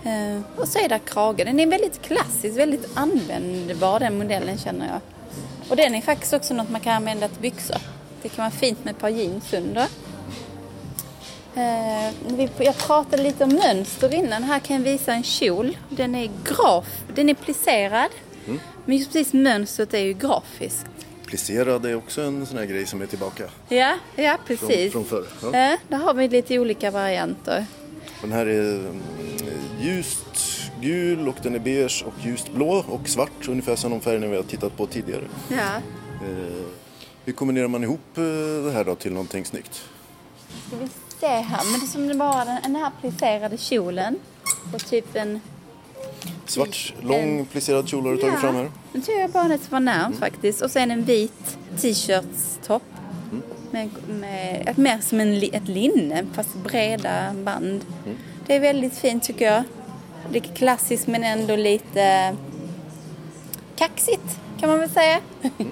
Eh, 0.03 0.59
och 0.59 0.67
så 0.67 0.79
är 0.79 0.89
det 0.89 0.99
kragen. 1.05 1.47
Den 1.47 1.59
är 1.59 1.67
väldigt 1.67 2.01
klassisk, 2.01 2.57
väldigt 2.57 2.89
användbar 2.93 3.99
den 3.99 4.17
modellen 4.17 4.57
känner 4.57 4.87
jag. 4.87 5.01
Och 5.69 5.75
den 5.75 5.95
är 5.95 6.01
faktiskt 6.01 6.33
också 6.33 6.53
något 6.53 6.69
man 6.69 6.81
kan 6.81 6.93
använda 6.93 7.27
till 7.27 7.41
byxor. 7.41 7.77
Det 8.21 8.29
kan 8.29 8.43
vara 8.43 8.51
fint 8.51 8.85
med 8.85 8.91
ett 8.91 9.01
par 9.01 9.09
jeans 9.09 9.53
under. 9.53 9.87
Eh, 11.55 12.45
jag 12.57 12.77
pratade 12.77 13.23
lite 13.23 13.43
om 13.43 13.49
mönster 13.49 14.13
innan. 14.13 14.43
Här 14.43 14.59
kan 14.59 14.75
jag 14.75 14.83
visa 14.83 15.13
en 15.13 15.23
kjol. 15.23 15.77
Den 15.89 16.15
är 16.15 16.29
graf, 16.43 17.03
den 17.15 17.29
är 17.29 17.33
plisserad. 17.33 18.09
Mm. 18.47 18.59
Men 18.85 18.97
just 18.97 19.13
precis 19.13 19.33
mönstret 19.33 19.93
är 19.93 19.99
ju 19.99 20.13
grafiskt. 20.13 20.98
Plisserad 21.29 21.85
är 21.85 21.95
också 21.95 22.21
en 22.21 22.45
sån 22.45 22.57
här 22.57 22.65
grej 22.65 22.85
som 22.85 23.01
är 23.01 23.05
tillbaka. 23.05 23.43
Ja, 23.67 23.97
ja 24.15 24.37
precis. 24.47 24.91
Från, 24.91 25.05
från 25.05 25.23
förr. 25.23 25.25
Ja. 25.41 25.59
ja, 25.59 25.77
där 25.87 25.97
har 25.97 26.13
vi 26.13 26.27
lite 26.27 26.59
olika 26.59 26.91
varianter. 26.91 27.65
Den 28.21 28.31
här 28.31 28.45
är 28.45 28.75
mm, 28.75 29.01
ljust 29.79 30.71
gul 30.81 31.27
och 31.27 31.35
den 31.43 31.55
är 31.55 31.59
beige 31.59 32.03
och 32.07 32.13
ljust 32.25 32.53
blå 32.53 32.85
och 32.87 33.09
svart. 33.09 33.47
Ungefär 33.47 33.75
som 33.75 33.91
de 33.91 34.01
färgerna 34.01 34.27
vi 34.27 34.35
har 34.35 34.43
tittat 34.43 34.77
på 34.77 34.85
tidigare. 34.85 35.23
Ja. 35.49 35.75
Eh, 36.27 36.65
hur 37.25 37.33
kombinerar 37.33 37.67
man 37.67 37.83
ihop 37.83 38.17
eh, 38.17 38.23
det 38.65 38.71
här 38.71 38.83
då 38.83 38.95
till 38.95 39.13
någonting 39.13 39.45
snyggt? 39.45 39.83
Ska 40.67 40.77
vi 40.77 40.87
se 41.19 41.27
här, 41.27 41.71
men 41.71 41.79
det 41.79 41.85
är 41.85 41.87
som 41.87 42.07
det 42.07 42.15
bara 42.15 42.45
den, 42.45 42.61
den 42.63 42.75
här 42.75 42.91
plisserade 43.01 43.57
kjolen 43.57 44.19
och 44.73 44.85
typ 44.85 45.15
en 45.15 45.41
Svart, 46.49 46.93
lång 47.01 47.45
plisserad 47.45 47.89
kjol 47.89 48.05
har 48.05 48.11
du 48.11 48.17
tagit 48.17 48.39
fram 48.39 48.55
här. 48.55 48.71
Den 48.91 49.01
tror 49.01 49.19
jag 49.19 49.29
bara 49.29 49.47
det 49.47 49.71
var 49.71 49.79
närmt 49.79 50.07
mm. 50.07 50.19
faktiskt. 50.19 50.61
Och 50.61 50.71
sen 50.71 50.91
en 50.91 51.03
vit 51.03 51.57
t-shirtstopp. 51.81 52.83
Mm. 53.31 53.43
Med, 53.71 53.89
med, 54.07 54.77
mer 54.77 54.99
som 55.01 55.19
en, 55.19 55.43
ett 55.53 55.67
linne 55.67 56.25
fast 56.33 56.55
breda 56.55 57.33
band. 57.33 57.85
Mm. 58.05 58.17
Det 58.47 58.55
är 58.55 58.59
väldigt 58.59 58.97
fint 58.97 59.23
tycker 59.23 59.45
jag. 59.45 59.63
Lite 60.31 60.47
klassiskt 60.47 61.07
men 61.07 61.23
ändå 61.23 61.55
lite 61.55 62.35
kaxigt 63.75 64.39
kan 64.59 64.69
man 64.69 64.79
väl 64.79 64.89
säga. 64.89 65.19
Mm. 65.41 65.71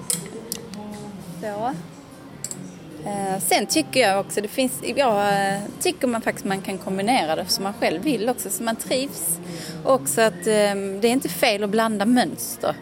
Så. 1.40 1.74
Eh, 3.08 3.40
sen 3.40 3.66
tycker 3.66 4.00
jag 4.00 4.20
också, 4.20 4.40
det 4.40 4.48
finns, 4.48 4.72
jag 4.96 5.28
eh, 5.28 5.60
tycker 5.80 6.06
man 6.06 6.22
faktiskt 6.22 6.46
man 6.46 6.60
kan 6.60 6.78
kombinera 6.78 7.36
det 7.36 7.46
som 7.46 7.64
man 7.64 7.72
själv 7.80 8.02
vill 8.02 8.28
också, 8.28 8.50
så 8.50 8.62
man 8.62 8.76
trivs. 8.76 9.38
Också 9.84 10.20
att 10.20 10.46
ehm, 10.46 11.00
det 11.00 11.08
är 11.08 11.12
inte 11.12 11.28
fel 11.28 11.64
att 11.64 11.70
blanda 11.70 12.06
mönster. 12.06 12.74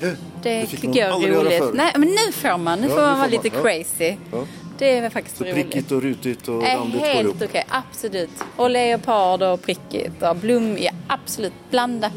Det, 0.00 0.16
det 0.42 0.66
tycker 0.66 1.00
jag 1.00 1.24
är 1.24 1.28
roligt. 1.28 1.74
Nej, 1.74 1.92
men 1.96 2.08
nu 2.08 2.32
får 2.32 2.58
man, 2.58 2.80
nu 2.80 2.88
ja, 2.88 2.94
får 2.94 3.02
man 3.02 3.18
vara 3.18 3.28
lite 3.28 3.48
ja. 3.48 3.62
crazy. 3.62 4.16
Ja. 4.32 4.46
Det 4.78 4.98
är 4.98 5.10
faktiskt 5.10 5.36
så 5.36 5.44
roligt. 5.44 5.54
prickigt 5.54 5.92
och 5.92 6.02
rutigt 6.02 6.48
och 6.48 6.62
randigt 6.62 7.02
Helt 7.02 7.34
okej, 7.34 7.46
okay, 7.46 7.62
absolut. 7.68 8.30
Och 8.56 8.70
leopard 8.70 9.42
och 9.42 9.62
prickigt 9.62 10.22
och 10.22 10.36
blom, 10.36 10.78
ja 10.78 10.90
absolut, 11.06 11.52
blanda. 11.70 12.10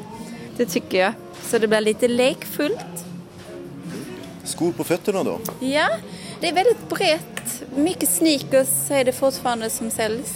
Det 0.58 0.66
tycker 0.66 1.00
jag. 1.00 1.14
Så 1.42 1.58
det 1.58 1.68
blir 1.68 1.82
lite 1.82 2.08
lekfullt. 2.08 3.06
Skor 4.44 4.72
på 4.72 4.84
fötterna 4.84 5.24
då? 5.24 5.40
Ja, 5.60 5.88
det 6.42 6.50
är 6.50 6.54
väldigt 6.54 6.90
brett. 6.90 7.64
Mycket 7.76 8.10
sneakers 8.10 8.92
är 8.92 9.04
det 9.04 9.12
fortfarande 9.12 9.70
som 9.70 9.92
säljs. 9.92 10.34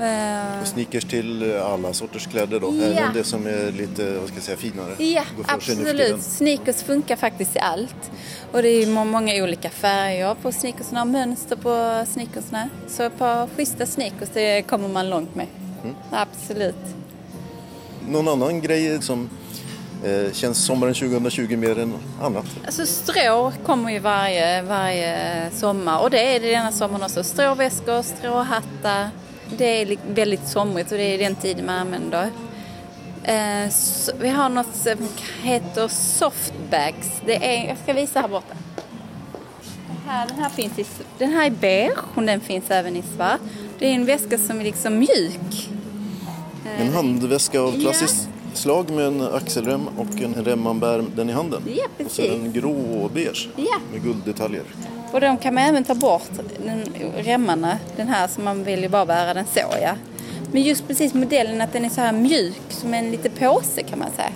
Uh, 0.00 0.64
sneakers 0.64 1.04
till 1.04 1.60
alla 1.60 1.92
sorters 1.92 2.26
kläder 2.26 2.60
då? 2.60 2.74
Ja. 2.76 2.84
Även 2.84 3.14
det 3.14 3.24
som 3.24 3.46
är 3.46 3.72
lite, 3.72 4.18
vad 4.18 4.28
ska 4.28 4.36
jag 4.36 4.44
säga, 4.44 4.56
finare? 4.56 5.04
Ja, 5.04 5.22
absolut. 5.46 6.22
Sneakers 6.22 6.82
funkar 6.82 7.16
faktiskt 7.16 7.56
i 7.56 7.58
allt. 7.58 8.10
Och 8.52 8.62
det 8.62 8.68
är 8.68 8.86
många 8.86 9.42
olika 9.42 9.70
färger 9.70 10.34
på 10.34 10.52
sneakersna 10.52 11.00
och 11.00 11.08
mönster 11.08 11.56
på 11.56 12.04
sneakersna. 12.12 12.68
Så 12.88 13.02
ett 13.02 13.18
par 13.18 13.48
schyssta 13.56 13.86
sneakers, 13.86 14.28
det 14.34 14.62
kommer 14.62 14.88
man 14.88 15.10
långt 15.10 15.34
med. 15.34 15.46
Mm. 15.82 15.96
Absolut. 16.10 16.74
Någon 18.08 18.28
annan 18.28 18.60
grej 18.60 19.02
som 19.02 19.30
Eh, 19.45 19.45
känns 20.32 20.64
sommaren 20.64 20.94
2020 20.94 21.56
mer 21.56 21.78
än 21.78 21.94
annat? 22.20 22.46
Alltså 22.66 22.86
strå 22.86 23.52
kommer 23.66 23.92
ju 23.92 23.98
varje, 23.98 24.62
varje 24.62 25.50
sommar 25.50 26.00
och 26.00 26.10
det 26.10 26.36
är 26.36 26.40
det 26.40 26.50
denna 26.50 26.72
sommaren 26.72 27.02
också. 27.02 27.24
Stråväskor, 27.24 28.02
stråhattar. 28.02 29.10
Det 29.58 29.82
är 29.82 29.96
väldigt 30.14 30.48
somrigt 30.48 30.92
och 30.92 30.98
det 30.98 31.14
är 31.14 31.18
den 31.18 31.34
tiden 31.34 31.66
man 31.66 31.78
använder. 31.78 32.30
Eh, 33.22 33.72
vi 34.20 34.28
har 34.28 34.48
något 34.48 34.74
som 34.74 35.08
heter 35.42 35.88
softbags. 35.88 37.22
Det 37.26 37.46
är, 37.46 37.68
jag 37.68 37.78
ska 37.78 37.92
visa 37.92 38.20
här 38.20 38.28
borta. 38.28 38.54
Den 39.86 40.14
här, 40.14 40.26
den 40.26 40.38
här, 40.38 40.48
finns 40.48 40.78
i, 40.78 40.86
den 41.18 41.32
här 41.32 41.46
är 41.46 41.50
beige 41.50 41.98
och 42.14 42.22
den 42.22 42.40
finns 42.40 42.70
även 42.70 42.96
i 42.96 43.02
svart. 43.16 43.40
Det 43.78 43.86
är 43.86 43.94
en 43.94 44.06
väska 44.06 44.38
som 44.38 44.60
är 44.60 44.64
liksom 44.64 44.98
mjuk. 44.98 45.70
En 46.78 46.92
handväska 46.92 47.60
av 47.60 47.80
klassiskt 47.80 48.28
slag 48.56 48.90
med 48.90 49.06
en 49.06 49.22
axelrem 49.34 49.88
och 49.98 50.20
en 50.22 50.44
rem 50.44 50.60
man 50.60 50.80
bär 50.80 51.04
den 51.16 51.30
i 51.30 51.32
handen. 51.32 51.62
Ja, 51.66 51.84
precis. 51.96 52.06
Och 52.06 52.12
så 52.12 52.22
är 52.22 52.30
den 52.30 52.52
grå 52.52 53.02
och 53.02 53.10
beige 53.10 53.48
ja. 53.56 53.78
med 53.92 54.02
gulddetaljer. 54.02 54.62
Och 55.12 55.20
de 55.20 55.38
kan 55.38 55.54
man 55.54 55.64
även 55.64 55.84
ta 55.84 55.94
bort, 55.94 56.30
den, 56.64 56.84
remmarna, 57.16 57.78
den 57.96 58.08
här 58.08 58.28
som 58.28 58.44
man 58.44 58.64
vill 58.64 58.82
ju 58.82 58.88
bara 58.88 59.06
bära 59.06 59.34
den 59.34 59.44
så 59.54 59.60
ja. 59.82 59.94
Men 60.52 60.62
just 60.62 60.88
precis 60.88 61.14
modellen 61.14 61.60
att 61.60 61.72
den 61.72 61.84
är 61.84 61.88
så 61.88 62.00
här 62.00 62.12
mjuk 62.12 62.62
som 62.68 62.94
en 62.94 63.10
liten 63.10 63.32
påse 63.32 63.82
kan 63.82 63.98
man 63.98 64.08
säga. 64.16 64.32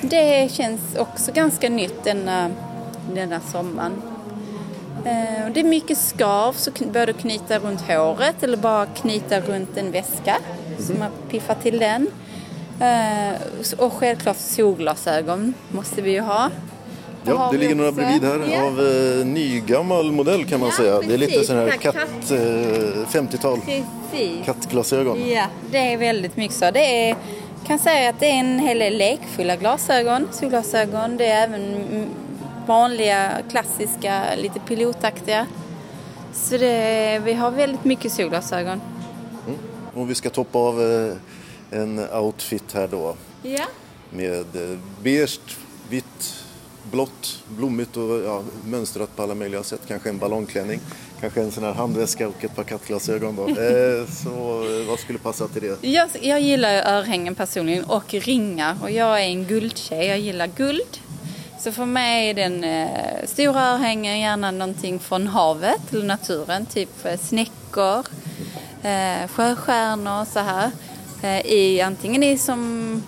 Det 0.00 0.52
känns 0.52 0.80
också 0.98 1.32
ganska 1.32 1.68
nytt 1.68 2.04
denna, 2.04 2.50
denna 3.14 3.40
sommaren. 3.40 4.02
Eh, 5.04 5.52
det 5.54 5.60
är 5.60 5.64
mycket 5.64 5.98
skarv, 5.98 6.52
så 6.52 6.70
både 6.92 7.12
knyta 7.12 7.58
runt 7.58 7.80
håret 7.80 8.42
eller 8.42 8.56
bara 8.56 8.86
knyta 8.86 9.40
runt 9.40 9.76
en 9.76 9.90
väska. 9.90 10.36
Mm. 10.66 10.82
Så 10.82 10.92
man 10.92 11.10
piffar 11.30 11.54
till 11.54 11.78
den. 11.78 12.06
Eh, 12.80 13.40
och 13.78 13.92
självklart 13.92 14.36
solglasögon 14.36 15.54
måste 15.68 16.02
vi 16.02 16.10
ju 16.10 16.20
ha. 16.20 16.50
Ja, 17.24 17.48
det 17.52 17.58
ligger 17.58 17.74
några 17.74 17.92
bredvid 17.92 18.24
här 18.24 18.40
ja. 18.52 18.66
av 18.66 18.80
eh, 18.80 19.26
nygammal 19.26 20.12
modell 20.12 20.44
kan 20.44 20.60
man 20.60 20.68
ja, 20.68 20.76
säga. 20.76 20.96
Precis. 20.96 21.08
Det 21.08 21.14
är 21.14 21.18
lite 21.18 21.44
sån 21.44 21.56
här 21.56 21.68
katt, 21.70 21.94
katt 21.94 22.30
eh, 22.30 23.20
50-tal. 23.20 23.60
Kattglasögon. 24.44 25.28
Ja, 25.28 25.46
det 25.70 25.78
är 25.78 25.96
väldigt 25.96 26.36
mycket 26.36 26.56
så. 26.56 26.70
Det 26.70 27.08
är, 27.10 27.16
kan 27.66 27.78
säga 27.78 28.10
att 28.10 28.20
det 28.20 28.26
är 28.26 28.40
en 28.40 28.58
hel 28.58 28.78
del 28.78 28.96
lekfulla 28.96 29.56
glasögon, 29.56 30.28
solglasögon. 30.32 31.16
Det 31.16 31.26
är 31.26 31.44
även 31.44 31.76
vanliga, 32.66 33.30
klassiska, 33.50 34.22
lite 34.36 34.60
pilotaktiga. 34.60 35.46
Så 36.32 36.56
det, 36.56 37.20
vi 37.24 37.34
har 37.34 37.50
väldigt 37.50 37.84
mycket 37.84 38.12
solglasögon. 38.12 38.80
Mm. 39.46 39.58
Och 39.94 40.10
vi 40.10 40.14
ska 40.14 40.30
toppa 40.30 40.58
av 40.58 40.82
eh, 40.82 41.16
en 41.70 42.10
outfit 42.10 42.72
här 42.72 42.88
då. 42.88 43.16
Ja. 43.42 43.64
Med 44.10 44.56
eh, 44.56 44.78
beige, 45.02 45.40
vitt, 45.90 46.34
blått, 46.90 47.42
blommigt 47.48 47.96
och 47.96 48.22
ja, 48.24 48.42
mönstrat 48.64 49.16
på 49.16 49.22
alla 49.22 49.34
möjliga 49.34 49.62
sätt. 49.62 49.80
Kanske 49.88 50.08
en 50.08 50.18
ballongklänning, 50.18 50.80
kanske 51.20 51.42
en 51.42 51.52
sån 51.52 51.64
här 51.64 51.72
handväska 51.72 52.28
och 52.28 52.44
ett 52.44 52.56
par 52.56 52.64
kattglasögon 52.64 53.36
då. 53.36 53.42
eh, 53.48 54.06
så 54.06 54.64
eh, 54.80 54.88
vad 54.88 54.98
skulle 54.98 55.18
passa 55.18 55.48
till 55.48 55.62
det? 55.62 55.88
Jag, 55.88 56.08
jag 56.20 56.40
gillar 56.40 56.98
örhängen 56.98 57.34
personligen 57.34 57.84
och 57.84 58.14
ringar 58.14 58.76
och 58.82 58.90
jag 58.90 59.22
är 59.22 59.26
en 59.26 59.44
guldtjej. 59.44 60.06
Jag 60.06 60.18
gillar 60.18 60.46
guld. 60.46 61.00
Så 61.58 61.72
för 61.72 61.84
mig 61.84 62.30
är 62.30 62.34
den 62.34 62.64
eh, 62.64 63.26
stora 63.26 63.60
örhängen 63.60 64.20
gärna 64.20 64.50
någonting 64.50 64.98
från 64.98 65.26
havet 65.26 65.92
eller 65.92 66.04
naturen, 66.04 66.66
typ 66.66 67.04
eh, 67.04 67.18
snäckor, 67.18 68.06
eh, 68.82 69.28
sjöstjärnor 69.28 70.20
och 70.20 70.28
så 70.28 70.40
här. 70.40 70.70
Eh, 71.26 71.46
i 71.46 71.80
antingen 71.80 72.22
i 72.22 72.38
som 72.38 73.02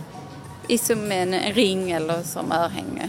i 0.69 0.79
som 0.79 1.13
en 1.13 1.35
ring 1.53 1.91
eller 1.91 2.23
som 2.23 2.53
örhänge. 2.53 3.09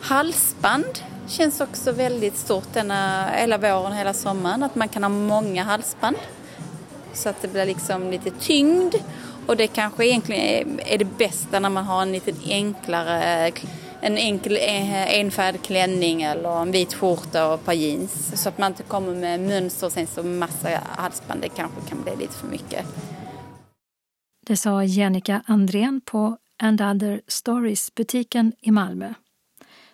Halsband 0.00 0.98
känns 1.28 1.60
också 1.60 1.92
väldigt 1.92 2.36
stort 2.36 2.72
denna, 2.72 3.30
hela 3.30 3.58
våren, 3.58 3.92
hela 3.92 4.14
sommaren. 4.14 4.62
Att 4.62 4.74
man 4.74 4.88
kan 4.88 5.02
ha 5.02 5.10
många 5.10 5.64
halsband. 5.64 6.16
Så 7.12 7.28
att 7.28 7.42
det 7.42 7.48
blir 7.48 7.66
liksom 7.66 8.10
lite 8.10 8.30
tyngd. 8.30 8.94
Och 9.46 9.56
det 9.56 9.66
kanske 9.66 10.06
egentligen 10.06 10.42
är, 10.42 10.92
är 10.94 10.98
det 10.98 11.04
bästa 11.04 11.60
när 11.60 11.70
man 11.70 11.84
har 11.84 12.02
en 12.02 12.12
lite 12.12 12.32
enklare 12.48 13.52
en 14.00 14.18
enkel 14.18 14.56
eh, 14.56 15.20
enfärgad 15.20 15.62
klänning 15.62 16.22
eller 16.22 16.62
en 16.62 16.72
vit 16.72 16.94
skjorta 16.94 17.48
och 17.48 17.54
ett 17.54 17.64
par 17.64 17.72
jeans. 17.72 18.42
Så 18.42 18.48
att 18.48 18.58
man 18.58 18.72
inte 18.72 18.82
kommer 18.82 19.14
med 19.14 19.40
mönster 19.40 19.86
och 19.86 19.92
sen 19.92 20.06
så 20.06 20.22
massa 20.22 20.80
halsband. 20.96 21.40
Det 21.40 21.48
kanske 21.48 21.80
kan 21.88 22.02
bli 22.02 22.16
lite 22.16 22.34
för 22.34 22.46
mycket. 22.46 22.86
Det 24.46 24.56
sa 24.56 24.84
Jennica 24.84 25.42
Andrén 25.46 26.00
på 26.00 26.38
And 26.58 26.80
Other 26.80 27.20
Stories-butiken 27.28 28.52
i 28.60 28.70
Malmö. 28.70 29.14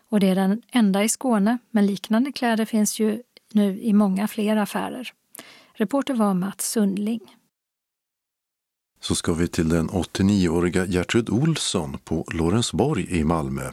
Och 0.08 0.20
det 0.20 0.28
är 0.28 0.34
den 0.34 0.62
enda 0.72 1.04
i 1.04 1.08
Skåne, 1.08 1.58
men 1.70 1.86
liknande 1.86 2.32
kläder 2.32 2.64
finns 2.64 3.00
ju 3.00 3.22
nu 3.52 3.80
i 3.80 3.92
många 3.92 4.28
fler 4.28 4.56
affärer. 4.56 5.12
Reporter 5.72 6.14
var 6.14 6.34
Mats 6.34 6.70
Sundling. 6.70 7.20
Så 9.00 9.14
ska 9.14 9.32
vi 9.32 9.48
till 9.48 9.68
den 9.68 9.88
89-åriga 9.88 10.86
Gertrud 10.86 11.30
Olsson 11.30 11.98
på 12.04 12.24
Lorensborg 12.32 13.18
i 13.18 13.24
Malmö 13.24 13.70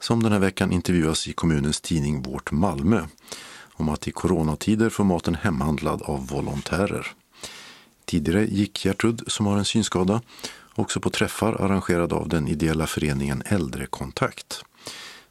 som 0.00 0.22
den 0.22 0.32
här 0.32 0.38
veckan 0.38 0.72
intervjuas 0.72 1.28
i 1.28 1.32
kommunens 1.32 1.80
tidning 1.80 2.22
Vårt 2.22 2.52
Malmö 2.52 3.06
om 3.72 3.88
att 3.88 4.08
i 4.08 4.12
coronatider 4.12 4.90
får 4.90 5.04
maten 5.04 5.34
hemhandlad 5.34 6.02
av 6.02 6.26
volontärer. 6.26 7.06
Tidigare 8.06 8.44
gick 8.44 8.84
Gertrud, 8.84 9.22
som 9.26 9.46
har 9.46 9.56
en 9.56 9.64
synskada, 9.64 10.20
också 10.74 11.00
på 11.00 11.10
träffar 11.10 11.52
arrangerade 11.52 12.14
av 12.14 12.28
den 12.28 12.48
ideella 12.48 12.86
föreningen 12.86 13.42
Äldrekontakt. 13.46 14.64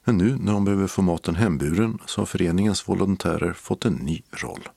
Men 0.04 0.18
nu 0.18 0.38
när 0.40 0.54
hon 0.54 0.66
behöver 0.66 0.88
få 0.88 1.02
maten 1.02 1.36
hemburen 1.36 2.00
så 2.06 2.22
har 2.22 2.26
föreningens 2.26 2.90
volontärer 2.90 3.54
fått 3.54 3.86
en 3.86 3.94
ny 3.94 4.22
roll. 4.32 4.70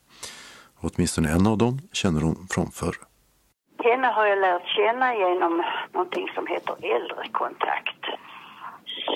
åtminstone 0.80 1.28
en 1.28 1.46
av 1.46 1.58
dem 1.58 1.80
känner 1.92 2.20
hon 2.20 2.46
från 2.50 2.70
förr. 2.70 2.96
Henne 3.84 4.06
har 4.06 4.26
jag 4.26 4.38
lärt 4.38 4.66
känna 4.66 5.14
genom 5.14 5.64
någonting 5.92 6.28
som 6.34 6.46
heter 6.46 6.74
Äldrekontakt. 6.96 8.02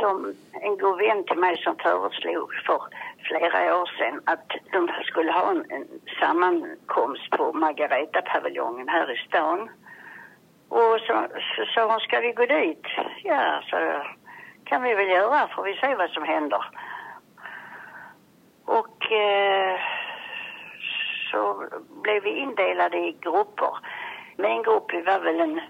Som 0.01 0.35
en 0.53 0.79
god 0.79 0.99
vän 0.99 1.25
till 1.25 1.39
mig 1.39 1.57
som 1.65 1.77
föreslog 1.77 2.49
för 2.67 2.83
flera 3.23 3.81
år 3.81 3.87
sedan 3.99 4.23
att 4.25 4.49
de 4.73 4.89
skulle 5.05 5.33
ha 5.33 5.51
en, 5.51 5.65
en 5.71 5.89
sammankomst 6.21 7.31
på 7.31 7.53
Margareta-paviljongen 7.53 8.89
här 8.89 9.11
i 9.11 9.17
stan. 9.17 9.71
Och 10.69 11.01
så 11.07 11.29
sa 11.75 11.91
hon, 11.91 12.01
ska 12.01 12.21
vi 12.21 12.33
gå 12.33 12.47
dit? 12.47 12.87
Ja, 13.23 13.63
så 13.71 14.03
kan 14.65 14.83
vi 14.83 14.95
väl 14.95 15.09
göra, 15.09 15.49
får 15.49 15.63
vi 15.63 15.75
se 15.75 15.95
vad 15.95 16.11
som 16.11 16.23
händer. 16.23 16.65
Och 18.65 19.13
eh, 19.13 19.81
så 21.31 21.65
blev 22.03 22.23
vi 22.23 22.31
indelade 22.31 22.99
i 22.99 23.17
grupper. 23.21 23.79
Min 24.37 24.63
grupp 24.63 24.93
vi 24.93 25.03
var 25.03 25.21
väl 25.21 25.41
en 25.41 25.61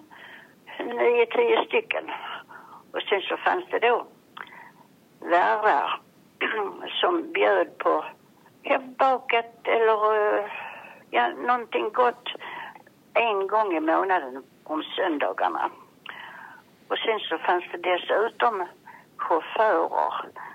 nio, 0.78 1.26
tio 1.26 1.64
stycken. 1.64 2.10
Och 2.92 3.02
sen 3.02 3.20
så 3.20 3.36
fanns 3.36 3.64
det 3.70 3.78
då 3.78 4.06
värdar 5.20 6.00
som 7.00 7.32
bjöd 7.32 7.78
på 7.78 8.04
hembakat 8.62 9.54
eller 9.64 10.00
eh, 10.14 10.44
ja, 11.10 11.28
någonting 11.28 11.90
gott 11.92 12.28
en 13.14 13.46
gång 13.46 13.76
i 13.76 13.80
månaden 13.80 14.42
om 14.64 14.82
söndagarna. 14.96 15.70
Och 16.88 16.98
sen 16.98 17.20
så 17.20 17.38
fanns 17.38 17.64
det 17.72 17.78
dessutom 17.78 18.66
chaufförer 19.16 20.12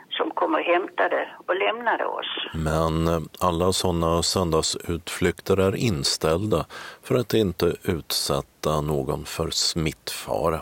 som 0.09 0.31
kom 0.31 0.53
och 0.53 0.59
hämtade 0.59 1.29
och 1.47 1.55
lämnade 1.55 2.05
oss. 2.05 2.47
Men 2.53 3.07
eh, 3.07 3.19
alla 3.39 3.73
sådana 3.73 4.23
söndagsutflykter 4.23 5.57
är 5.57 5.75
inställda 5.75 6.65
för 7.03 7.15
att 7.15 7.33
inte 7.33 7.65
utsätta 7.83 8.81
någon 8.81 9.25
för 9.25 9.49
smittfara. 9.49 10.59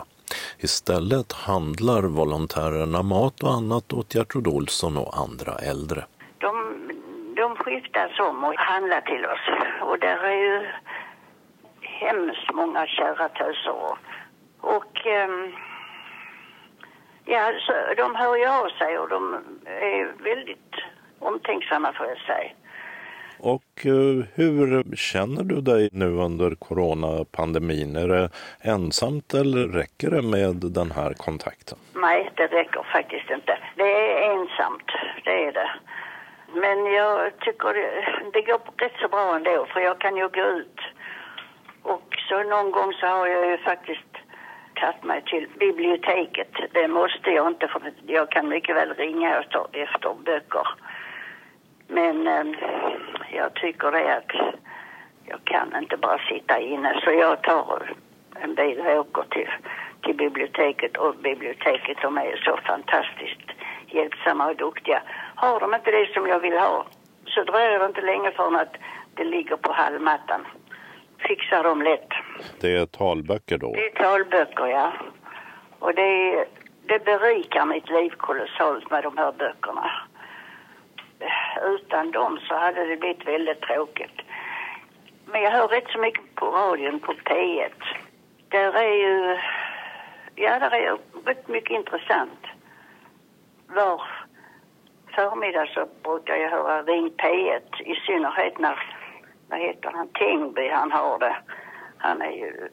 Istället 0.58 1.32
handlar 1.32 2.02
volontärerna 2.02 3.02
mat 3.02 3.42
och 3.42 3.52
annat 3.52 3.92
åt 3.92 4.14
Gertrud 4.14 4.46
Olsson 4.46 4.96
och 4.96 5.18
andra 5.18 5.52
äldre. 5.58 6.04
De, 6.38 6.52
de 7.36 7.56
skiftas 7.56 8.18
om 8.18 8.44
och 8.44 8.54
handlar 8.56 9.00
till 9.00 9.24
oss 9.24 9.44
och 9.80 9.98
där 9.98 10.18
är 10.24 10.40
ju 10.44 10.66
hemskt 11.80 12.54
många 12.54 12.86
kära 12.86 13.28
töser 13.28 13.70
och, 13.70 13.98
och 14.60 15.06
um, 15.06 15.52
Ja, 17.28 17.52
så 17.66 17.72
de 17.96 18.14
hör 18.14 18.36
ju 18.36 18.46
av 18.46 18.68
sig 18.68 18.98
och 18.98 19.08
de 19.08 19.34
är 19.64 20.22
väldigt 20.22 20.74
omtänksamma 21.18 21.92
får 21.92 22.06
jag 22.06 22.18
säga. 22.18 22.50
Och 23.38 23.86
eh, 23.86 24.24
hur 24.34 24.96
känner 24.96 25.44
du 25.44 25.60
dig 25.60 25.88
nu 25.92 26.06
under 26.06 26.54
coronapandemin? 26.54 27.96
Är 27.96 28.08
det 28.08 28.30
ensamt 28.62 29.34
eller 29.34 29.68
räcker 29.68 30.10
det 30.10 30.22
med 30.22 30.56
den 30.56 30.90
här 30.90 31.12
kontakten? 31.12 31.78
Nej, 31.94 32.30
det 32.34 32.46
räcker 32.46 32.82
faktiskt 32.92 33.30
inte. 33.30 33.58
Det 33.76 33.92
är 33.92 34.32
ensamt, 34.32 34.90
det 35.24 35.44
är 35.44 35.52
det. 35.52 35.70
Men 36.54 36.92
jag 36.92 37.38
tycker 37.40 37.74
det, 37.74 38.04
det 38.32 38.42
går 38.42 38.60
rätt 38.76 38.96
så 39.00 39.08
bra 39.08 39.36
ändå 39.36 39.66
för 39.72 39.80
jag 39.80 39.98
kan 39.98 40.16
ju 40.16 40.28
gå 40.28 40.40
ut. 40.40 40.80
Och 41.82 42.16
så 42.28 42.42
någon 42.42 42.70
gång 42.70 42.92
så 42.92 43.06
har 43.06 43.26
jag 43.26 43.50
ju 43.50 43.58
faktiskt 43.58 44.12
tagit 44.74 45.04
mig 45.04 45.22
till 45.22 45.48
biblioteket. 45.58 46.52
Det 46.72 46.88
måste 46.88 47.30
jag 47.30 47.46
inte 47.48 47.68
för 47.68 47.92
jag 48.06 48.30
kan 48.30 48.48
mycket 48.48 48.76
väl 48.76 48.94
ringa 48.94 49.38
efter, 49.40 49.66
efter 49.72 50.14
böcker. 50.24 50.68
Men 51.88 52.26
eh, 52.26 52.44
jag 53.32 53.54
tycker 53.54 53.90
det 53.90 54.16
att 54.16 54.56
jag 55.24 55.40
kan 55.44 55.76
inte 55.76 55.96
bara 55.96 56.18
sitta 56.18 56.60
inne 56.60 57.00
så 57.04 57.10
jag 57.10 57.42
tar 57.42 57.92
en 58.34 58.54
bil 58.54 58.80
och 58.80 58.98
åker 58.98 59.22
till, 59.30 59.50
till 60.02 60.16
biblioteket 60.16 60.96
och 60.96 61.16
biblioteket 61.16 61.98
de 62.02 62.18
är 62.18 62.36
så 62.44 62.56
fantastiskt 62.66 63.50
hjälpsamma 63.86 64.46
och 64.50 64.56
duktiga. 64.56 65.02
Har 65.34 65.60
de 65.60 65.74
inte 65.74 65.90
det 65.90 66.14
som 66.14 66.26
jag 66.26 66.40
vill 66.40 66.58
ha 66.58 66.86
så 67.26 67.44
dröjer 67.44 67.78
det 67.78 67.86
inte 67.86 68.00
länge 68.00 68.30
förrän 68.30 68.56
att 68.56 68.76
det 69.14 69.24
ligger 69.24 69.56
på 69.56 69.72
hallmattan 69.72 70.46
fixar 71.18 71.64
de 71.64 71.82
lätt. 71.82 72.08
Det 72.60 72.76
är 72.76 72.86
talböcker 72.86 73.58
då? 73.58 73.72
Det 73.72 73.86
är 73.86 74.02
talböcker, 74.02 74.66
ja. 74.66 74.92
Och 75.78 75.94
det, 75.94 76.44
det 76.88 77.04
berikar 77.04 77.66
mitt 77.66 77.90
liv 77.90 78.10
kolossalt 78.10 78.90
med 78.90 79.02
de 79.02 79.18
här 79.18 79.32
böckerna. 79.32 79.90
Utan 81.62 82.10
dem 82.10 82.38
så 82.48 82.54
hade 82.54 82.86
det 82.86 82.96
blivit 82.96 83.28
väldigt 83.28 83.60
tråkigt. 83.60 84.20
Men 85.26 85.42
jag 85.42 85.50
hör 85.50 85.68
rätt 85.68 85.88
så 85.88 85.98
mycket 85.98 86.34
på 86.34 86.46
radion 86.46 87.00
på 87.00 87.12
P1. 87.12 87.72
Där 88.48 88.72
är 88.72 88.94
ju, 88.94 89.38
ja 90.34 90.58
där 90.58 90.74
är 90.74 90.98
rätt 91.24 91.48
mycket 91.48 91.70
intressant. 91.70 92.46
Var 93.66 94.02
förmiddag 95.14 95.66
så 95.66 95.86
brukar 96.02 96.36
jag 96.36 96.50
höra 96.50 96.82
Ring 96.82 97.10
P1 97.10 97.82
i 97.82 97.94
synnerhet 97.94 98.58
när 98.58 98.78
vad 99.48 99.58
heter 99.58 99.90
han, 99.94 100.08
Tengby 100.08 100.68
han 100.68 100.92
har 100.92 101.18
det. 101.18 101.36
Han 101.98 102.22
är 102.22 102.30
ju 102.30 102.68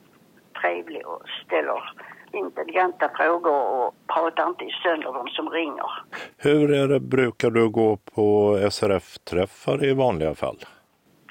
trevlig 0.61 1.07
och 1.07 1.21
ställer 1.45 1.93
intelligenta 2.33 3.09
frågor 3.17 3.61
och 3.61 3.95
pratar 4.07 4.47
inte 4.47 4.65
sönder 4.83 5.13
de 5.13 5.27
som 5.27 5.49
ringer. 5.49 5.91
Hur 6.37 6.73
är 6.73 6.87
det, 6.87 6.99
brukar 6.99 7.49
du 7.49 7.69
gå 7.69 7.97
på 8.15 8.57
SRF-träffar 8.71 9.85
i 9.85 9.93
vanliga 9.93 10.35
fall? 10.35 10.57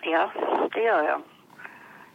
Ja, 0.03 0.31
det 0.75 0.83
gör 0.83 1.03
jag. 1.05 1.21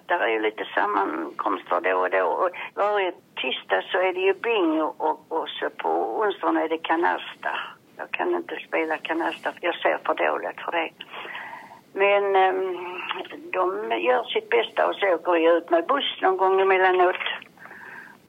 Där 0.05 0.19
är 0.19 0.27
ju 0.27 0.41
lite 0.41 0.65
sammankomster 0.75 1.81
då 1.81 1.97
och 1.97 2.09
då. 2.09 2.23
Och 2.23 2.49
varje 2.73 3.11
tisdag 3.11 3.81
så 3.91 3.97
är 3.97 4.13
det 4.13 4.19
ju 4.19 4.33
bingo 4.33 4.93
och, 4.97 5.25
och 5.27 5.49
så 5.49 5.69
på 5.69 6.19
onsdagen 6.19 6.57
är 6.57 6.69
det 6.69 6.77
kanasta. 6.77 7.51
Jag 7.97 8.11
kan 8.11 8.35
inte 8.35 8.55
spela 8.67 8.97
kanasta, 8.97 9.53
jag 9.61 9.75
ser 9.75 9.99
för 10.05 10.13
dåligt 10.13 10.61
för 10.65 10.71
det. 10.71 10.89
Men 11.93 12.23
um, 12.35 13.01
de 13.51 13.91
gör 13.99 14.23
sitt 14.23 14.49
bästa 14.49 14.87
och 14.87 14.95
så 14.95 15.07
åker 15.07 15.35
jag 15.35 15.57
ut 15.57 15.69
med 15.69 15.85
buss 15.85 16.21
någon 16.21 16.37
gång 16.37 16.61
emellanåt. 16.61 17.23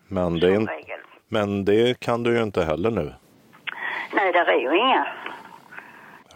Men 0.09 0.41
det, 0.41 0.55
är, 0.55 0.69
men 1.29 1.65
det 1.65 2.01
kan 2.01 2.23
du 2.23 2.37
ju 2.37 2.43
inte 2.43 2.65
heller 2.65 2.91
nu. 2.91 3.13
Nej, 4.13 4.33
där 4.33 4.47
är 4.47 4.61
ju 4.61 4.79
inga. 4.79 5.07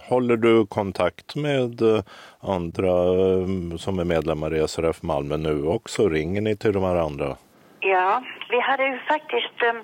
Håller 0.09 0.37
du 0.37 0.67
kontakt 0.67 1.37
med 1.37 1.83
eh, 1.83 2.03
andra 2.41 2.89
eh, 2.89 3.77
som 3.79 3.99
är 3.99 4.05
medlemmar 4.05 4.55
i 4.55 4.69
SRF 4.69 5.03
Malmö 5.03 5.37
nu 5.37 5.67
också? 5.67 6.09
Ringer 6.09 6.41
ni 6.41 6.57
till 6.57 6.73
de 6.73 6.83
här 6.83 6.97
andra? 6.97 7.37
Ja, 7.81 8.23
vi 8.51 8.61
hade 8.61 8.85
ju 8.85 8.99
faktiskt, 8.99 9.63
um, 9.71 9.83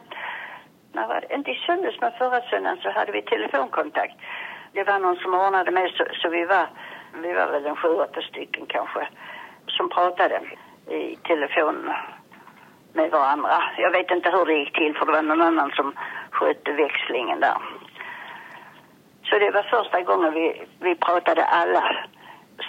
var 0.92 1.20
det, 1.20 1.34
inte 1.34 1.50
i 1.50 1.54
söndags 1.54 2.00
men 2.00 2.12
förra 2.18 2.40
söndagen 2.40 2.78
så 2.82 2.90
hade 2.90 3.12
vi 3.12 3.22
telefonkontakt. 3.22 4.14
Det 4.72 4.84
var 4.84 4.98
någon 4.98 5.16
som 5.16 5.34
ordnade 5.34 5.70
med 5.70 5.90
så, 5.90 6.04
så 6.22 6.28
vi 6.28 6.44
var 6.44 6.66
vi 7.22 7.32
var 7.32 7.50
väl 7.52 7.66
en 7.66 7.76
sju, 7.76 7.88
åtta 7.88 8.20
stycken 8.22 8.66
kanske, 8.66 9.08
som 9.66 9.88
pratade 9.88 10.40
i 10.90 11.16
telefon 11.16 11.92
med 12.92 13.10
varandra. 13.10 13.62
Jag 13.78 13.90
vet 13.90 14.10
inte 14.10 14.30
hur 14.30 14.44
det 14.46 14.58
gick 14.58 14.74
till 14.74 14.94
för 14.94 15.06
det 15.06 15.12
var 15.12 15.22
någon 15.22 15.42
annan 15.42 15.70
som 15.70 15.92
skötte 16.30 16.72
växlingen 16.72 17.40
där. 17.40 17.58
Så 19.24 19.38
det 19.38 19.50
var 19.50 19.62
första 19.62 20.02
gången 20.02 20.32
vi, 20.34 20.66
vi 20.80 20.94
pratade 20.94 21.44
alla 21.44 21.84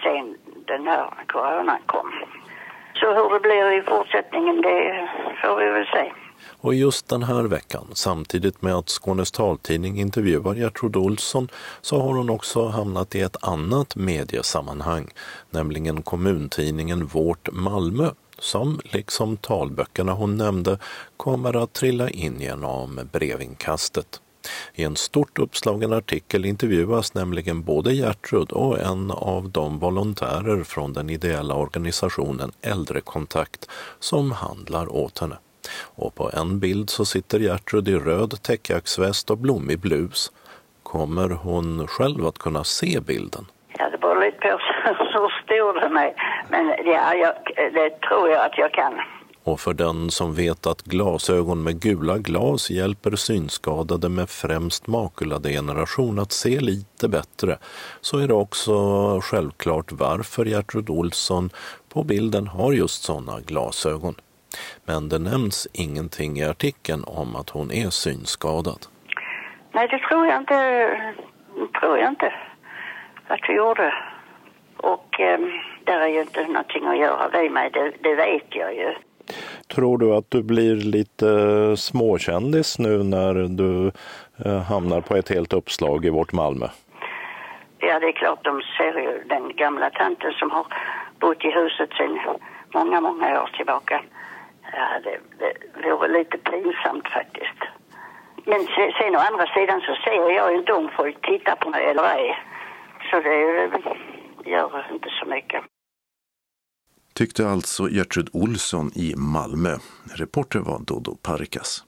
sen 0.04 0.38
den 0.68 0.88
här 0.88 1.10
coronan 1.28 1.82
kom. 1.86 2.12
Så 2.94 3.14
hur 3.14 3.34
det 3.34 3.40
blir 3.40 3.72
i 3.72 3.82
fortsättningen 3.82 4.62
det 4.62 5.10
får 5.42 5.56
vi 5.60 5.70
väl 5.70 5.86
se. 5.86 6.12
Och 6.62 6.74
just 6.74 7.10
den 7.10 7.24
här 7.24 7.44
veckan, 7.44 7.88
samtidigt 7.94 8.62
med 8.62 8.76
att 8.76 8.90
Skånes 8.90 9.32
taltidning 9.32 10.00
intervjuar 10.00 10.56
Gertrud 10.56 10.96
Olsson, 10.96 11.48
så 11.82 12.02
har 12.02 12.14
hon 12.14 12.30
också 12.30 12.68
hamnat 12.68 13.16
i 13.16 13.22
ett 13.22 13.44
annat 13.44 13.96
mediesammanhang, 13.96 15.08
nämligen 15.50 16.02
kommuntidningen 16.02 17.06
Vårt 17.06 17.50
Malmö, 17.52 18.10
som 18.40 18.80
liksom 18.84 19.38
talböckerna 19.38 20.14
hon 20.14 20.38
nämnde 20.38 20.78
kommer 21.18 21.64
att 21.64 21.74
trilla 21.74 22.10
in 22.10 22.42
genom 22.42 23.00
brevinkastet. 23.12 24.22
I 24.74 24.84
en 24.84 24.96
stort 24.96 25.40
uppslagen 25.40 25.94
artikel 25.94 26.46
intervjuas 26.46 27.14
nämligen 27.14 27.64
både 27.64 27.94
Gertrud 27.94 28.52
och 28.52 28.80
en 28.80 29.12
av 29.12 29.50
de 29.50 29.80
volontärer 29.80 30.64
från 30.64 30.94
den 30.94 31.10
ideella 31.10 31.56
organisationen 31.56 32.52
Äldrekontakt 32.62 33.70
som 34.00 34.32
handlar 34.32 34.96
åt 34.96 35.20
henne. 35.20 35.38
Och 35.82 36.16
på 36.16 36.32
en 36.34 36.60
bild 36.60 36.90
så 36.90 37.06
sitter 37.06 37.40
Gertrud 37.40 37.88
i 37.88 37.96
röd 37.96 38.42
täckjacksväst 38.42 39.32
och 39.32 39.38
blommig 39.38 39.80
blus. 39.80 40.32
Kommer 40.84 41.30
hon 41.30 41.88
själv 41.88 42.26
att 42.26 42.38
kunna 42.38 42.64
se 42.64 43.00
bilden? 43.00 43.46
Ja, 43.78 43.90
det 43.90 43.98
beror 43.98 44.22
lite 44.22 44.58
på 45.14 45.30
den 45.60 45.98
är. 45.98 46.14
Men 46.50 46.68
ja, 46.86 47.14
jag, 47.14 47.34
det 47.74 48.02
tror 48.02 48.30
jag 48.30 48.46
att 48.46 48.58
jag 48.58 48.74
kan. 48.74 48.94
Och 49.44 49.60
för 49.60 49.74
den 49.74 50.12
som 50.12 50.34
vet 50.34 50.68
att 50.68 50.82
glasögon 50.82 51.64
med 51.64 51.82
gula 51.82 52.18
glas 52.18 52.70
hjälper 52.70 53.16
synskadade 53.16 54.10
med 54.10 54.30
främst 54.30 54.88
makuladegeneration 54.88 56.20
att 56.20 56.32
se 56.32 56.60
lite 56.60 57.10
bättre 57.10 57.58
så 58.02 58.18
är 58.18 58.28
det 58.28 58.34
också 58.34 58.74
självklart 59.22 59.92
varför 59.92 60.46
Gertrud 60.46 60.90
Olsson 60.90 61.50
på 61.94 62.04
bilden 62.04 62.48
har 62.48 62.74
just 62.74 63.04
sådana 63.04 63.40
glasögon. 63.40 64.16
Men 64.86 65.10
det 65.10 65.20
nämns 65.20 65.68
ingenting 65.74 66.38
i 66.38 66.46
artikeln 66.46 67.04
om 67.04 67.36
att 67.36 67.50
hon 67.50 67.72
är 67.72 67.90
synskadad. 67.90 68.86
Nej, 69.72 69.88
det 69.88 70.00
tror 70.00 70.28
jag 70.28 70.38
inte, 70.38 70.58
tror 71.80 71.98
jag 71.98 72.10
inte 72.10 72.34
att 73.28 73.40
vi 73.48 73.54
gjorde. 73.54 73.94
Och 74.84 75.20
eh, 75.20 75.40
där 75.84 76.00
är 76.00 76.08
ju 76.08 76.22
inte 76.22 76.44
någonting 76.44 76.86
att 76.86 76.98
göra 76.98 77.30
vid 77.42 77.52
mig, 77.52 77.70
det, 77.74 77.92
det 78.02 78.16
vet 78.16 78.48
jag 78.50 78.76
ju. 78.76 78.94
Tror 79.68 79.98
du 79.98 80.16
att 80.16 80.32
du 80.32 80.44
blir 80.44 80.76
lite 80.76 81.28
småkändis 81.78 82.80
nu 82.80 83.04
när 83.04 83.34
du 83.34 83.92
eh, 84.46 84.62
hamnar 84.62 85.02
på 85.02 85.16
ett 85.16 85.30
helt 85.30 85.54
uppslag 85.54 86.06
i 86.06 86.10
vårt 86.10 86.34
Malmö? 86.34 86.68
Ja, 87.80 88.00
det 88.00 88.08
är 88.08 88.12
klart, 88.12 88.44
de 88.44 88.62
ser 88.78 89.00
ju 89.00 89.24
den 89.26 89.56
gamla 89.56 89.90
tanten 89.90 90.32
som 90.32 90.52
har 90.52 90.66
bott 91.20 91.46
i 91.46 91.52
huset 91.52 91.90
sedan 91.98 92.20
många, 92.74 93.02
många 93.02 93.42
år 93.42 93.50
tillbaka. 93.58 94.02
Ja, 94.74 94.88
det, 95.04 95.20
det 95.84 95.92
vore 95.92 96.08
lite 96.08 96.38
pinsamt 96.38 97.08
faktiskt. 97.08 97.60
Men 98.46 98.60
sen, 98.76 98.92
sen 99.00 99.16
å 99.16 99.20
andra 99.20 99.46
sidan 99.56 99.82
så 99.82 99.96
ser 100.04 100.32
jag 100.32 100.52
ju 100.52 100.58
inte 100.58 100.74
om 100.74 100.90
folk 100.98 101.22
tittar 101.22 101.56
på 101.56 101.70
mig 101.70 101.86
eller 101.86 102.04
ej. 102.04 102.38
Så 103.12 103.16
det 103.20 103.70
gör 104.46 104.94
inte 104.94 105.08
så 105.24 105.30
mycket. 105.30 105.64
Tyckte 107.14 107.48
alltså 107.48 107.90
Gertrud 107.90 108.30
Olsson 108.34 108.92
i 108.96 109.16
Malmö. 109.16 109.78
Reporter 110.16 110.60
var 110.60 110.80
Dodo 110.80 111.16
Parikas. 111.16 111.84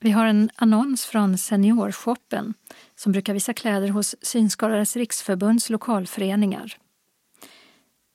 Vi 0.00 0.10
har 0.10 0.26
en 0.26 0.50
annons 0.56 1.06
från 1.06 1.38
Seniorshoppen 1.38 2.54
som 2.94 3.12
brukar 3.12 3.34
visa 3.34 3.52
kläder 3.52 3.88
hos 3.88 4.16
Synskadades 4.22 4.96
riksförbunds 4.96 5.70
lokalföreningar. 5.70 6.76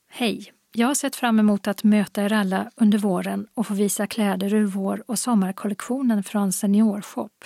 Hej! 0.09 0.51
Jag 0.78 0.88
har 0.88 0.95
sett 0.95 1.16
fram 1.16 1.39
emot 1.39 1.68
att 1.68 1.84
möta 1.84 2.24
er 2.24 2.34
alla 2.34 2.72
under 2.76 2.97
våren 2.97 3.47
och 3.53 3.68
få 3.68 3.74
visa 3.74 4.07
kläder 4.07 4.53
ur 4.53 4.66
vår 4.66 5.03
och 5.07 5.20
sommarkollektionen 5.20 6.24
från 6.24 6.51
Seniorshop. 6.51 7.45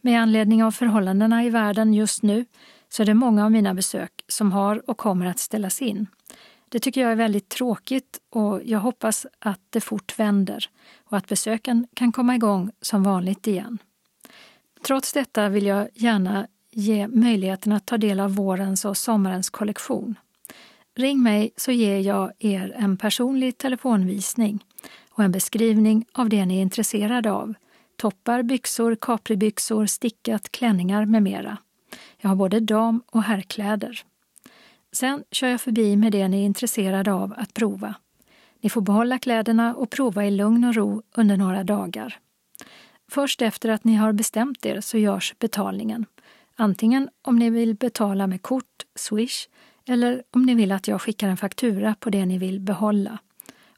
Med 0.00 0.22
anledning 0.22 0.64
av 0.64 0.70
förhållandena 0.70 1.44
i 1.44 1.50
världen 1.50 1.94
just 1.94 2.22
nu 2.22 2.44
så 2.92 3.02
är 3.02 3.06
det 3.06 3.14
många 3.14 3.44
av 3.44 3.52
mina 3.52 3.74
besök 3.74 4.24
som 4.28 4.52
har 4.52 4.90
och 4.90 4.96
kommer 4.96 5.26
att 5.26 5.38
ställas 5.38 5.82
in. 5.82 6.06
Det 6.68 6.78
tycker 6.78 7.00
jag 7.00 7.12
är 7.12 7.16
väldigt 7.16 7.48
tråkigt 7.48 8.18
och 8.30 8.60
jag 8.64 8.78
hoppas 8.78 9.26
att 9.38 9.60
det 9.70 9.80
fort 9.80 10.18
vänder 10.18 10.70
och 11.04 11.16
att 11.16 11.28
besöken 11.28 11.86
kan 11.94 12.12
komma 12.12 12.34
igång 12.34 12.70
som 12.80 13.02
vanligt 13.02 13.46
igen. 13.46 13.78
Trots 14.86 15.12
detta 15.12 15.48
vill 15.48 15.66
jag 15.66 15.88
gärna 15.94 16.46
ge 16.70 17.08
möjligheten 17.08 17.72
att 17.72 17.86
ta 17.86 17.98
del 17.98 18.20
av 18.20 18.34
vårens 18.34 18.84
och 18.84 18.96
sommarens 18.96 19.50
kollektion. 19.50 20.14
Ring 20.94 21.22
mig 21.22 21.50
så 21.56 21.72
ger 21.72 21.98
jag 21.98 22.32
er 22.38 22.74
en 22.76 22.96
personlig 22.96 23.58
telefonvisning 23.58 24.64
och 25.10 25.24
en 25.24 25.32
beskrivning 25.32 26.04
av 26.12 26.28
det 26.28 26.46
ni 26.46 26.58
är 26.58 26.62
intresserade 26.62 27.32
av. 27.32 27.54
Toppar, 27.96 28.42
byxor, 28.42 28.96
kapribyxor, 29.00 29.86
stickat, 29.86 30.52
klänningar 30.52 31.06
med 31.06 31.22
mera. 31.22 31.58
Jag 32.22 32.28
har 32.28 32.36
både 32.36 32.60
dam 32.60 33.02
och 33.10 33.22
herrkläder. 33.22 34.02
Sen 34.92 35.24
kör 35.30 35.48
jag 35.48 35.60
förbi 35.60 35.96
med 35.96 36.12
det 36.12 36.28
ni 36.28 36.40
är 36.40 36.44
intresserade 36.44 37.12
av 37.12 37.34
att 37.36 37.54
prova. 37.54 37.94
Ni 38.60 38.70
får 38.70 38.80
behålla 38.80 39.18
kläderna 39.18 39.74
och 39.74 39.90
prova 39.90 40.26
i 40.26 40.30
lugn 40.30 40.64
och 40.64 40.74
ro 40.74 41.02
under 41.14 41.36
några 41.36 41.64
dagar. 41.64 42.18
Först 43.10 43.42
efter 43.42 43.68
att 43.68 43.84
ni 43.84 43.94
har 43.94 44.12
bestämt 44.12 44.66
er 44.66 44.80
så 44.80 44.98
görs 44.98 45.34
betalningen. 45.38 46.06
Antingen 46.56 47.08
om 47.22 47.38
ni 47.38 47.50
vill 47.50 47.74
betala 47.74 48.26
med 48.26 48.42
kort, 48.42 48.86
swish 48.94 49.48
eller 49.86 50.22
om 50.30 50.42
ni 50.42 50.54
vill 50.54 50.72
att 50.72 50.88
jag 50.88 51.02
skickar 51.02 51.28
en 51.28 51.36
faktura 51.36 51.94
på 52.00 52.10
det 52.10 52.26
ni 52.26 52.38
vill 52.38 52.60
behålla 52.60 53.18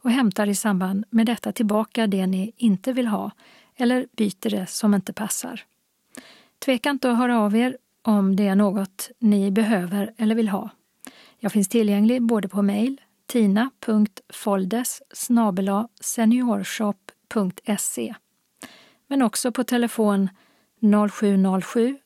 och 0.01 0.11
hämtar 0.11 0.47
i 0.47 0.55
samband 0.55 1.05
med 1.11 1.27
detta 1.27 1.53
tillbaka 1.53 2.07
det 2.07 2.27
ni 2.27 2.53
inte 2.57 2.93
vill 2.93 3.07
ha 3.07 3.31
eller 3.77 4.07
byter 4.17 4.51
det 4.51 4.67
som 4.67 4.95
inte 4.95 5.13
passar. 5.13 5.61
Tveka 6.59 6.91
inte 6.91 7.11
att 7.11 7.19
höra 7.19 7.41
av 7.41 7.57
er 7.57 7.77
om 8.05 8.37
det 8.37 8.47
är 8.47 8.55
något 8.55 9.11
ni 9.19 9.51
behöver 9.51 10.15
eller 10.17 10.35
vill 10.35 10.49
ha. 10.49 10.71
Jag 11.39 11.53
finns 11.53 11.69
tillgänglig 11.69 12.23
både 12.23 12.49
på 12.49 12.63
mejl 12.63 13.01
tina.foldes 13.27 15.03
seniorshop.se 16.01 18.15
men 19.07 19.23
också 19.23 19.53
på 19.53 19.65
telefon 19.65 20.29
0707 21.11 21.99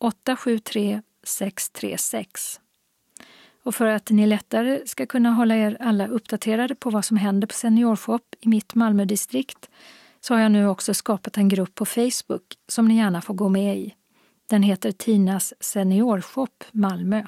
873 0.00 1.02
636. 1.24 2.60
Och 3.62 3.74
för 3.74 3.86
att 3.86 4.10
ni 4.10 4.26
lättare 4.26 4.86
ska 4.86 5.06
kunna 5.06 5.30
hålla 5.30 5.56
er 5.56 5.76
alla 5.80 6.06
uppdaterade 6.06 6.74
på 6.74 6.90
vad 6.90 7.04
som 7.04 7.16
händer 7.16 7.46
på 7.46 7.54
Seniorshop 7.54 8.34
i 8.40 8.48
mitt 8.48 8.74
Malmödistrikt 8.74 9.70
så 10.20 10.34
har 10.34 10.40
jag 10.40 10.52
nu 10.52 10.68
också 10.68 10.94
skapat 10.94 11.36
en 11.36 11.48
grupp 11.48 11.74
på 11.74 11.84
Facebook 11.84 12.42
som 12.68 12.88
ni 12.88 12.96
gärna 12.96 13.22
får 13.22 13.34
gå 13.34 13.48
med 13.48 13.78
i. 13.78 13.94
Den 14.48 14.62
heter 14.62 14.92
Tinas 14.92 15.54
Seniorshop 15.60 16.64
Malmö. 16.72 17.26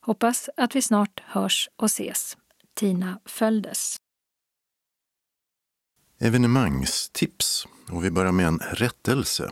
Hoppas 0.00 0.50
att 0.56 0.76
vi 0.76 0.82
snart 0.82 1.20
hörs 1.24 1.68
och 1.76 1.86
ses. 1.86 2.36
Tina 2.74 3.20
Följdes. 3.24 3.96
Evenemangstips. 6.20 7.66
Och 7.90 8.04
vi 8.04 8.10
börjar 8.10 8.32
med 8.32 8.46
en 8.46 8.58
rättelse. 8.58 9.50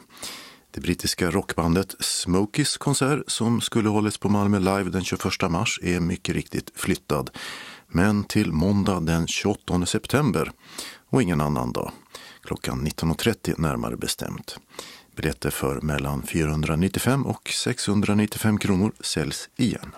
Det 0.71 0.81
brittiska 0.81 1.31
rockbandet 1.31 1.95
Smokies 2.01 2.77
konsert 2.77 3.23
som 3.27 3.61
skulle 3.61 3.89
hållits 3.89 4.19
på 4.19 4.29
Malmö 4.29 4.59
Live 4.59 4.91
den 4.91 5.05
21 5.05 5.23
mars 5.51 5.81
är 5.83 6.01
mycket 6.01 6.35
riktigt 6.35 6.73
flyttad. 6.75 7.31
Men 7.89 8.25
till 8.25 8.53
måndag 8.53 9.01
den 9.01 9.27
28 9.27 9.87
september 9.87 10.51
och 11.09 11.23
ingen 11.23 11.41
annan 11.41 11.73
dag. 11.73 11.93
Klockan 12.43 12.87
19.30 12.87 13.61
närmare 13.61 13.97
bestämt. 13.97 14.59
Biljetter 15.17 15.51
för 15.51 15.81
mellan 15.81 16.23
495 16.23 17.27
och 17.27 17.49
695 17.49 18.59
kronor 18.59 18.93
säljs 19.01 19.49
igen. 19.57 19.95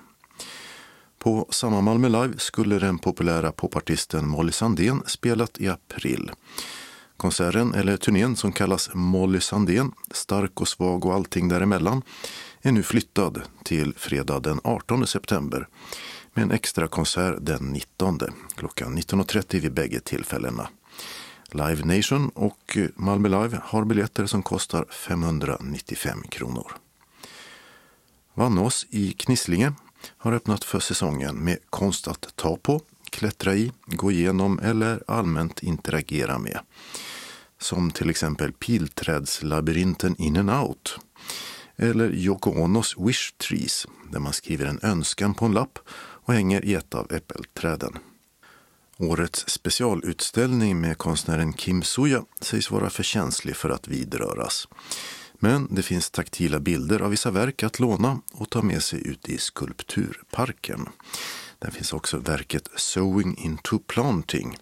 På 1.19 1.47
samma 1.51 1.81
Malmö 1.81 2.09
Live 2.09 2.39
skulle 2.39 2.79
den 2.79 2.99
populära 2.99 3.53
popartisten 3.53 4.29
Molly 4.29 4.53
Sandén 4.53 5.03
spelat 5.07 5.61
i 5.61 5.69
april. 5.69 6.31
Konserten, 7.17 7.75
eller 7.75 7.97
turnén 7.97 8.37
som 8.37 8.53
kallas 8.53 8.91
Molly 8.95 9.41
Sandén, 9.41 9.93
stark 10.11 10.61
och 10.61 10.69
svag 10.69 11.05
och 11.05 11.15
allting 11.15 11.49
däremellan, 11.49 12.03
är 12.63 12.73
nu 12.73 12.83
flyttad 12.83 13.43
till 13.65 13.95
fredag 13.97 14.41
den 14.41 14.61
18 14.65 15.07
september 15.07 15.69
med 16.35 16.43
en 16.43 16.51
extra 16.51 16.89
konsert 16.89 17.37
den 17.41 17.73
19 17.73 18.19
klockan 18.57 18.99
19.30 18.99 19.61
vid 19.61 19.73
bägge 19.73 20.01
tillfällena. 20.01 20.69
Live 21.53 21.97
Nation 21.97 22.29
och 22.29 22.79
Malmö 22.97 23.29
Live 23.29 23.61
har 23.65 23.85
biljetter 23.85 24.27
som 24.27 24.43
kostar 24.43 24.85
595 24.91 26.23
kronor. 26.23 26.73
Vannås 28.35 28.87
i 28.91 29.13
Knislinge 29.13 29.73
har 30.17 30.33
öppnat 30.33 30.65
för 30.65 30.81
säsongen 30.81 31.37
med 31.37 31.59
Konst 31.71 32.09
att 32.09 32.37
ta 32.37 32.57
på, 32.57 32.81
klättra 33.11 33.55
i, 33.55 33.73
gå 33.87 34.13
igenom 34.13 34.59
eller 34.59 35.03
allmänt 35.07 35.63
interagera 35.63 36.39
med. 36.39 36.59
Som 37.59 37.91
till 37.91 38.11
exempel 38.11 38.53
pilträdslabyrinten 38.53 40.17
In 40.19 40.37
and 40.37 40.51
Out 40.51 40.99
eller 41.77 42.15
Yoko 42.15 42.51
Onos 42.51 42.95
Wish 42.99 43.35
Trees 43.37 43.87
där 44.11 44.21
man 44.21 44.33
skriver 44.33 44.67
en 44.67 44.81
önskan 44.83 45.35
på 45.35 45.45
en 45.45 45.53
lapp 45.53 45.79
och 45.91 46.35
hänger 46.35 46.65
i 46.65 46.75
ett 46.75 46.95
av 46.95 47.13
äppelträden. 47.13 47.99
Årets 49.01 49.49
specialutställning 49.49 50.81
med 50.81 50.99
konstnären 50.99 51.53
Kim 51.53 51.83
Suja 51.83 52.25
sägs 52.41 52.71
vara 52.71 52.91
för 52.91 53.03
känslig 53.03 53.57
för 53.57 53.71
att 53.71 53.89
vidröras. 53.89 54.69
Men 55.39 55.75
det 55.75 55.83
finns 55.83 56.11
taktila 56.11 56.61
bilder 56.61 57.01
av 57.01 57.11
vissa 57.11 57.31
verk 57.31 57.63
att 57.63 57.81
låna 57.81 58.21
och 58.33 58.51
ta 58.51 58.63
med 58.63 58.83
sig 58.83 59.09
ut 59.09 59.29
i 59.29 59.39
skulpturparken. 59.39 60.89
Där 61.59 61.71
finns 61.71 61.93
också 61.93 62.19
verket 62.19 62.69
Sowing 62.77 63.39
into 63.39 63.79
Planting. 63.79 64.57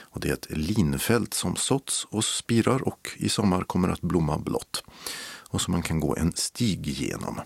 Och 0.00 0.20
det 0.20 0.28
är 0.28 0.32
ett 0.32 0.50
linfält 0.50 1.34
som 1.34 1.56
såtts 1.56 2.04
och 2.04 2.24
spirar 2.24 2.88
och 2.88 3.10
i 3.16 3.28
sommar 3.28 3.62
kommer 3.62 3.88
att 3.88 4.00
blomma 4.00 4.38
blått. 4.38 4.84
Och 5.50 5.60
som 5.60 5.72
man 5.72 5.82
kan 5.82 6.00
gå 6.00 6.16
en 6.16 6.32
stig 6.34 6.86
genom. 6.86 7.40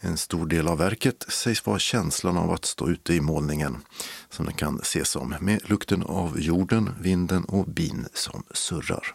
En 0.00 0.16
stor 0.16 0.46
del 0.46 0.68
av 0.68 0.78
verket 0.78 1.24
sägs 1.28 1.66
vara 1.66 1.78
känslan 1.78 2.36
av 2.36 2.52
att 2.52 2.64
stå 2.64 2.88
ute 2.88 3.14
i 3.14 3.20
målningen, 3.20 3.76
som 4.30 4.44
den 4.44 4.54
kan 4.54 4.80
ses 4.80 5.08
som, 5.08 5.34
med 5.40 5.70
lukten 5.70 6.02
av 6.02 6.40
jorden, 6.40 6.94
vinden 7.00 7.44
och 7.44 7.66
bin 7.66 8.06
som 8.14 8.42
surrar. 8.50 9.14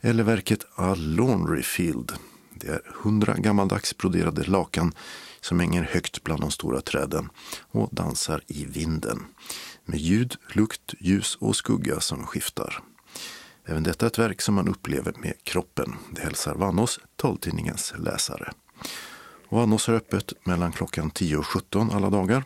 Eller 0.00 0.22
verket 0.22 0.66
A 0.74 0.94
Laundry 0.98 1.62
Field. 1.62 2.12
Det 2.54 2.68
är 2.68 2.80
hundra 2.94 3.34
gammaldags 3.34 3.96
broderade 3.96 4.44
lakan 4.44 4.92
som 5.40 5.60
hänger 5.60 5.82
högt 5.82 6.24
bland 6.24 6.40
de 6.40 6.50
stora 6.50 6.80
träden 6.80 7.28
och 7.70 7.88
dansar 7.92 8.42
i 8.46 8.64
vinden. 8.64 9.24
Med 9.84 9.98
ljud, 9.98 10.36
lukt, 10.52 10.94
ljus 11.00 11.36
och 11.40 11.56
skugga 11.56 12.00
som 12.00 12.26
skiftar. 12.26 12.82
Även 13.64 13.82
detta 13.82 14.06
är 14.06 14.10
ett 14.10 14.18
verk 14.18 14.42
som 14.42 14.54
man 14.54 14.68
upplever 14.68 15.14
med 15.18 15.34
kroppen. 15.44 15.94
Det 16.10 16.20
hälsar 16.20 16.54
Vannås, 16.54 17.00
taltidningens 17.16 17.94
läsare. 17.98 18.52
Och 19.48 19.58
Vannås 19.58 19.86
har 19.86 19.94
öppet 19.94 20.32
mellan 20.44 20.72
klockan 20.72 21.10
10 21.10 21.36
och 21.36 21.46
17 21.46 21.90
alla 21.90 22.10
dagar. 22.10 22.44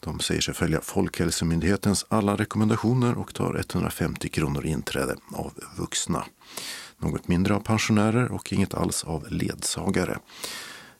De 0.00 0.20
säger 0.20 0.40
sig 0.40 0.54
följa 0.54 0.80
Folkhälsomyndighetens 0.80 2.06
alla 2.08 2.36
rekommendationer 2.36 3.18
och 3.18 3.34
tar 3.34 3.54
150 3.54 4.28
kronor 4.28 4.66
inträde 4.66 5.16
av 5.32 5.52
vuxna. 5.76 6.24
Något 6.98 7.28
mindre 7.28 7.54
av 7.54 7.60
pensionärer 7.60 8.32
och 8.32 8.52
inget 8.52 8.74
alls 8.74 9.04
av 9.04 9.26
ledsagare. 9.30 10.18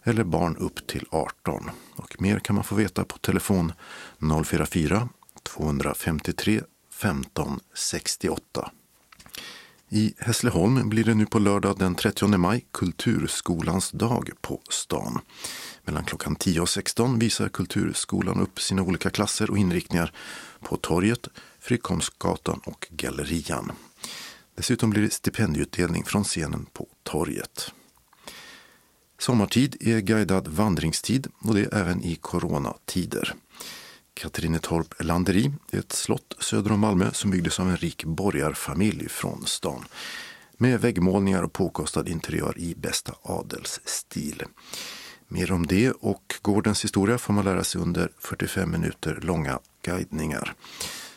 Eller 0.02 0.24
barn 0.24 0.56
upp 0.56 0.86
till 0.86 1.06
18. 1.10 1.70
Och 1.96 2.16
mer 2.22 2.38
kan 2.38 2.54
man 2.54 2.64
få 2.64 2.74
veta 2.74 3.04
på 3.04 3.18
telefon 3.18 3.72
044 4.44 5.08
253 5.42 6.62
15 6.92 7.60
68. 7.74 8.70
I 9.92 10.14
Hässleholm 10.18 10.88
blir 10.88 11.04
det 11.04 11.14
nu 11.14 11.26
på 11.26 11.38
lördag 11.38 11.78
den 11.78 11.94
30 11.94 12.26
maj 12.26 12.66
Kulturskolans 12.72 13.90
dag 13.90 14.30
på 14.40 14.60
stan. 14.68 15.18
Mellan 15.84 16.04
klockan 16.04 16.36
10 16.36 16.60
och 16.60 16.68
16 16.68 17.18
visar 17.18 17.48
Kulturskolan 17.48 18.40
upp 18.40 18.60
sina 18.60 18.82
olika 18.82 19.10
klasser 19.10 19.50
och 19.50 19.58
inriktningar 19.58 20.12
på 20.60 20.76
torget, 20.76 21.28
Frykholmsgatan 21.60 22.60
och 22.64 22.86
Gallerian. 22.90 23.72
Dessutom 24.54 24.90
blir 24.90 25.02
det 25.02 25.12
stipendieutdelning 25.12 26.04
från 26.04 26.24
scenen 26.24 26.66
på 26.72 26.88
torget. 27.02 27.72
Sommartid 29.18 29.76
är 29.80 30.00
guidad 30.00 30.48
vandringstid 30.48 31.26
och 31.40 31.54
det 31.54 31.72
även 31.72 32.02
i 32.02 32.16
coronatider. 32.16 33.34
Katrinetorp 34.20 34.94
Landeri 34.98 35.52
är 35.70 35.78
ett 35.78 35.92
slott 35.92 36.36
söder 36.40 36.72
om 36.72 36.80
Malmö 36.80 37.10
som 37.12 37.30
byggdes 37.30 37.60
av 37.60 37.68
en 37.68 37.76
rik 37.76 38.04
borgarfamilj 38.04 39.08
från 39.08 39.46
stan 39.46 39.84
med 40.56 40.80
väggmålningar 40.80 41.42
och 41.42 41.52
påkostad 41.52 42.08
interiör 42.08 42.58
i 42.58 42.74
bästa 42.74 43.14
adelsstil. 43.22 44.42
Mer 45.28 45.52
om 45.52 45.66
det 45.66 45.90
och 45.90 46.34
gårdens 46.42 46.84
historia 46.84 47.18
får 47.18 47.32
man 47.32 47.44
lära 47.44 47.64
sig 47.64 47.80
under 47.80 48.12
45 48.18 48.70
minuter 48.70 49.18
långa 49.22 49.58
guidningar 49.82 50.54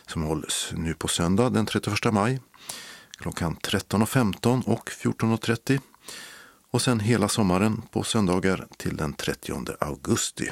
som 0.06 0.22
hålls 0.22 0.72
nu 0.76 0.94
på 0.94 1.08
söndag 1.08 1.50
den 1.50 1.66
31 1.66 2.12
maj 2.12 2.40
klockan 3.16 3.56
13.15 3.56 4.64
och 4.64 4.90
14.30 4.90 5.80
och 6.70 6.82
sen 6.82 7.00
hela 7.00 7.28
sommaren 7.28 7.82
på 7.90 8.02
söndagar 8.02 8.66
till 8.76 8.96
den 8.96 9.12
30 9.12 9.66
augusti. 9.80 10.50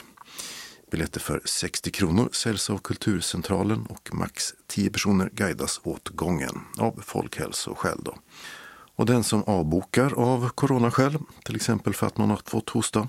Biljetter 0.93 1.21
för 1.21 1.43
60 1.45 1.91
kronor 1.91 2.29
säljs 2.33 2.71
av 2.71 2.79
Kulturcentralen 2.79 3.87
och 3.87 4.15
max 4.15 4.55
10 4.67 4.91
personer 4.91 5.31
guidas 5.33 5.81
åt 5.83 6.09
gången 6.09 6.61
av 6.79 7.03
folkhälsoskäl. 7.07 7.99
Då. 8.03 8.19
Och 8.97 9.07
den 9.07 9.25
som 9.25 9.43
avbokar 9.43 10.15
av 10.15 10.49
coronaskäl, 10.49 11.19
till 11.45 11.57
exempel 11.57 11.95
för 11.95 12.07
att 12.07 12.19
man 12.19 12.31
har 12.31 12.41
fått 12.47 12.71
hosta, 12.71 13.09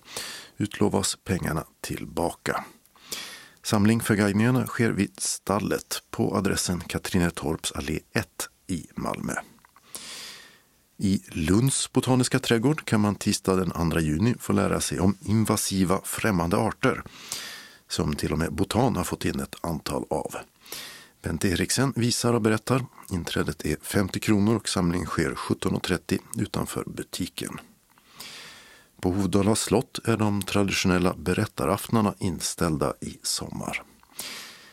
utlovas 0.58 1.18
pengarna 1.24 1.64
tillbaka. 1.82 2.66
Samling 3.64 4.02
för 4.02 4.16
guidningarna 4.16 4.66
sker 4.66 4.92
vid 4.92 5.20
Stallet 5.20 6.04
på 6.12 6.38
adressen 6.38 6.80
Katrinetorps 6.80 7.72
allé 7.72 8.00
1 8.14 8.28
i 8.68 8.88
Malmö. 8.96 9.34
I 10.98 11.22
Lunds 11.28 11.94
botaniska 11.94 12.40
trädgård 12.40 12.86
kan 12.86 13.02
man 13.02 13.16
tisdag 13.16 13.56
den 13.56 13.92
2 13.92 14.00
juni 14.00 14.36
få 14.40 14.54
lära 14.54 14.82
sig 14.82 15.00
om 15.00 15.18
invasiva 15.22 16.02
främmande 16.04 16.58
arter 16.58 17.04
som 17.94 18.16
till 18.16 18.32
och 18.32 18.38
med 18.38 18.54
Botan 18.54 18.96
har 18.96 19.04
fått 19.04 19.26
in 19.26 19.40
ett 19.40 19.56
antal 19.62 20.06
av. 20.10 20.36
Bent 21.22 21.46
Eriksen 21.46 21.94
visar 21.96 22.34
och 22.34 22.42
berättar. 22.42 22.86
Inträdet 23.12 23.66
är 23.66 23.78
50 23.82 24.20
kronor 24.20 24.56
och 24.56 24.70
samling 24.70 25.06
sker 25.06 25.32
17.30 25.32 26.20
utanför 26.38 26.84
butiken. 26.88 27.60
På 29.02 29.12
Hovdala 29.12 29.56
slott 29.56 30.00
är 30.06 30.18
de 30.18 30.42
traditionella 30.42 31.14
berättaraftnarna 31.14 32.14
inställda 32.20 32.94
i 33.02 33.18
sommar. 33.24 33.84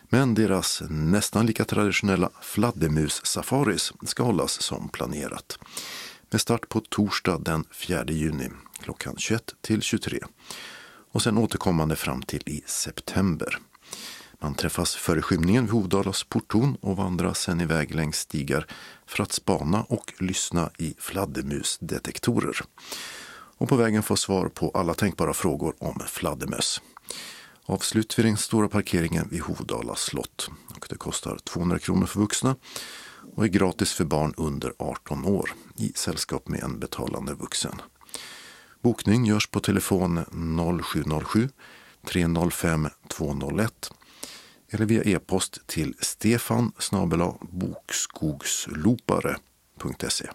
Men 0.09 0.35
deras 0.35 0.83
nästan 0.89 1.47
lika 1.47 1.65
traditionella 1.65 2.31
fladdermus-safaris 2.43 3.93
ska 4.07 4.23
hållas 4.23 4.63
som 4.63 4.89
planerat. 4.89 5.59
Med 6.31 6.41
start 6.41 6.69
på 6.69 6.81
torsdag 6.81 7.39
den 7.39 7.65
4 7.71 8.05
juni 8.09 8.51
klockan 8.83 9.15
21 9.19 9.55
till 9.61 9.83
23 9.83 10.21
och 11.13 11.23
sen 11.23 11.39
återkommande 11.39 11.97
fram 11.97 12.23
till 12.23 12.43
i 12.47 12.63
september. 12.67 13.59
Man 14.43 14.55
träffas 14.55 14.95
före 14.95 15.23
skymningen 15.23 15.65
vid 15.65 15.73
Hovdalas 15.73 16.25
porttorn 16.25 16.77
och 16.81 16.97
vandrar 16.97 17.33
sen 17.33 17.61
iväg 17.61 17.95
längs 17.95 18.17
stigar 18.17 18.67
för 19.07 19.23
att 19.23 19.33
spana 19.33 19.83
och 19.83 20.13
lyssna 20.19 20.71
i 20.79 20.95
fladdermusdetektorer. 20.99 22.57
Och 23.59 23.69
på 23.69 23.77
vägen 23.77 24.03
få 24.03 24.17
svar 24.17 24.49
på 24.49 24.71
alla 24.75 24.95
tänkbara 24.95 25.35
frågor 25.35 25.75
om 25.79 26.01
fladdermöss. 26.07 26.81
Avslut 27.67 28.19
vid 28.19 28.27
den 28.27 28.37
stora 28.37 28.69
parkeringen 28.69 29.29
vid 29.31 29.41
Hovdala 29.41 29.95
slott. 29.97 30.51
Och 30.77 30.87
det 30.91 30.97
kostar 30.97 31.39
200 31.45 31.79
kronor 31.79 32.07
för 32.07 32.21
vuxna 32.21 32.57
och 33.35 33.45
är 33.45 33.49
gratis 33.49 33.93
för 33.93 34.05
barn 34.05 34.35
under 34.37 34.73
18 34.79 35.25
år 35.25 35.51
i 35.77 35.93
sällskap 35.95 36.49
med 36.49 36.63
en 36.63 36.79
betalande 36.79 37.35
vuxen. 37.35 37.83
Bokning 38.83 39.25
görs 39.25 39.47
på 39.47 39.61
telefon 39.61 40.25
0707 40.83 41.49
305 42.07 42.89
201 43.09 43.93
eller 44.71 44.87
via 44.87 45.03
e-post 45.03 45.67
till 45.67 45.95
stefan 46.01 46.73
bokskogslopare.se. 47.41 50.31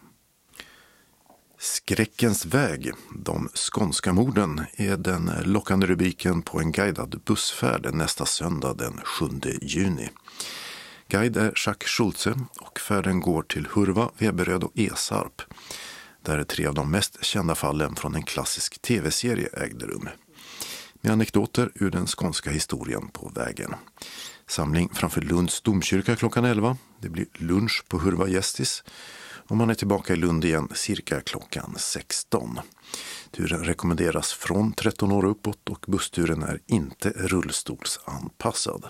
Skräckens 1.60 2.46
väg, 2.46 2.92
de 3.16 3.50
skånska 3.56 4.14
morden, 4.14 4.66
är 4.76 4.98
den 4.98 5.32
lockande 5.44 5.88
rubriken 5.88 6.42
på 6.42 6.60
en 6.60 6.72
guidad 6.72 7.22
bussfärd 7.26 7.94
nästa 7.94 8.26
söndag 8.26 8.74
den 8.74 9.02
7 9.04 9.26
juni. 9.62 10.10
Guide 11.08 11.38
är 11.38 11.54
Jacques 11.66 11.90
Schulze 11.90 12.34
och 12.60 12.80
färden 12.80 13.20
går 13.20 13.44
till 13.44 13.68
Hurva, 13.74 14.10
Veberöd 14.18 14.64
och 14.64 14.72
Esarp 14.76 15.42
där 16.26 16.44
tre 16.44 16.66
av 16.66 16.74
de 16.74 16.92
mest 16.92 17.24
kända 17.24 17.56
fallen 17.56 17.96
från 17.96 18.16
en 18.16 18.24
klassisk 18.24 18.82
tv-serie 18.82 19.50
ägde 19.54 19.86
rum. 19.86 20.10
Med 21.02 21.12
anekdoter 21.12 21.72
ur 21.76 21.92
den 21.92 22.08
skånska 22.08 22.52
historien 22.52 23.08
på 23.08 23.32
vägen. 23.36 23.74
Samling 24.48 24.90
framför 24.94 25.22
Lunds 25.22 25.62
domkyrka 25.62 26.16
klockan 26.16 26.46
11. 26.46 26.78
Det 27.02 27.10
blir 27.10 27.26
lunch 27.34 27.84
på 27.88 28.00
Hurva 28.00 28.28
Gästis 28.28 28.84
och 29.48 29.58
man 29.58 29.70
är 29.70 29.74
tillbaka 29.74 30.14
i 30.14 30.16
Lund 30.16 30.46
igen 30.46 30.70
cirka 30.74 31.22
klockan 31.22 31.76
16. 31.78 32.60
Turen 33.32 33.64
rekommenderas 33.64 34.34
från 34.34 34.74
13 34.74 35.12
år 35.12 35.26
uppåt 35.26 35.70
och 35.70 35.86
bussturen 35.88 36.44
är 36.44 36.60
inte 36.66 37.10
rullstolsanpassad. 37.10 38.86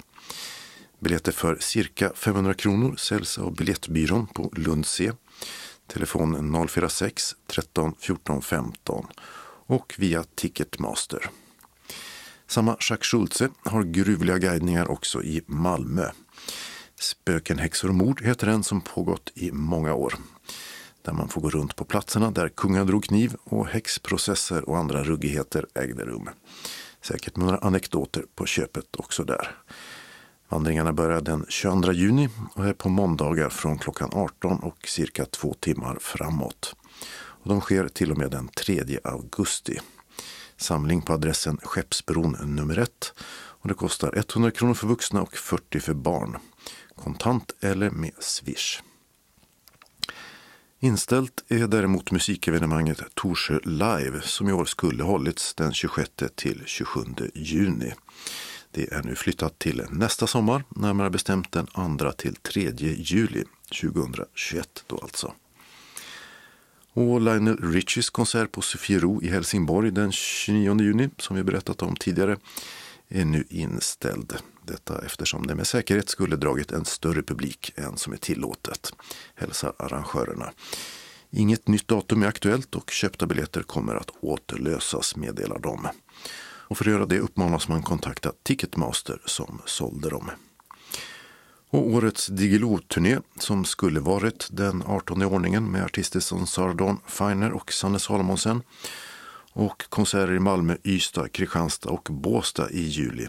Biljetter 0.99 1.31
för 1.31 1.57
cirka 1.59 2.11
500 2.15 2.53
kronor 2.53 2.95
säljs 2.95 3.37
av 3.37 3.55
Biljettbyrån 3.55 4.27
på 4.27 4.51
Lund 4.55 4.85
C 4.85 5.11
telefon 5.87 6.67
046 6.67 7.35
13 7.47 7.95
14 7.99 8.41
15 8.41 9.07
och 9.67 9.95
via 9.97 10.23
Ticketmaster. 10.35 11.29
Samma 12.47 12.77
Jacques 12.79 13.07
Schulze 13.07 13.49
har 13.63 13.83
gruvliga 13.83 14.37
guidningar 14.37 14.91
också 14.91 15.23
i 15.23 15.41
Malmö. 15.45 16.09
Spöken, 16.99 17.59
häxor 17.59 17.89
och 17.89 17.95
mord 17.95 18.21
heter 18.21 18.47
den 18.47 18.63
som 18.63 18.81
pågått 18.81 19.31
i 19.35 19.51
många 19.51 19.93
år. 19.93 20.13
Där 21.01 21.13
man 21.13 21.27
får 21.29 21.41
gå 21.41 21.49
runt 21.49 21.75
på 21.75 21.85
platserna 21.85 22.31
där 22.31 22.49
kungar 22.49 22.85
drog 22.85 23.03
kniv 23.03 23.35
och 23.43 23.67
häxprocesser 23.67 24.69
och 24.69 24.77
andra 24.77 25.03
ruggigheter 25.03 25.65
ägde 25.73 26.05
rum. 26.05 26.29
Säkert 27.01 27.35
med 27.35 27.45
några 27.45 27.59
anekdoter 27.59 28.25
på 28.35 28.45
köpet 28.45 28.95
också 28.95 29.23
där. 29.23 29.55
Vandringarna 30.49 30.93
börjar 30.93 31.21
den 31.21 31.45
22 31.49 31.91
juni 31.91 32.29
och 32.53 32.65
är 32.65 32.73
på 32.73 32.89
måndagar 32.89 33.49
från 33.49 33.77
klockan 33.77 34.09
18 34.13 34.59
och 34.59 34.87
cirka 34.87 35.25
två 35.25 35.53
timmar 35.53 35.97
framåt. 36.01 36.75
Och 37.15 37.49
de 37.49 37.61
sker 37.61 37.87
till 37.87 38.11
och 38.11 38.17
med 38.17 38.31
den 38.31 38.47
3 38.47 38.99
augusti. 39.03 39.79
Samling 40.57 41.01
på 41.01 41.13
adressen 41.13 41.57
Skeppsbron 41.63 42.37
nummer 42.55 42.77
1 42.77 43.13
och 43.65 43.67
det 43.67 43.73
kostar 43.73 44.13
100 44.15 44.51
kronor 44.51 44.73
för 44.73 44.87
vuxna 44.87 45.21
och 45.21 45.37
40 45.37 45.79
för 45.79 45.93
barn. 45.93 46.37
Kontant 46.95 47.51
eller 47.61 47.89
med 47.89 48.11
Swish. 48.19 48.81
Inställt 50.79 51.43
är 51.47 51.67
däremot 51.67 52.11
musikevenemanget 52.11 53.01
Torsö 53.13 53.59
Live 53.63 54.21
som 54.21 54.49
i 54.49 54.53
år 54.53 54.65
skulle 54.65 55.03
hållits 55.03 55.53
den 55.53 55.73
26 55.73 56.09
till 56.35 56.63
27 56.65 57.01
juni. 57.33 57.93
Det 58.75 58.93
är 58.93 59.03
nu 59.03 59.15
flyttat 59.15 59.59
till 59.59 59.83
nästa 59.89 60.27
sommar, 60.27 60.63
närmare 60.69 61.09
bestämt 61.09 61.51
den 61.51 61.65
2 61.97 62.11
till 62.11 62.35
3 62.35 62.71
juli 62.97 63.43
2021 63.81 64.83
då 64.87 64.99
alltså. 65.01 65.33
Och 66.93 67.21
Lionel 67.21 67.57
Richies 67.73 68.09
konsert 68.09 68.51
på 68.51 68.61
Sofiero 68.61 69.23
i 69.23 69.27
Helsingborg 69.27 69.91
den 69.91 70.11
29 70.11 70.81
juni, 70.81 71.09
som 71.17 71.35
vi 71.35 71.43
berättat 71.43 71.81
om 71.81 71.95
tidigare, 71.95 72.37
är 73.09 73.25
nu 73.25 73.45
inställd. 73.49 74.33
Detta 74.63 75.05
eftersom 75.05 75.47
det 75.47 75.55
med 75.55 75.67
säkerhet 75.67 76.09
skulle 76.09 76.35
dragit 76.35 76.71
en 76.71 76.85
större 76.85 77.23
publik 77.23 77.71
än 77.75 77.97
som 77.97 78.13
är 78.13 78.17
tillåtet, 78.17 78.93
hälsar 79.35 79.73
arrangörerna. 79.79 80.51
Inget 81.31 81.67
nytt 81.67 81.87
datum 81.87 82.23
är 82.23 82.27
aktuellt 82.27 82.75
och 82.75 82.91
köpta 82.91 83.25
biljetter 83.25 83.63
kommer 83.63 83.95
att 83.95 84.11
återlösas, 84.21 85.15
meddelar 85.15 85.59
de. 85.59 85.87
Och 86.67 86.77
för 86.77 86.85
att 86.85 86.91
göra 86.91 87.05
det 87.05 87.19
uppmanas 87.19 87.67
man 87.67 87.81
kontakta 87.81 88.31
Ticketmaster 88.43 89.21
som 89.25 89.61
sålde 89.65 90.09
dem. 90.09 90.31
Och 91.69 91.87
årets 91.87 92.27
Diggiloo-turné, 92.27 93.19
som 93.39 93.65
skulle 93.65 93.99
varit 93.99 94.47
den 94.51 94.83
18 94.85 95.21
i 95.21 95.25
ordningen 95.25 95.71
med 95.71 95.83
artister 95.83 96.19
som 96.19 96.47
Sardon 96.47 96.97
Feiner 97.07 97.51
och 97.51 97.73
Sanne 97.73 97.99
Salomonsen 97.99 98.61
och 99.51 99.89
konserter 99.89 100.33
i 100.33 100.39
Malmö, 100.39 100.77
Ystad, 100.83 101.31
Kristianstad 101.31 101.89
och 101.89 102.07
Båstad 102.11 102.69
i 102.71 102.81
juli. 102.81 103.27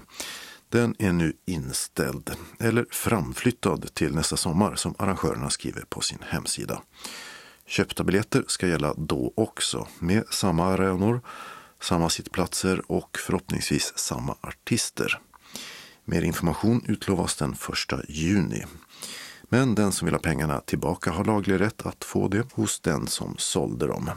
Den 0.69 0.95
är 0.99 1.13
nu 1.13 1.33
inställd, 1.47 2.31
eller 2.59 2.87
framflyttad 2.91 3.95
till 3.95 4.15
nästa 4.15 4.37
sommar 4.37 4.75
som 4.75 4.95
arrangörerna 4.99 5.51
skriver 5.51 5.85
på 5.89 6.01
sin 6.01 6.19
hemsida. 6.29 6.83
Köpta 7.67 8.05
biljetter 8.05 8.45
ska 8.47 8.67
gälla 8.67 8.95
då 8.97 9.33
också 9.37 9.87
med 9.99 10.25
samma 10.31 10.65
arenor, 10.65 11.21
samma 11.81 12.11
sittplatser 12.11 12.83
och 12.93 13.19
förhoppningsvis 13.19 13.93
samma 13.99 14.37
artister. 14.41 15.21
Mer 16.05 16.23
information 16.23 16.85
utlovas 16.89 17.37
den 17.37 17.53
1 17.53 17.59
juni. 18.09 18.65
Men 19.43 19.75
den 19.75 19.93
som 19.93 20.07
vill 20.07 20.15
ha 20.15 20.21
pengarna 20.21 20.61
tillbaka 20.61 21.11
har 21.11 21.25
laglig 21.25 21.61
rätt 21.61 21.87
att 21.87 22.05
få 22.05 22.29
det 22.29 22.53
hos 22.53 22.81
den 22.81 23.07
som 23.07 23.35
sålde 23.39 23.87
dem. 23.87 24.11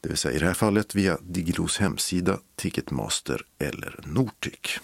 Det 0.00 0.08
vill 0.08 0.18
säga 0.18 0.34
i 0.34 0.38
det 0.38 0.46
här 0.46 0.54
fallet 0.54 0.94
via 0.94 1.18
Digilos 1.22 1.78
hemsida, 1.78 2.38
Ticketmaster 2.56 3.42
eller 3.58 4.00
Nortic. 4.06 4.80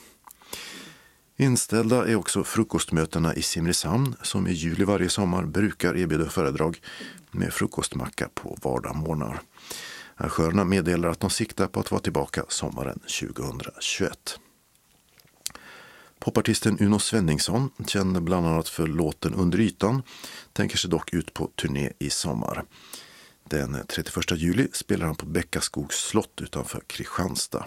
Inställda 1.36 2.09
är 2.09 2.16
också 2.16 2.44
frukostmötena 2.44 3.34
i 3.34 3.42
Simrishamn 3.42 4.16
som 4.22 4.46
i 4.46 4.52
juli 4.52 4.84
varje 4.84 5.09
sommar 5.09 5.44
brukar 5.44 5.96
erbjuda 5.96 6.30
föredrag 6.30 6.80
med 7.30 7.52
frukostmacka 7.52 8.28
på 8.34 8.59
vardagsmorgnar. 8.62 9.40
Arrangörerna 10.16 10.64
meddelar 10.64 11.08
att 11.08 11.20
de 11.20 11.30
siktar 11.30 11.66
på 11.66 11.80
att 11.80 11.90
vara 11.90 12.00
tillbaka 12.00 12.44
sommaren 12.48 12.98
2021. 12.98 14.38
Popartisten 16.18 16.78
Uno 16.80 16.98
Svenningsson, 16.98 17.70
känd 17.86 18.22
bland 18.22 18.46
annat 18.46 18.68
för 18.68 18.86
låten 18.86 19.34
Under 19.34 19.60
ytan, 19.60 20.02
tänker 20.52 20.76
sig 20.78 20.90
dock 20.90 21.14
ut 21.14 21.34
på 21.34 21.50
turné 21.56 21.92
i 21.98 22.10
sommar. 22.10 22.64
Den 23.44 23.76
31 23.88 24.30
juli 24.30 24.68
spelar 24.72 25.06
han 25.06 25.16
på 25.16 25.26
Bäckaskogs 25.26 25.96
slott 25.96 26.40
utanför 26.42 26.82
Kristianstad. 26.86 27.66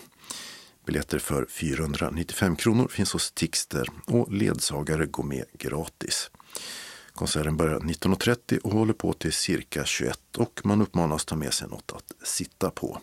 Biljetter 0.86 1.20
för 1.20 1.46
495 1.50 2.56
kronor 2.56 2.88
finns 2.88 3.14
hos 3.14 3.32
Tixter 3.32 3.88
och 4.06 4.32
ledsagare 4.34 5.06
går 5.06 5.24
med 5.24 5.46
gratis. 5.54 6.32
Konserten 7.20 7.58
börjar 7.58 7.80
19.30 7.80 8.60
och 8.60 8.72
håller 8.72 8.94
på 8.94 9.14
till 9.14 9.34
cirka 9.34 9.86
21 9.86 10.38
och 10.38 10.62
man 10.64 10.82
uppmanas 10.82 11.26
ta 11.26 11.36
med 11.36 11.54
sig 11.54 11.68
något 11.68 11.92
att 11.96 12.14
sitta 12.28 12.70
på. 12.70 13.02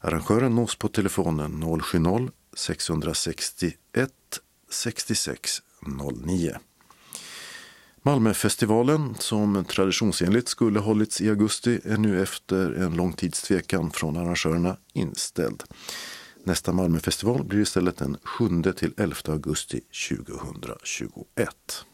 Arrangören 0.00 0.54
nås 0.54 0.76
på 0.76 0.88
telefonen 0.88 1.64
070-661 1.64 3.72
66 4.70 5.62
09. 6.26 6.58
Malmöfestivalen, 8.02 9.14
som 9.18 9.64
traditionsenligt 9.64 10.48
skulle 10.48 10.78
hållits 10.78 11.20
i 11.20 11.28
augusti, 11.28 11.80
är 11.84 11.96
nu 11.96 12.22
efter 12.22 12.72
en 12.72 12.96
lång 12.96 13.12
tids 13.12 13.42
tvekan 13.42 13.90
från 13.90 14.16
arrangörerna 14.16 14.76
inställd. 14.92 15.62
Nästa 16.44 16.72
Malmöfestival 16.72 17.44
blir 17.44 17.60
istället 17.60 17.96
den 17.96 18.16
7 18.22 18.62
till 18.62 18.94
11 18.96 19.16
augusti 19.26 19.80
2021. 20.08 21.84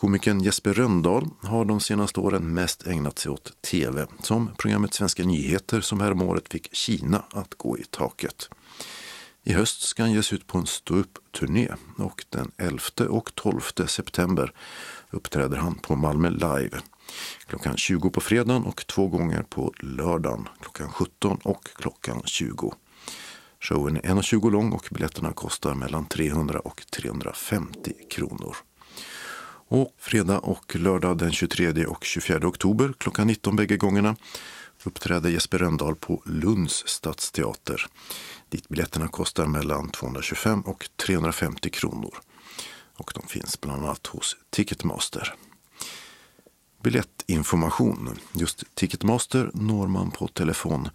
Komikern 0.00 0.40
Jesper 0.40 0.72
Röndahl 0.74 1.28
har 1.42 1.64
de 1.64 1.80
senaste 1.80 2.20
åren 2.20 2.54
mest 2.54 2.86
ägnat 2.86 3.18
sig 3.18 3.30
åt 3.30 3.62
tv, 3.62 4.06
som 4.22 4.50
programmet 4.58 4.94
Svenska 4.94 5.24
nyheter 5.24 5.80
som 5.80 6.00
häromåret 6.00 6.48
fick 6.48 6.74
Kina 6.74 7.24
att 7.30 7.54
gå 7.54 7.78
i 7.78 7.84
taket. 7.84 8.48
I 9.42 9.52
höst 9.52 9.82
ska 9.82 10.02
han 10.02 10.12
ge 10.12 10.22
sig 10.22 10.38
ut 10.38 10.46
på 10.46 10.58
en 10.58 10.66
ståuppturné 10.66 11.68
och 11.98 12.24
den 12.30 12.50
11 12.56 12.80
och 13.08 13.34
12 13.34 13.60
september 13.86 14.52
uppträder 15.10 15.56
han 15.56 15.74
på 15.74 15.96
Malmö 15.96 16.30
Live 16.30 16.80
klockan 17.46 17.76
20 17.76 18.10
på 18.10 18.20
fredagen 18.20 18.64
och 18.64 18.86
två 18.86 19.08
gånger 19.08 19.42
på 19.42 19.72
lördagen 19.80 20.48
klockan 20.60 20.92
17 20.92 21.38
och 21.44 21.68
klockan 21.74 22.22
20. 22.24 22.74
Showen 23.60 23.96
är 23.96 24.00
1,20 24.00 24.50
lång 24.50 24.72
och 24.72 24.88
biljetterna 24.90 25.32
kostar 25.32 25.74
mellan 25.74 26.06
300 26.06 26.60
och 26.60 26.82
350 26.90 27.92
kronor. 28.10 28.56
Och 29.72 29.94
fredag 29.98 30.38
och 30.38 30.76
lördag 30.76 31.18
den 31.18 31.32
23 31.32 31.86
och 31.86 32.04
24 32.04 32.48
oktober 32.48 32.92
klockan 32.98 33.26
19 33.26 33.56
bägge 33.56 33.76
gångerna 33.76 34.16
uppträder 34.84 35.30
Jesper 35.30 35.58
Rönndahl 35.58 35.96
på 35.96 36.22
Lunds 36.26 36.88
stadsteater 36.88 37.86
dit 38.48 38.68
biljetterna 38.68 39.08
kostar 39.08 39.46
mellan 39.46 39.90
225 39.90 40.60
och 40.60 40.88
350 40.96 41.70
kronor. 41.70 42.14
Och 42.96 43.12
de 43.14 43.28
finns 43.28 43.60
bland 43.60 43.84
annat 43.84 44.06
hos 44.06 44.36
Ticketmaster. 44.50 45.34
Biljettinformation. 46.82 48.18
Just 48.32 48.64
Ticketmaster 48.74 49.50
når 49.54 49.86
man 49.86 50.10
på 50.10 50.28
telefon 50.28 50.88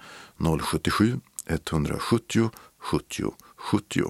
077 0.62 1.20
170 1.48 2.50
70 2.78 3.34
70. 3.58 4.04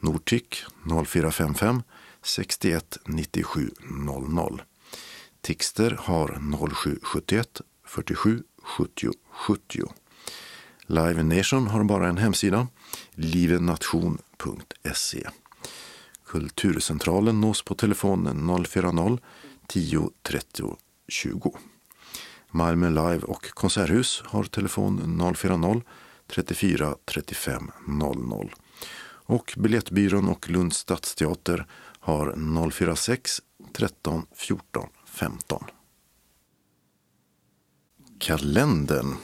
Nortic 0.00 0.64
0455 1.06 1.82
61 2.22 2.98
97 3.06 3.70
00. 3.80 4.62
Tixter 5.40 5.96
har 6.00 6.40
0771 6.72 7.60
47 7.84 8.42
70 8.62 9.10
70. 9.30 9.82
Live 10.86 11.22
Nation 11.22 11.66
har 11.66 11.84
bara 11.84 12.08
en 12.08 12.18
hemsida, 12.18 12.68
livenation.se. 13.14 15.28
Kulturcentralen 16.26 17.40
nås 17.40 17.62
på 17.62 17.74
telefonen 17.74 18.64
040 18.66 19.18
10 19.66 20.10
30 20.22 20.76
20. 21.08 21.56
Malmö 22.50 22.88
Live 22.88 23.18
och 23.18 23.50
Konserthus 23.50 24.22
har 24.26 24.44
telefon 24.44 25.18
040 25.36 25.82
34 26.26 26.94
35 27.04 27.70
00. 27.86 28.54
Och 29.24 29.54
Biljettbyrån 29.56 30.28
och 30.28 30.50
Lunds 30.50 30.76
stadsteater 30.76 31.66
har 32.02 32.70
046 32.70 33.40
13 33.72 34.26
14 34.34 34.88
15. 35.06 35.64
Kalendern. 38.18 39.16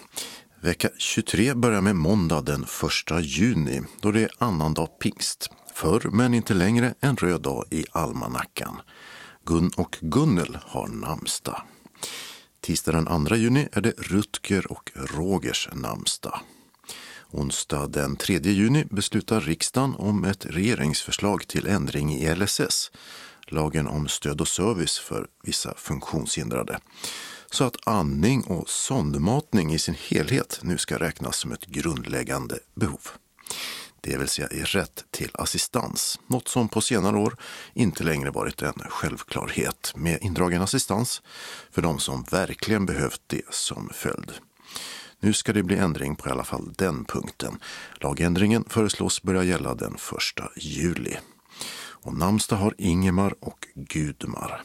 Vecka 0.60 0.88
23 0.98 1.54
börjar 1.54 1.80
med 1.80 1.96
måndag 1.96 2.40
den 2.40 2.62
1 2.62 3.24
juni 3.24 3.82
då 4.00 4.10
det 4.10 4.22
är 4.22 4.30
annandag 4.38 4.86
pingst. 4.86 5.50
Förr 5.74 6.10
men 6.12 6.34
inte 6.34 6.54
längre 6.54 6.94
en 7.00 7.16
röd 7.16 7.42
dag 7.42 7.64
i 7.70 7.84
almanackan. 7.92 8.80
Gun 9.44 9.70
och 9.76 9.98
Gunnel 10.00 10.58
har 10.62 10.88
namnsdag. 10.88 11.62
Tisdag 12.60 12.92
den 12.92 13.26
2 13.26 13.36
juni 13.36 13.68
är 13.72 13.80
det 13.80 13.94
Rutger 13.98 14.72
och 14.72 14.90
Rogers 14.94 15.68
namnsdag. 15.72 16.40
Onsdag 17.30 17.86
den 17.86 18.16
3 18.16 18.38
juni 18.38 18.84
beslutar 18.84 19.40
riksdagen 19.40 19.94
om 19.94 20.24
ett 20.24 20.46
regeringsförslag 20.46 21.46
till 21.46 21.66
ändring 21.66 22.14
i 22.14 22.34
LSS, 22.34 22.90
lagen 23.46 23.86
om 23.86 24.08
stöd 24.08 24.40
och 24.40 24.48
service 24.48 24.98
för 24.98 25.26
vissa 25.42 25.74
funktionshindrade, 25.76 26.78
så 27.50 27.64
att 27.64 27.88
andning 27.88 28.42
och 28.42 28.68
sondmatning 28.68 29.74
i 29.74 29.78
sin 29.78 29.94
helhet 30.08 30.60
nu 30.62 30.78
ska 30.78 30.98
räknas 30.98 31.36
som 31.36 31.52
ett 31.52 31.66
grundläggande 31.66 32.58
behov. 32.74 33.00
Det 34.00 34.18
vill 34.18 34.28
säga 34.28 34.48
i 34.48 34.62
rätt 34.62 35.04
till 35.10 35.30
assistans, 35.34 36.20
något 36.26 36.48
som 36.48 36.68
på 36.68 36.80
senare 36.80 37.16
år 37.16 37.36
inte 37.74 38.04
längre 38.04 38.30
varit 38.30 38.62
en 38.62 38.82
självklarhet 38.88 39.92
med 39.96 40.18
indragen 40.22 40.62
assistans 40.62 41.22
för 41.70 41.82
de 41.82 41.98
som 41.98 42.24
verkligen 42.30 42.86
behövt 42.86 43.22
det 43.26 43.42
som 43.50 43.90
följd. 43.94 44.32
Nu 45.20 45.32
ska 45.32 45.52
det 45.52 45.62
bli 45.62 45.76
ändring 45.76 46.16
på 46.16 46.28
i 46.28 46.32
alla 46.32 46.44
fall 46.44 46.72
den 46.76 47.04
punkten. 47.04 47.58
Lagändringen 48.00 48.64
föreslås 48.68 49.22
börja 49.22 49.44
gälla 49.44 49.74
den 49.74 49.94
1 49.94 50.00
juli. 50.56 51.16
Och 51.80 52.14
namnsdag 52.14 52.56
har 52.56 52.74
Ingemar 52.78 53.34
och 53.40 53.66
Gudmar. 53.74 54.62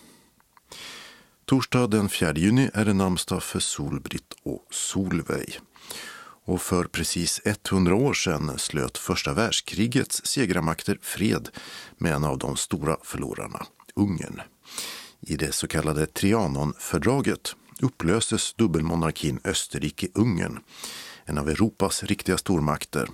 Torsdag 1.46 1.88
den 1.88 2.10
4 2.10 2.34
juni 2.36 2.70
är 2.74 2.86
det 2.86 2.94
namnsdag 2.94 3.44
för 3.44 3.60
Solbritt 3.60 4.34
och 4.44 4.68
Solveig. 4.72 5.60
Och 6.46 6.62
för 6.62 6.84
precis 6.84 7.42
100 7.46 7.96
år 7.96 8.14
sedan 8.14 8.58
slöt 8.58 8.98
första 8.98 9.34
världskrigets 9.34 10.26
segrarmakter 10.26 11.00
fred 11.02 11.50
med 11.98 12.14
en 12.14 12.24
av 12.24 12.38
de 12.38 12.56
stora 12.56 12.98
förlorarna, 13.04 13.66
Ungern. 13.96 14.42
I 15.22 15.36
det 15.36 15.52
så 15.52 15.68
kallade 15.68 16.06
Trianonfördraget 16.06 17.56
upplöstes 17.84 18.54
dubbelmonarkin 18.54 19.40
Österrike-Ungern, 19.44 20.60
en 21.26 21.38
av 21.38 21.50
Europas 21.50 22.04
riktiga 22.04 22.38
stormakter, 22.38 23.10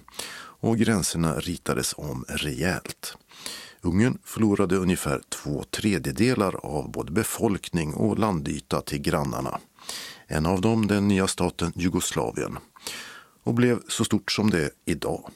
och 0.61 0.77
gränserna 0.77 1.39
ritades 1.39 1.93
om 1.97 2.25
rejält. 2.27 3.17
Ungern 3.81 4.17
förlorade 4.23 4.75
ungefär 4.75 5.21
två 5.29 5.63
tredjedelar 5.63 6.65
av 6.65 6.91
både 6.91 7.11
befolkning 7.11 7.93
och 7.93 8.19
landyta 8.19 8.81
till 8.81 9.01
grannarna. 9.01 9.59
En 10.27 10.45
av 10.45 10.61
dem 10.61 10.87
den 10.87 11.07
nya 11.07 11.27
staten 11.27 11.73
Jugoslavien 11.75 12.57
och 13.43 13.53
blev 13.53 13.79
så 13.87 14.05
stort 14.05 14.31
som 14.31 14.49
det 14.49 14.63
är 14.63 14.71
idag. 14.85 15.31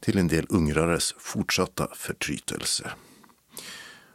Till 0.00 0.18
en 0.18 0.28
del 0.28 0.46
ungrares 0.48 1.14
fortsatta 1.18 1.88
förtrytelse. 1.94 2.92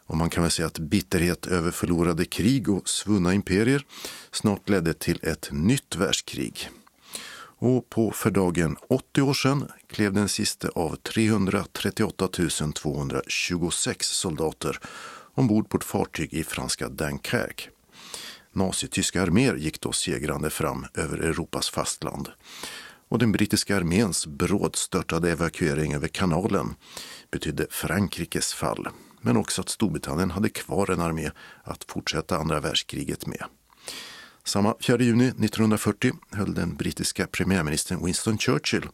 Och 0.08 0.16
man 0.16 0.30
kan 0.30 0.42
väl 0.42 0.52
säga 0.52 0.66
att 0.66 0.78
bitterhet 0.78 1.46
över 1.46 1.70
förlorade 1.70 2.24
krig 2.24 2.68
och 2.68 2.88
svunna 2.88 3.34
imperier 3.34 3.86
snart 4.30 4.68
ledde 4.68 4.94
till 4.94 5.18
ett 5.22 5.48
nytt 5.52 5.96
världskrig. 5.96 6.70
Och 7.60 7.90
på 7.90 8.10
för 8.10 8.30
dagen 8.30 8.76
80 8.88 9.22
år 9.22 9.34
sedan 9.34 9.68
klev 9.86 10.12
den 10.12 10.28
sista 10.28 10.68
av 10.68 10.96
338 10.96 12.28
226 12.74 14.06
soldater 14.06 14.78
ombord 15.34 15.68
på 15.68 15.76
ett 15.76 15.84
fartyg 15.84 16.34
i 16.34 16.44
franska 16.44 16.88
Dunkerque. 16.88 17.70
Nazityska 18.52 19.22
arméer 19.22 19.54
gick 19.54 19.80
då 19.80 19.92
segrande 19.92 20.50
fram 20.50 20.86
över 20.94 21.18
Europas 21.18 21.70
fastland 21.70 22.28
och 23.08 23.18
den 23.18 23.32
brittiska 23.32 23.76
arméns 23.76 24.26
brådstörtade 24.26 25.30
evakuering 25.32 25.94
över 25.94 26.08
kanalen 26.08 26.74
betydde 27.30 27.66
Frankrikes 27.70 28.54
fall 28.54 28.88
men 29.22 29.36
också 29.36 29.60
att 29.60 29.68
Storbritannien 29.68 30.30
hade 30.30 30.48
kvar 30.48 30.90
en 30.90 31.00
armé 31.00 31.30
att 31.64 31.84
fortsätta 31.88 32.36
andra 32.36 32.60
världskriget 32.60 33.26
med. 33.26 33.44
Samma 34.44 34.74
4 34.86 34.96
juni 34.98 35.28
1940 35.28 36.12
höll 36.32 36.54
den 36.54 36.76
brittiska 36.76 37.26
premiärministern 37.26 38.04
Winston 38.04 38.38
Churchill 38.38 38.86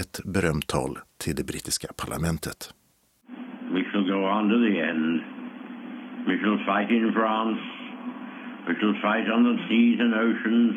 ett 0.00 0.20
berömt 0.24 0.66
tal 0.66 0.98
till 1.18 1.36
det 1.36 1.44
brittiska 1.44 1.88
parlamentet. 2.02 2.74
Vi 3.74 3.82
shall 3.90 4.04
go 4.14 4.18
on 4.36 4.44
to 4.52 4.56
the 4.66 4.74
end. 4.90 5.20
We 6.28 6.34
shall 6.42 6.58
fight 6.70 6.90
in 6.90 7.12
France. 7.18 7.60
We 8.66 8.74
shall 8.80 8.94
fight 9.06 9.26
on 9.34 9.42
the 9.48 9.56
seas 9.68 9.98
and 10.04 10.14
oceans. 10.14 10.76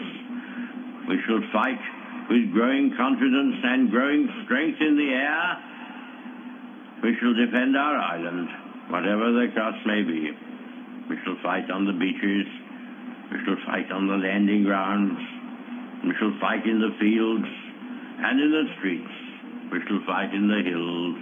We 1.09 1.17
shall 1.25 1.43
fight 1.57 1.81
with 2.29 2.53
growing 2.57 2.85
confidence 2.97 3.55
and 3.63 3.91
growing 3.91 4.23
strength 4.43 4.81
in 4.81 4.93
the 4.97 5.09
air, 5.13 5.45
we 7.03 7.15
shall 7.19 7.33
defend 7.33 7.75
our 7.77 7.97
island, 7.97 8.49
whatever 8.89 9.31
the 9.31 9.47
cost 9.55 9.77
may 9.85 10.01
be. 10.01 10.31
We 11.09 11.17
shall 11.23 11.37
fight 11.43 11.69
on 11.69 11.85
the 11.85 11.93
beaches, 11.93 12.47
we 13.31 13.37
shall 13.45 13.57
fight 13.65 13.91
on 13.91 14.07
the 14.07 14.17
landing 14.17 14.63
grounds, 14.63 15.19
we 16.03 16.13
shall 16.19 16.33
fight 16.39 16.65
in 16.65 16.79
the 16.79 16.95
fields 16.99 17.47
and 18.17 18.39
in 18.39 18.51
the 18.51 18.65
streets, 18.77 19.15
we 19.71 19.79
shall 19.87 20.01
fight 20.05 20.33
in 20.33 20.47
the 20.47 20.61
hills. 20.63 21.17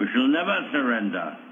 We 0.00 0.06
shall 0.14 0.28
never 0.28 0.56
surrender. 0.70 1.47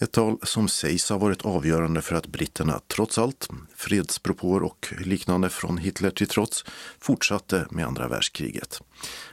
Ett 0.00 0.12
tal 0.12 0.38
som 0.42 0.68
sägs 0.68 1.08
ha 1.08 1.18
varit 1.18 1.42
avgörande 1.42 2.02
för 2.02 2.14
att 2.14 2.26
britterna 2.26 2.80
trots 2.86 3.18
allt, 3.18 3.48
fredspropåer 3.76 4.62
och 4.62 4.94
liknande 5.00 5.50
från 5.50 5.78
Hitler 5.78 6.10
till 6.10 6.28
trots, 6.28 6.64
fortsatte 7.00 7.66
med 7.70 7.86
andra 7.86 8.08
världskriget. 8.08 8.80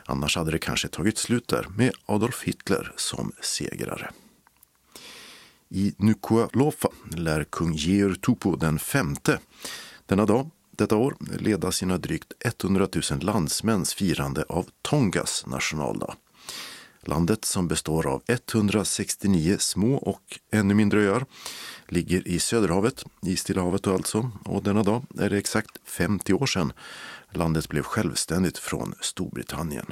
Annars 0.06 0.36
hade 0.36 0.52
det 0.52 0.60
kanske 0.60 0.88
tagit 0.88 1.18
slut 1.18 1.48
där 1.48 1.68
med 1.78 1.92
Adolf 2.06 2.44
Hitler 2.44 2.94
som 2.96 3.32
segrare. 3.42 4.12
I 5.70 5.94
Nukualofa 5.98 6.90
lär 7.16 7.44
kung 7.44 7.74
Georg 7.74 8.16
Tupo 8.16 8.56
den 8.56 8.80
femte 8.80 9.40
denna 10.06 10.26
dag, 10.26 10.50
detta 10.72 10.96
år, 10.96 11.16
leda 11.40 11.72
sina 11.72 11.98
drygt 11.98 12.34
100 12.64 12.88
000 13.12 13.20
landsmäns 13.20 13.94
firande 13.94 14.46
av 14.50 14.66
Tongas 14.82 15.46
nationaldag. 15.48 16.16
Landet 17.02 17.46
som 17.46 17.68
består 17.68 18.08
av 18.08 18.24
169 18.28 19.58
små 19.60 19.96
och 19.96 20.40
ännu 20.52 20.74
mindre 20.74 21.02
öar 21.02 21.26
ligger 21.88 22.28
i 22.28 22.40
Söderhavet, 22.40 23.06
i 23.22 23.36
Stilla 23.36 23.62
havet 23.62 23.88
alltså, 23.88 24.32
och 24.46 24.64
denna 24.64 24.84
dag 24.84 25.06
är 25.20 25.30
det 25.30 25.38
exakt 25.38 25.72
50 25.86 26.34
år 26.34 26.46
sedan 26.46 26.74
landet 27.32 27.70
blev 27.70 27.84
självständigt 27.84 28.58
från 28.58 28.94
Storbritannien. 29.02 29.86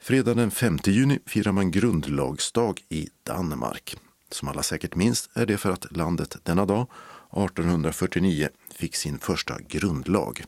Fredag 0.00 0.34
den 0.34 0.50
5 0.50 0.78
juni 0.84 1.18
firar 1.26 1.52
man 1.52 1.70
grundlagsdag 1.70 2.80
i 2.88 3.08
Danmark. 3.22 3.96
Som 4.30 4.48
alla 4.48 4.62
säkert 4.62 4.94
minns 4.94 5.30
är 5.34 5.46
det 5.46 5.56
för 5.56 5.70
att 5.70 5.96
landet 5.96 6.36
denna 6.42 6.66
dag, 6.66 6.86
1849, 7.32 8.48
fick 8.74 8.96
sin 8.96 9.18
första 9.18 9.58
grundlag. 9.68 10.44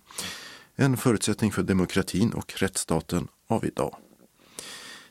En 0.76 0.97
förutsättning 0.97 1.53
för 1.53 1.62
demokratin 1.62 2.32
och 2.32 2.53
rättsstaten 2.57 3.28
av 3.47 3.64
idag. 3.64 3.97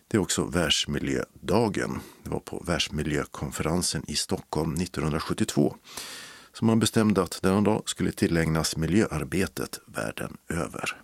Det 0.08 0.18
är 0.18 0.22
också 0.22 0.46
Världsmiljödagen. 0.46 2.00
Det 2.24 2.30
var 2.30 2.40
på 2.40 2.64
Världsmiljökonferensen 2.68 4.04
i 4.08 4.16
Stockholm 4.16 4.74
1972 4.74 5.76
som 6.58 6.68
man 6.68 6.80
bestämde 6.80 7.24
att 7.24 7.42
denna 7.42 7.62
dag 7.62 7.84
skulle 7.86 8.12
tillägnas 8.12 8.78
miljöarbetet 8.78 9.80
världen 9.88 10.38
över. 10.50 11.02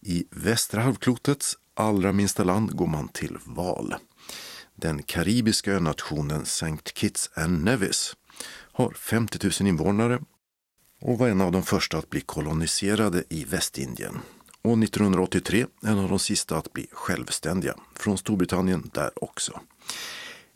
I 0.00 0.24
västra 0.30 0.80
halvklotets 0.80 1.56
allra 1.74 2.12
minsta 2.12 2.44
land 2.44 2.76
går 2.76 2.86
man 2.86 3.08
till 3.08 3.38
val. 3.44 3.94
Den 4.74 5.02
karibiska 5.02 5.72
önationen 5.72 6.42
St. 6.42 6.92
Kitts 6.94 7.30
and 7.34 7.64
Nevis 7.64 8.16
har 8.72 8.90
50 8.90 9.38
000 9.60 9.68
invånare 9.68 10.22
och 11.00 11.18
var 11.18 11.28
en 11.28 11.40
av 11.40 11.52
de 11.52 11.62
första 11.62 11.98
att 11.98 12.10
bli 12.10 12.20
koloniserade 12.20 13.24
i 13.28 13.44
Västindien 13.44 14.20
och 14.62 14.82
1983 14.82 15.66
en 15.82 15.98
av 15.98 16.08
de 16.08 16.18
sista 16.18 16.56
att 16.56 16.72
bli 16.72 16.86
självständiga, 16.92 17.74
från 17.94 18.18
Storbritannien 18.18 18.90
där 18.94 19.24
också. 19.24 19.60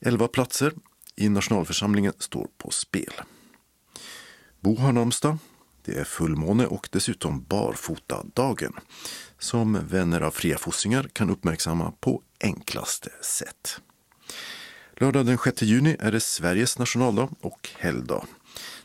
Elva 0.01 0.29
platser 0.29 0.73
i 1.17 1.29
nationalförsamlingen 1.29 2.13
står 2.19 2.49
på 2.59 2.71
spel. 2.71 3.13
Bo 4.61 4.77
har 4.77 4.93
namnsdag. 4.93 5.39
Det 5.85 5.99
är 5.99 6.05
fullmåne 6.05 6.67
och 6.67 6.89
dessutom 6.93 7.45
barfotadagen 7.45 8.73
som 9.39 9.87
vänner 9.89 10.21
av 10.21 10.31
fria 10.31 10.59
fossingar 10.59 11.09
kan 11.13 11.31
uppmärksamma 11.31 11.93
på 12.01 12.23
enklaste 12.41 13.11
sätt. 13.23 13.81
Lördag 14.97 15.27
den 15.27 15.39
6 15.39 15.63
juni 15.63 15.97
är 16.01 16.13
det 16.13 16.21
Sveriges 16.21 16.79
nationaldag 16.79 17.29
och 17.41 17.69
helgdag. 17.79 18.27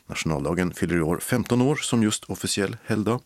Nationaldagen 0.06 0.74
fyller 0.74 0.96
i 0.96 1.00
år 1.00 1.18
15 1.18 1.62
år 1.62 1.76
som 1.76 2.02
just 2.02 2.24
officiell 2.24 2.76
helgdag. 2.84 3.20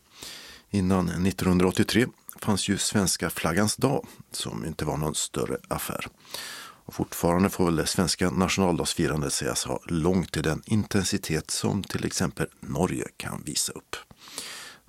Innan 0.71 1.09
1983 1.27 2.07
fanns 2.41 2.69
ju 2.69 2.79
svenska 2.79 3.31
flaggans 3.31 3.77
dag 3.77 4.07
som 4.33 4.65
inte 4.65 4.85
var 4.85 4.97
någon 4.97 5.15
större 5.15 5.57
affär. 5.69 6.07
Och 6.87 6.95
fortfarande 6.95 7.51
får 7.51 7.65
väl 7.65 7.77
det 7.77 7.87
svenska 7.87 8.31
nationaldagsfirandet 8.31 9.33
sägas 9.33 9.65
ha 9.65 9.81
långt 9.87 10.33
till 10.33 10.43
den 10.43 10.63
intensitet 10.67 11.51
som 11.51 11.83
till 11.83 12.05
exempel 12.05 12.47
Norge 12.61 13.09
kan 13.17 13.43
visa 13.45 13.73
upp. 13.73 13.97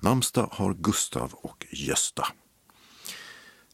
Namnsdag 0.00 0.48
har 0.52 0.74
Gustav 0.74 1.32
och 1.32 1.66
Gösta. 1.70 2.26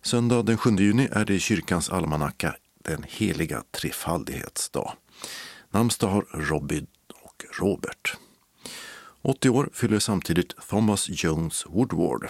Söndag 0.03 0.43
den 0.43 0.59
7 0.59 0.71
juni 0.71 1.09
är 1.13 1.25
det 1.25 1.35
i 1.35 1.41
kyrkans 1.41 1.91
almanacka 1.91 2.57
den 2.85 3.05
heliga 3.09 3.63
trefaldighetsdag. 3.71 4.93
Namnsdag 5.71 6.09
har 6.09 6.23
Robin 6.23 6.87
och 7.23 7.45
Robert. 7.61 8.17
80 9.27 9.49
år 9.49 9.69
fyller 9.73 9.99
samtidigt 9.99 10.55
Thomas 10.69 11.07
Jones 11.09 11.67
Woodward, 11.67 12.29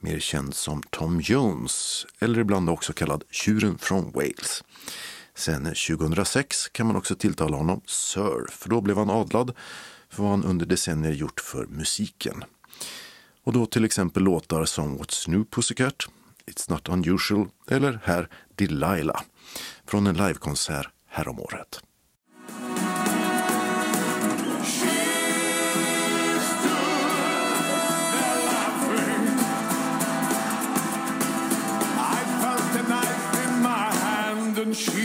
mer 0.00 0.18
känd 0.18 0.54
som 0.54 0.82
Tom 0.82 1.20
Jones, 1.20 2.06
eller 2.18 2.40
ibland 2.40 2.70
också 2.70 2.92
kallad 2.92 3.24
Tjuren 3.30 3.78
från 3.78 4.12
Wales. 4.12 4.64
Sen 5.34 5.64
2006 5.64 6.68
kan 6.68 6.86
man 6.86 6.96
också 6.96 7.14
tilltala 7.14 7.56
honom 7.56 7.80
Sir, 7.86 8.50
för 8.50 8.68
då 8.68 8.80
blev 8.80 8.96
han 8.96 9.10
adlad 9.10 9.52
för 10.10 10.22
vad 10.22 10.30
han 10.30 10.44
under 10.44 10.66
decennier 10.66 11.12
gjort 11.12 11.40
för 11.40 11.66
musiken. 11.66 12.44
Och 13.44 13.52
då 13.52 13.66
till 13.66 13.84
exempel 13.84 14.22
låtar 14.22 14.64
som 14.64 14.98
What's 14.98 15.30
New 15.30 15.44
Pussycat, 15.44 15.96
It's 16.46 16.70
Not 16.70 16.88
Unusual 16.88 17.48
eller 17.70 18.00
här 18.04 18.28
Delilah 18.54 19.22
från 19.86 20.06
en 20.06 20.16
livekonsert 20.16 20.88
häromåret. 21.08 21.80
she 34.74 35.03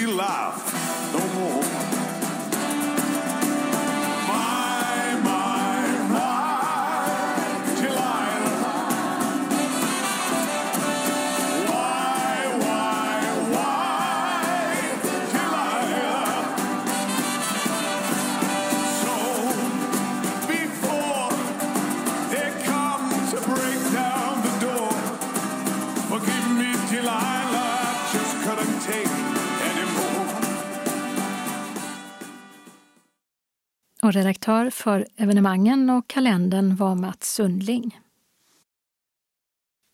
Och 34.09 34.13
redaktör 34.13 34.69
för 34.69 35.07
evenemangen 35.17 35.89
och 35.89 36.07
kalendern 36.07 36.75
var 36.75 36.95
Mats 36.95 37.33
Sundling. 37.33 37.99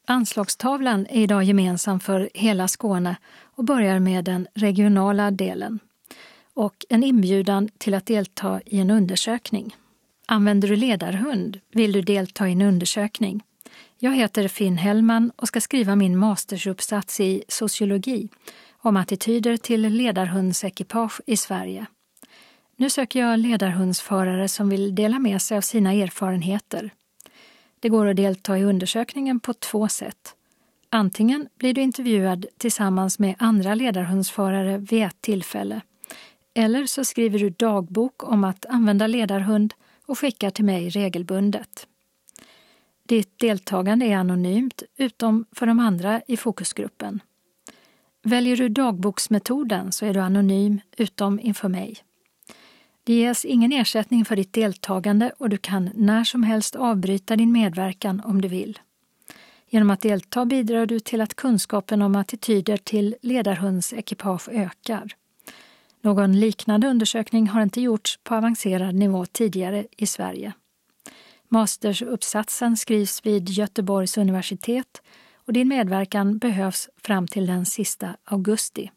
Anslagstavlan 0.08 1.08
är 1.10 1.22
idag 1.22 1.44
gemensam 1.44 2.00
för 2.00 2.30
hela 2.34 2.68
Skåne 2.68 3.16
och 3.42 3.64
börjar 3.64 4.00
med 4.00 4.26
den 4.26 4.48
regionala 4.54 5.32
delen 5.32 5.80
och 6.54 6.86
en 6.90 7.04
inbjudan 7.04 7.70
till 7.78 7.94
att 7.94 8.06
delta 8.06 8.62
i 8.66 8.80
en 8.80 8.90
undersökning. 8.90 9.76
Använder 10.26 10.68
du 10.68 10.76
ledarhund? 10.76 11.60
Vill 11.72 11.92
du 11.92 12.02
delta 12.02 12.50
i 12.50 12.52
en 12.52 12.62
undersökning? 12.62 13.44
Jag 14.00 14.16
heter 14.16 14.48
Finn 14.48 14.78
Hellman 14.78 15.32
och 15.36 15.48
ska 15.48 15.62
skriva 15.62 15.96
min 15.96 16.18
mastersuppsats 16.18 17.20
i 17.20 17.44
sociologi 17.48 18.30
om 18.78 18.98
attityder 18.98 19.58
till 19.58 19.82
ledarhundsekipage 19.82 21.22
i 21.26 21.38
Sverige. 21.38 21.86
Nu 22.78 22.90
söker 22.90 23.20
jag 23.20 23.40
ledarhundsförare 23.40 24.48
som 24.48 24.70
vill 24.70 24.96
dela 24.96 25.20
med 25.20 25.42
sig 25.42 25.58
av 25.58 25.62
sina 25.62 25.94
erfarenheter. 25.94 26.94
Det 27.80 27.90
går 27.90 28.06
att 28.06 28.16
delta 28.16 28.58
i 28.58 28.64
undersökningen 28.64 29.40
på 29.40 29.54
två 29.54 29.88
sätt. 29.88 30.36
Antingen 30.90 31.50
blir 31.58 31.74
du 31.74 31.82
intervjuad 31.82 32.46
tillsammans 32.58 33.20
med 33.20 33.36
andra 33.40 33.76
ledarhundsförare 33.76 34.78
vid 34.78 35.04
ett 35.04 35.22
tillfälle. 35.22 35.82
Eller 36.54 36.86
så 36.86 37.06
skriver 37.06 37.40
du 37.40 37.50
dagbok 37.50 38.24
om 38.24 38.44
att 38.44 38.66
använda 38.66 39.08
ledarhund 39.08 39.74
och 40.06 40.20
skickar 40.20 40.50
till 40.50 40.66
mig 40.66 40.90
regelbundet. 40.90 41.88
Ditt 43.08 43.40
deltagande 43.40 44.06
är 44.06 44.18
anonymt, 44.18 44.84
utom 44.98 45.46
för 45.52 45.66
de 45.66 45.80
andra 45.80 46.22
i 46.28 46.38
fokusgruppen. 46.38 47.20
Väljer 48.24 48.58
du 48.58 48.70
dagboksmetoden 48.70 49.92
så 49.92 50.06
är 50.06 50.14
du 50.14 50.20
anonym, 50.20 50.80
utom 50.98 51.40
inför 51.40 51.70
mig. 51.70 52.05
Det 53.06 53.14
ges 53.14 53.46
ingen 53.46 53.72
ersättning 53.72 54.26
för 54.26 54.36
ditt 54.36 54.54
deltagande 54.54 55.32
och 55.38 55.50
du 55.50 55.58
kan 55.58 55.90
när 55.94 56.24
som 56.24 56.44
helst 56.44 56.76
avbryta 56.76 57.36
din 57.36 57.52
medverkan 57.52 58.22
om 58.26 58.42
du 58.42 58.48
vill. 58.48 58.80
Genom 59.70 59.90
att 59.90 60.02
delta 60.02 60.46
bidrar 60.46 60.86
du 60.86 61.00
till 61.00 61.22
att 61.22 61.36
kunskapen 61.36 62.02
om 62.02 62.16
attityder 62.16 62.78
till 62.78 63.16
ledarhundsekipage 63.22 64.50
ökar. 64.50 65.16
Någon 66.02 66.40
liknande 66.40 66.88
undersökning 66.88 67.48
har 67.48 67.62
inte 67.62 67.82
gjorts 67.82 68.20
på 68.24 68.36
avancerad 68.36 68.96
nivå 68.96 69.26
tidigare 69.26 69.86
i 69.98 70.08
Sverige. 70.08 70.54
Mastersuppsatsen 71.50 72.78
skrivs 72.78 73.26
vid 73.26 73.50
Göteborgs 73.50 74.18
universitet 74.18 75.02
och 75.36 75.54
din 75.54 75.68
medverkan 75.68 76.38
behövs 76.38 76.90
fram 77.04 77.28
till 77.28 77.46
den 77.46 77.66
sista 77.66 78.16
augusti. 78.24 78.92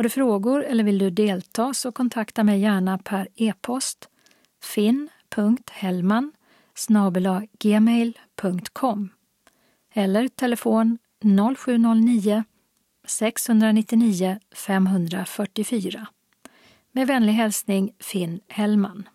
Har 0.00 0.02
du 0.02 0.10
frågor 0.10 0.64
eller 0.64 0.84
vill 0.84 0.98
du 0.98 1.10
delta 1.10 1.74
så 1.74 1.92
kontakta 1.92 2.44
mig 2.44 2.60
gärna 2.60 2.98
per 2.98 3.28
e-post 3.34 4.08
finn.hellman 4.62 6.32
gmail.com 7.58 9.08
eller 9.94 10.28
telefon 10.28 10.98
0709 11.56 12.44
699 13.06 14.38
544. 14.54 16.06
Med 16.92 17.06
vänlig 17.06 17.32
hälsning 17.32 17.92
Finn 17.98 18.40
Hellman. 18.48 19.08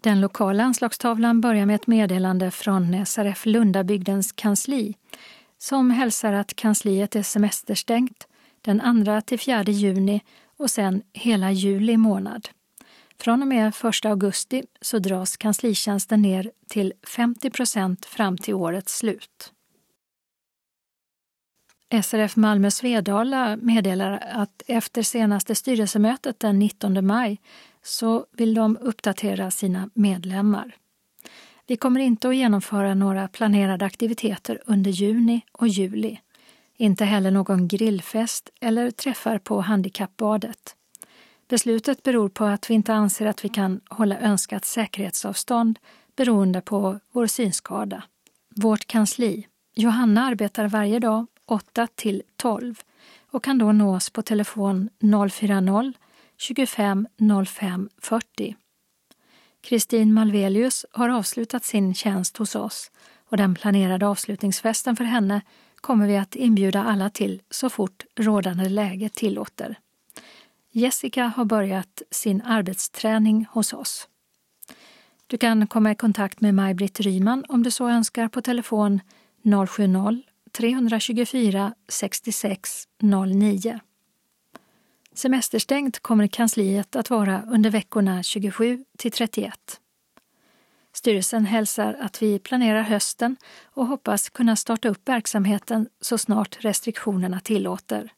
Den 0.00 0.20
lokala 0.20 0.64
anslagstavlan 0.64 1.40
börjar 1.40 1.66
med 1.66 1.76
ett 1.76 1.86
meddelande 1.86 2.50
från 2.50 3.06
SRF 3.06 3.46
Lundabygdens 3.46 4.32
kansli 4.32 4.96
som 5.58 5.90
hälsar 5.90 6.32
att 6.32 6.54
kansliet 6.56 7.16
är 7.16 7.22
semesterstängt 7.22 8.26
den 8.60 9.04
2 9.04 9.20
till 9.20 9.38
4 9.38 9.62
juni 9.62 10.20
och 10.56 10.70
sen 10.70 11.02
hela 11.12 11.52
juli 11.52 11.96
månad. 11.96 12.48
Från 13.18 13.42
och 13.42 13.48
med 13.48 13.68
1 13.68 14.04
augusti 14.04 14.62
så 14.80 14.98
dras 14.98 15.36
kanslitjänsten 15.36 16.22
ner 16.22 16.52
till 16.68 16.92
50 17.16 17.50
procent 17.50 18.06
fram 18.06 18.38
till 18.38 18.54
årets 18.54 18.98
slut. 18.98 19.52
SRF 22.02 22.36
Malmö 22.36 22.70
Svedala 22.70 23.56
meddelar 23.56 24.28
att 24.32 24.62
efter 24.66 25.02
senaste 25.02 25.54
styrelsemötet 25.54 26.40
den 26.40 26.58
19 26.58 27.06
maj 27.06 27.40
så 27.82 28.26
vill 28.32 28.54
de 28.54 28.76
uppdatera 28.76 29.50
sina 29.50 29.90
medlemmar. 29.94 30.76
Vi 31.66 31.76
kommer 31.76 32.00
inte 32.00 32.28
att 32.28 32.36
genomföra 32.36 32.94
några 32.94 33.28
planerade 33.28 33.84
aktiviteter 33.84 34.62
under 34.66 34.90
juni 34.90 35.40
och 35.52 35.68
juli. 35.68 36.18
Inte 36.80 37.04
heller 37.04 37.30
någon 37.30 37.68
grillfest 37.68 38.50
eller 38.60 38.90
träffar 38.90 39.38
på 39.38 39.60
handikappbadet. 39.60 40.76
Beslutet 41.48 42.02
beror 42.02 42.28
på 42.28 42.44
att 42.44 42.70
vi 42.70 42.74
inte 42.74 42.94
anser 42.94 43.26
att 43.26 43.44
vi 43.44 43.48
kan 43.48 43.80
hålla 43.90 44.18
önskat 44.18 44.64
säkerhetsavstånd 44.64 45.78
beroende 46.16 46.60
på 46.60 47.00
vår 47.12 47.26
synskada. 47.26 48.02
Vårt 48.56 48.86
kansli. 48.86 49.46
Johanna 49.74 50.24
arbetar 50.24 50.68
varje 50.68 50.98
dag 50.98 51.26
8 51.46 51.88
till 51.94 52.22
12 52.36 52.80
och 53.30 53.44
kan 53.44 53.58
då 53.58 53.72
nås 53.72 54.10
på 54.10 54.22
telefon 54.22 54.88
040 55.30 55.92
25 56.36 57.08
05 57.46 57.88
40. 57.98 58.56
Kristin 59.60 60.12
Malvelius 60.12 60.86
har 60.92 61.08
avslutat 61.08 61.64
sin 61.64 61.94
tjänst 61.94 62.36
hos 62.36 62.54
oss 62.54 62.90
och 63.28 63.36
den 63.36 63.54
planerade 63.54 64.06
avslutningsfesten 64.06 64.96
för 64.96 65.04
henne 65.04 65.40
kommer 65.80 66.06
vi 66.06 66.16
att 66.16 66.36
inbjuda 66.36 66.84
alla 66.84 67.10
till 67.10 67.42
så 67.50 67.70
fort 67.70 68.04
rådande 68.16 68.68
läge 68.68 69.08
tillåter. 69.08 69.78
Jessica 70.72 71.32
har 71.36 71.44
börjat 71.44 72.02
sin 72.10 72.42
arbetsträning 72.42 73.46
hos 73.50 73.72
oss. 73.72 74.08
Du 75.26 75.38
kan 75.38 75.66
komma 75.66 75.90
i 75.90 75.94
kontakt 75.94 76.40
med 76.40 76.54
Maj-Britt 76.54 77.00
Ryman 77.00 77.44
om 77.48 77.62
du 77.62 77.70
så 77.70 77.88
önskar 77.88 78.28
på 78.28 78.42
telefon 78.42 79.00
070-324 79.42 81.72
66 81.88 82.84
09. 83.02 83.80
Semesterstängt 85.14 86.00
kommer 86.00 86.26
kansliet 86.26 86.96
att 86.96 87.10
vara 87.10 87.42
under 87.42 87.70
veckorna 87.70 88.22
27 88.22 88.84
till 88.98 89.12
31. 89.12 89.79
Styrelsen 91.00 91.46
hälsar 91.46 91.96
att 92.00 92.22
vi 92.22 92.38
planerar 92.38 92.82
hösten 92.82 93.36
och 93.64 93.86
hoppas 93.86 94.28
kunna 94.28 94.56
starta 94.56 94.88
upp 94.88 95.08
verksamheten 95.08 95.88
så 96.00 96.18
snart 96.18 96.64
restriktionerna 96.64 97.40
tillåter. 97.40 98.12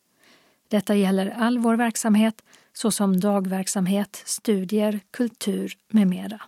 Detta 0.68 0.94
gäller 0.94 1.30
all 1.38 1.58
vår 1.58 1.76
verksamhet 1.76 2.42
såsom 2.72 3.20
dagverksamhet, 3.20 4.22
studier, 4.24 5.00
kultur 5.10 5.78
med 5.88 6.06
mera. 6.06 6.40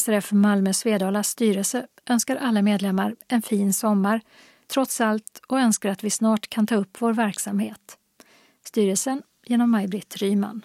SRF 0.00 0.32
Malmö 0.32 0.72
Svedalas 0.72 1.28
styrelse 1.28 1.86
önskar 2.06 2.36
alla 2.36 2.62
medlemmar 2.62 3.16
en 3.28 3.42
fin 3.42 3.72
sommar 3.72 4.20
trots 4.66 5.00
allt 5.00 5.40
och 5.48 5.60
önskar 5.60 5.90
att 5.90 6.04
vi 6.04 6.10
snart 6.10 6.48
kan 6.48 6.66
ta 6.66 6.74
upp 6.74 6.96
vår 7.00 7.12
verksamhet. 7.12 7.98
Styrelsen 8.64 9.22
genom 9.46 9.70
Maj-Britt 9.70 10.16
Ryman. 10.16 10.64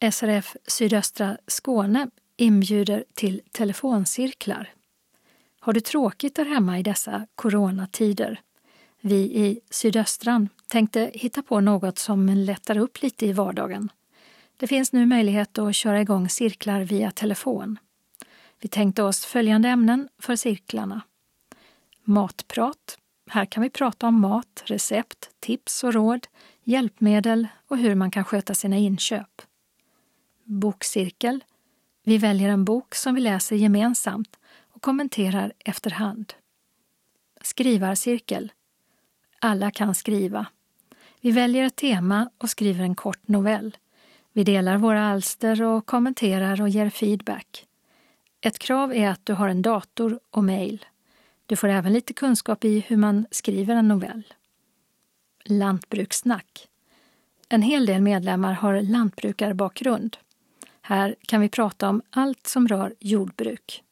SRF 0.00 0.56
Sydöstra 0.66 1.38
Skåne 1.46 2.10
inbjuder 2.36 3.04
till 3.14 3.42
telefoncirklar. 3.52 4.72
Har 5.60 5.72
du 5.72 5.80
tråkigt 5.80 6.34
där 6.34 6.44
hemma 6.44 6.78
i 6.78 6.82
dessa 6.82 7.26
coronatider? 7.34 8.40
Vi 9.00 9.16
i 9.16 9.60
sydöstran 9.70 10.48
tänkte 10.66 11.10
hitta 11.14 11.42
på 11.42 11.60
något 11.60 11.98
som 11.98 12.28
lättar 12.28 12.78
upp 12.78 13.02
lite 13.02 13.26
i 13.26 13.32
vardagen. 13.32 13.88
Det 14.56 14.66
finns 14.66 14.92
nu 14.92 15.06
möjlighet 15.06 15.58
att 15.58 15.74
köra 15.74 16.00
igång 16.00 16.28
cirklar 16.28 16.80
via 16.80 17.10
telefon. 17.10 17.78
Vi 18.60 18.68
tänkte 18.68 19.02
oss 19.02 19.24
följande 19.24 19.68
ämnen 19.68 20.08
för 20.18 20.36
cirklarna. 20.36 21.00
Matprat. 22.04 22.98
Här 23.30 23.44
kan 23.44 23.62
vi 23.62 23.70
prata 23.70 24.06
om 24.06 24.20
mat, 24.20 24.62
recept, 24.64 25.30
tips 25.40 25.84
och 25.84 25.94
råd, 25.94 26.26
hjälpmedel 26.64 27.46
och 27.68 27.78
hur 27.78 27.94
man 27.94 28.10
kan 28.10 28.24
sköta 28.24 28.54
sina 28.54 28.76
inköp. 28.76 29.42
Bokcirkel. 30.48 31.44
Vi 32.04 32.18
väljer 32.18 32.48
en 32.48 32.64
bok 32.64 32.94
som 32.94 33.14
vi 33.14 33.20
läser 33.20 33.56
gemensamt 33.56 34.36
och 34.58 34.82
kommenterar 34.82 35.52
efterhand. 35.58 36.32
Skrivarcirkel. 37.40 38.52
Alla 39.38 39.70
kan 39.70 39.94
skriva. 39.94 40.46
Vi 41.20 41.30
väljer 41.30 41.64
ett 41.64 41.76
tema 41.76 42.30
och 42.38 42.50
skriver 42.50 42.84
en 42.84 42.94
kort 42.94 43.28
novell. 43.28 43.76
Vi 44.32 44.44
delar 44.44 44.76
våra 44.76 45.08
alster 45.08 45.62
och 45.62 45.86
kommenterar 45.86 46.60
och 46.60 46.68
ger 46.68 46.90
feedback. 46.90 47.66
Ett 48.40 48.58
krav 48.58 48.94
är 48.94 49.08
att 49.08 49.26
du 49.26 49.32
har 49.32 49.48
en 49.48 49.62
dator 49.62 50.20
och 50.30 50.44
mejl. 50.44 50.84
Du 51.46 51.56
får 51.56 51.68
även 51.68 51.92
lite 51.92 52.12
kunskap 52.12 52.64
i 52.64 52.80
hur 52.80 52.96
man 52.96 53.26
skriver 53.30 53.74
en 53.74 53.88
novell. 53.88 54.22
Lantbrukssnack. 55.44 56.68
En 57.48 57.62
hel 57.62 57.86
del 57.86 58.02
medlemmar 58.02 58.52
har 58.52 58.82
lantbrukarbakgrund. 58.82 60.16
Här 60.88 61.14
kan 61.26 61.40
vi 61.40 61.48
prata 61.48 61.88
om 61.88 62.02
allt 62.10 62.46
som 62.46 62.68
rör 62.68 62.94
jordbruk. 63.00 63.82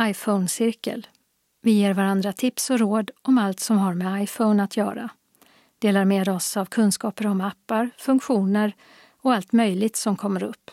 iPhone-cirkel. 0.00 1.06
Vi 1.62 1.72
ger 1.72 1.94
varandra 1.94 2.32
tips 2.32 2.70
och 2.70 2.78
råd 2.78 3.10
om 3.22 3.38
allt 3.38 3.60
som 3.60 3.78
har 3.78 3.94
med 3.94 4.22
iPhone 4.22 4.62
att 4.62 4.76
göra. 4.76 5.08
Delar 5.78 6.04
med 6.04 6.28
oss 6.28 6.56
av 6.56 6.64
kunskaper 6.64 7.26
om 7.26 7.40
appar, 7.40 7.90
funktioner 7.98 8.72
och 9.22 9.34
allt 9.34 9.52
möjligt 9.52 9.96
som 9.96 10.16
kommer 10.16 10.42
upp. 10.42 10.70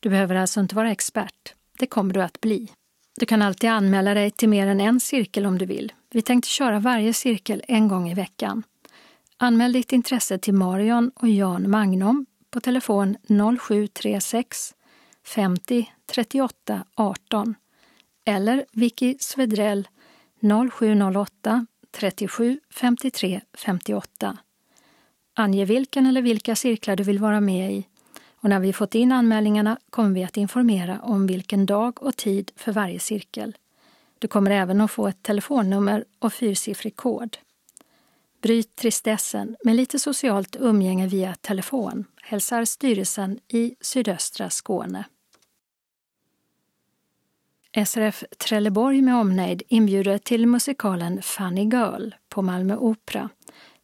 Du 0.00 0.08
behöver 0.08 0.34
alltså 0.34 0.60
inte 0.60 0.76
vara 0.76 0.90
expert. 0.90 1.54
Det 1.78 1.86
kommer 1.86 2.14
du 2.14 2.22
att 2.22 2.40
bli. 2.40 2.70
Du 3.16 3.26
kan 3.26 3.42
alltid 3.42 3.70
anmäla 3.70 4.14
dig 4.14 4.30
till 4.30 4.48
mer 4.48 4.66
än 4.66 4.80
en 4.80 5.00
cirkel 5.00 5.46
om 5.46 5.58
du 5.58 5.66
vill. 5.66 5.92
Vi 6.10 6.22
tänkte 6.22 6.48
köra 6.48 6.78
varje 6.78 7.12
cirkel 7.12 7.62
en 7.68 7.88
gång 7.88 8.10
i 8.10 8.14
veckan. 8.14 8.62
Anmäl 9.36 9.72
ditt 9.72 9.92
intresse 9.92 10.38
till 10.38 10.54
Marion 10.54 11.10
och 11.14 11.28
Jan 11.28 11.70
Magnum 11.70 12.26
på 12.54 12.60
telefon 12.60 13.16
0736 13.58 14.74
50 15.24 15.92
38 16.06 16.84
18 16.94 17.54
eller 18.24 18.64
Vicky 18.72 19.16
Svedrell 19.18 19.88
0708 20.72 21.66
37 21.90 22.60
53 22.70 23.40
58. 23.54 24.38
Ange 25.34 25.64
vilken 25.64 26.06
eller 26.06 26.22
vilka 26.22 26.56
cirklar 26.56 26.96
du 26.96 27.02
vill 27.02 27.18
vara 27.18 27.40
med 27.40 27.72
i 27.72 27.86
och 28.30 28.48
när 28.48 28.60
vi 28.60 28.72
fått 28.72 28.94
in 28.94 29.12
anmälningarna 29.12 29.78
kommer 29.90 30.10
vi 30.10 30.24
att 30.24 30.36
informera 30.36 31.00
om 31.00 31.26
vilken 31.26 31.66
dag 31.66 32.02
och 32.02 32.16
tid 32.16 32.50
för 32.56 32.72
varje 32.72 33.00
cirkel. 33.00 33.56
Du 34.18 34.28
kommer 34.28 34.50
även 34.50 34.80
att 34.80 34.90
få 34.90 35.08
ett 35.08 35.22
telefonnummer 35.22 36.04
och 36.18 36.32
fyrsiffrig 36.32 36.96
kod. 36.96 37.36
Bryt 38.42 38.76
tristessen 38.76 39.56
med 39.64 39.76
lite 39.76 39.98
socialt 39.98 40.56
umgänge 40.60 41.06
via 41.06 41.34
telefon, 41.34 42.04
hälsar 42.24 42.64
styrelsen 42.64 43.38
i 43.48 43.74
sydöstra 43.80 44.50
Skåne. 44.50 45.04
SRF 47.86 48.24
Trelleborg 48.38 49.02
med 49.02 49.16
omnejd 49.16 49.62
inbjuder 49.68 50.18
till 50.18 50.46
musikalen 50.46 51.22
Funny 51.22 51.64
Girl 51.64 52.10
på 52.28 52.42
Malmö 52.42 52.76
Opera 52.76 53.30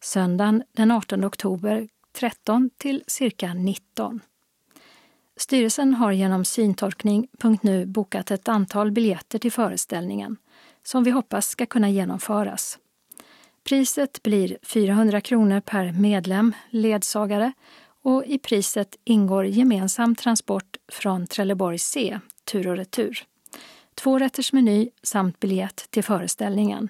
söndagen 0.01 0.62
den 0.73 0.91
18 0.91 1.25
oktober 1.25 1.89
13 2.12 2.71
till 2.77 3.05
cirka 3.07 3.55
19. 3.55 4.21
Styrelsen 5.37 5.95
har 5.95 6.12
genom 6.12 6.45
syntolkning.nu 6.45 7.87
bokat 7.87 8.31
ett 8.31 8.49
antal 8.49 8.91
biljetter 8.91 9.39
till 9.39 9.53
föreställningen 9.53 10.37
som 10.83 11.05
vi 11.05 11.11
hoppas 11.11 11.49
ska 11.49 11.67
kunna 11.67 11.91
genomföras. 11.91 12.79
Priset 13.65 14.23
blir 14.23 14.59
400 14.62 15.21
kronor 15.21 15.61
per 15.61 15.93
medlem, 15.93 16.53
ledsagare 16.71 17.53
och 18.02 18.24
i 18.27 18.39
priset 18.39 18.97
ingår 19.05 19.47
gemensam 19.47 20.14
transport 20.14 20.77
från 20.93 21.27
Trelleborg 21.27 21.78
C 21.78 22.20
tur 22.44 22.68
och 22.68 22.77
retur. 22.77 23.24
Två 23.94 24.18
rätters 24.18 24.52
meny 24.52 24.90
samt 25.02 25.40
biljett 25.40 25.86
till 25.90 26.05
föreställningen. 26.05 26.89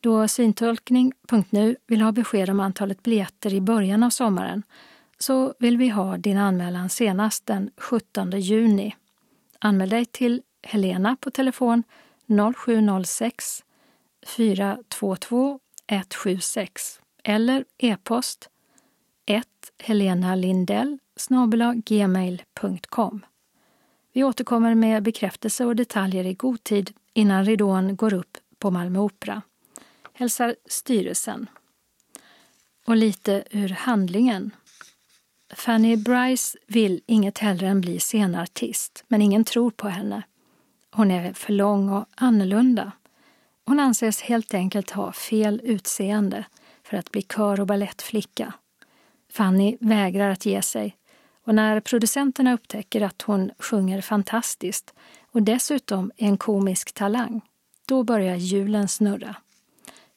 Då 0.00 0.28
syntolkning.nu 0.28 1.76
vill 1.86 2.00
ha 2.00 2.12
besked 2.12 2.50
om 2.50 2.60
antalet 2.60 3.02
biljetter 3.02 3.54
i 3.54 3.60
början 3.60 4.02
av 4.02 4.10
sommaren 4.10 4.62
så 5.18 5.54
vill 5.58 5.78
vi 5.78 5.88
ha 5.88 6.16
din 6.16 6.38
anmälan 6.38 6.88
senast 6.88 7.46
den 7.46 7.70
17 7.76 8.30
juni. 8.30 8.96
Anmäl 9.58 9.88
dig 9.88 10.04
till 10.04 10.42
Helena 10.62 11.16
på 11.20 11.30
telefon 11.30 11.82
0706 12.56 13.64
422 14.26 15.58
176 15.86 17.00
eller 17.24 17.64
e-post 17.78 18.48
1 19.26 19.46
Helena 19.78 20.34
Lindell 20.34 20.98
gmail.com. 21.84 23.24
Vi 24.12 24.24
återkommer 24.24 24.74
med 24.74 25.02
bekräftelse 25.02 25.64
och 25.64 25.76
detaljer 25.76 26.24
i 26.24 26.34
god 26.34 26.64
tid 26.64 26.94
innan 27.12 27.44
ridån 27.44 27.96
går 27.96 28.14
upp 28.14 28.38
på 28.58 28.70
Malmö 28.70 28.98
Opera. 28.98 29.42
Hälsar 30.12 30.56
styrelsen. 30.66 31.46
Och 32.86 32.96
lite 32.96 33.44
ur 33.50 33.68
handlingen. 33.68 34.50
Fanny 35.54 35.96
Bryce 35.96 36.58
vill 36.66 37.00
inget 37.06 37.38
hellre 37.38 37.68
än 37.68 37.80
bli 37.80 38.00
scenartist, 38.00 39.04
men 39.08 39.22
ingen 39.22 39.44
tror 39.44 39.70
på 39.70 39.88
henne. 39.88 40.22
Hon 40.90 41.10
är 41.10 41.32
för 41.32 41.52
lång 41.52 41.88
och 41.88 42.06
annorlunda. 42.14 42.92
Hon 43.64 43.80
anses 43.80 44.22
helt 44.22 44.54
enkelt 44.54 44.90
ha 44.90 45.12
fel 45.12 45.60
utseende 45.64 46.44
för 46.82 46.96
att 46.96 47.10
bli 47.10 47.22
kör 47.22 47.60
och 47.60 47.66
ballettflicka. 47.66 48.52
Fanny 49.32 49.76
vägrar 49.80 50.30
att 50.30 50.46
ge 50.46 50.62
sig 50.62 50.96
och 51.44 51.54
när 51.54 51.80
producenterna 51.80 52.54
upptäcker 52.54 53.00
att 53.00 53.22
hon 53.22 53.50
sjunger 53.58 54.00
fantastiskt 54.00 54.94
och 55.30 55.42
dessutom 55.42 56.12
är 56.16 56.26
en 56.26 56.36
komisk 56.36 56.92
talang, 56.92 57.40
då 57.86 58.02
börjar 58.02 58.36
hjulen 58.36 58.88
snurra. 58.88 59.36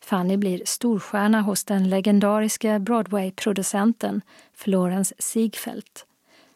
Fanny 0.04 0.38
blir 0.38 0.62
storstjärna 0.66 1.42
hos 1.42 1.64
den 1.64 1.90
legendariska 1.90 2.80
Broadway-producenten 2.80 4.22
Florence 4.54 5.16
Ziegfeld. 5.20 5.90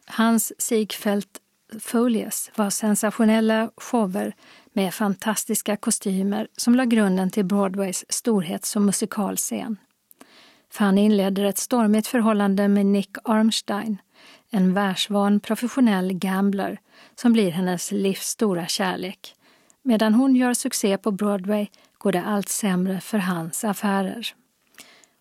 Hans 0.06 0.54
Ziegfeld 0.58 1.28
Folies 1.80 2.52
var 2.56 2.70
sensationella 2.70 3.72
shower 3.78 4.36
med 4.74 4.94
fantastiska 4.94 5.78
kostymer 5.78 6.48
som 6.58 6.76
la 6.76 6.86
grunden 6.86 7.32
till 7.32 7.46
Broadways 7.46 8.06
storhet 8.10 8.66
som 8.66 8.86
musikalscen. 8.86 9.78
Fanny 10.72 11.02
inleder 11.02 11.46
ett 11.46 11.58
stormigt 11.58 12.08
förhållande 12.08 12.68
med 12.68 12.86
Nick 12.86 13.18
Armstein, 13.24 13.98
en 14.50 14.74
världsvan 14.74 15.40
professionell 15.40 16.14
gambler 16.14 16.80
som 17.16 17.34
blir 17.34 17.52
hennes 17.52 17.92
livs 17.92 18.28
stora 18.28 18.68
kärlek. 18.68 19.36
Medan 19.82 20.14
hon 20.14 20.36
gör 20.36 20.54
succé 20.54 20.98
på 20.98 21.12
Broadway 21.12 21.68
går 21.98 22.12
det 22.12 22.24
allt 22.24 22.50
sämre 22.50 23.00
för 23.02 23.18
hans 23.18 23.64
affärer. 23.64 24.28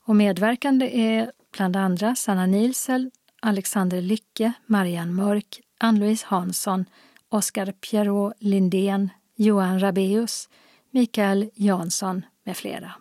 Och 0.02 0.16
medverkande 0.16 1.00
är 1.00 1.32
bland 1.56 1.76
andra 1.76 2.14
Sanna 2.14 2.46
Nilsel, 2.46 3.10
Alexander 3.42 4.02
Lycke, 4.02 4.52
Marianne 4.66 5.12
Mörk, 5.12 5.60
Ann-Louise 5.80 6.26
Hansson, 6.28 6.84
Oskar 7.28 7.72
Pierrot 7.72 8.32
Lindén, 8.38 9.10
Johan 9.36 9.80
Rabeus, 9.80 10.48
Mikael 10.90 11.50
Jansson 11.54 12.24
med 12.44 12.56
flera. 12.56 12.92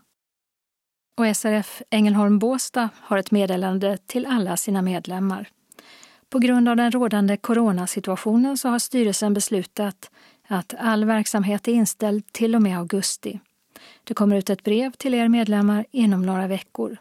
Och 1.18 1.38
SRF 1.38 1.81
Ängelholm 1.89 2.39
Båstad 2.39 2.89
har 3.02 3.18
ett 3.18 3.31
meddelande 3.31 3.98
till 3.98 4.26
alla 4.26 4.57
sina 4.57 4.81
medlemmar. 4.81 5.49
På 6.30 6.39
grund 6.39 6.69
av 6.69 6.76
den 6.76 6.91
rådande 6.91 7.38
coronasituationen 7.38 8.57
så 8.57 8.69
har 8.69 8.80
styrelsen 8.80 9.34
beslutat 9.34 10.11
att 10.48 10.73
all 10.80 11.06
verksamhet 11.06 11.68
är 11.68 11.72
inställd 11.72 12.34
till 12.34 12.56
och 12.56 12.61
med 12.61 12.77
augusti. 12.77 13.39
Det 14.03 14.14
kommer 14.14 14.35
ut 14.35 14.49
ett 14.49 14.64
brev 14.64 14.91
till 14.91 15.14
er 15.14 15.27
medlemmar 15.27 15.85
inom 15.91 16.26
några 16.26 16.48
veckor. 16.48 16.98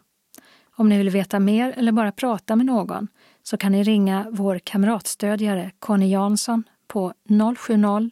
Om 0.77 0.89
ni 0.89 0.99
vill 0.99 1.11
veta 1.11 1.41
mer 1.41 1.75
eller 1.77 1.93
bara 1.93 2.13
prata 2.13 2.57
med 2.57 2.67
någon 2.67 3.09
så 3.43 3.57
kan 3.57 3.73
ni 3.73 3.83
ringa 3.83 4.27
vår 4.31 4.59
kamratstödjare 4.59 5.71
Conny 5.79 6.11
Jansson 6.11 6.65
på 6.87 7.13
070-361 7.29 8.11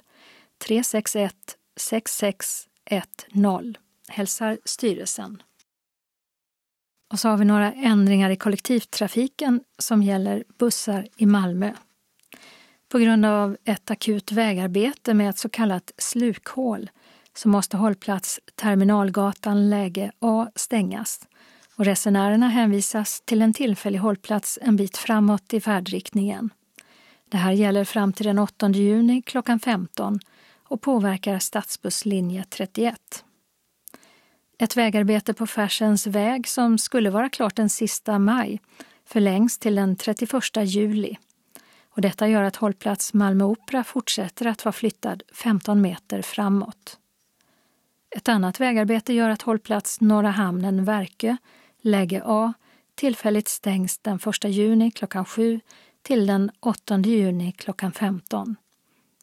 6610. 1.76 3.74
Hälsar 4.08 4.58
styrelsen. 4.64 5.42
Och 7.14 7.20
så 7.20 7.28
har 7.28 7.36
vi 7.36 7.44
några 7.44 7.72
ändringar 7.72 8.30
i 8.30 8.36
kollektivtrafiken 8.36 9.60
som 9.78 10.02
gäller 10.02 10.44
bussar 10.58 11.06
i 11.16 11.26
Malmö. 11.26 11.72
På 12.88 12.98
grund 12.98 13.26
av 13.26 13.56
ett 13.64 13.90
akut 13.90 14.32
vägarbete 14.32 15.14
med 15.14 15.30
ett 15.30 15.38
så 15.38 15.48
kallat 15.48 15.92
slukhål 15.98 16.90
så 17.34 17.48
måste 17.48 17.76
hållplats 17.76 18.40
Terminalgatan 18.54 19.70
läge 19.70 20.12
A 20.18 20.48
stängas 20.54 21.20
och 21.76 21.84
resenärerna 21.84 22.48
hänvisas 22.48 23.22
till 23.24 23.42
en 23.42 23.52
tillfällig 23.52 23.98
hållplats 23.98 24.58
en 24.62 24.76
bit 24.76 24.96
framåt 24.96 25.54
i 25.54 25.60
färdriktningen. 25.60 26.50
Det 27.30 27.36
här 27.36 27.52
gäller 27.52 27.84
fram 27.84 28.12
till 28.12 28.26
den 28.26 28.38
8 28.38 28.68
juni 28.68 29.22
klockan 29.22 29.60
15 29.60 30.20
och 30.68 30.80
påverkar 30.80 31.38
stadsbusslinje 31.38 32.44
31. 32.50 33.24
Ett 34.58 34.76
vägarbete 34.76 35.34
på 35.34 35.46
Färsens 35.46 36.06
väg 36.06 36.48
som 36.48 36.78
skulle 36.78 37.10
vara 37.10 37.28
klart 37.28 37.56
den 37.56 37.70
sista 37.70 38.18
maj 38.18 38.60
förlängs 39.04 39.58
till 39.58 39.74
den 39.74 39.96
31 39.96 40.42
juli. 40.64 41.16
Och 41.90 42.00
detta 42.00 42.28
gör 42.28 42.42
att 42.42 42.56
hållplats 42.56 43.14
Malmö 43.14 43.44
Opera 43.44 43.84
fortsätter 43.84 44.46
att 44.46 44.64
vara 44.64 44.72
flyttad 44.72 45.22
15 45.32 45.80
meter 45.80 46.22
framåt. 46.22 46.98
Ett 48.16 48.28
annat 48.28 48.60
vägarbete 48.60 49.12
gör 49.12 49.30
att 49.30 49.42
hållplats 49.42 50.00
Norra 50.00 50.30
hamnen 50.30 50.84
Verkö, 50.84 51.36
läge 51.80 52.22
A, 52.24 52.52
tillfälligt 52.94 53.48
stängs 53.48 53.98
den 53.98 54.18
1 54.42 54.44
juni 54.44 54.90
klockan 54.90 55.24
7 55.24 55.60
till 56.02 56.26
den 56.26 56.50
8 56.60 56.98
juni 56.98 57.52
klockan 57.52 57.92
15. 57.92 58.56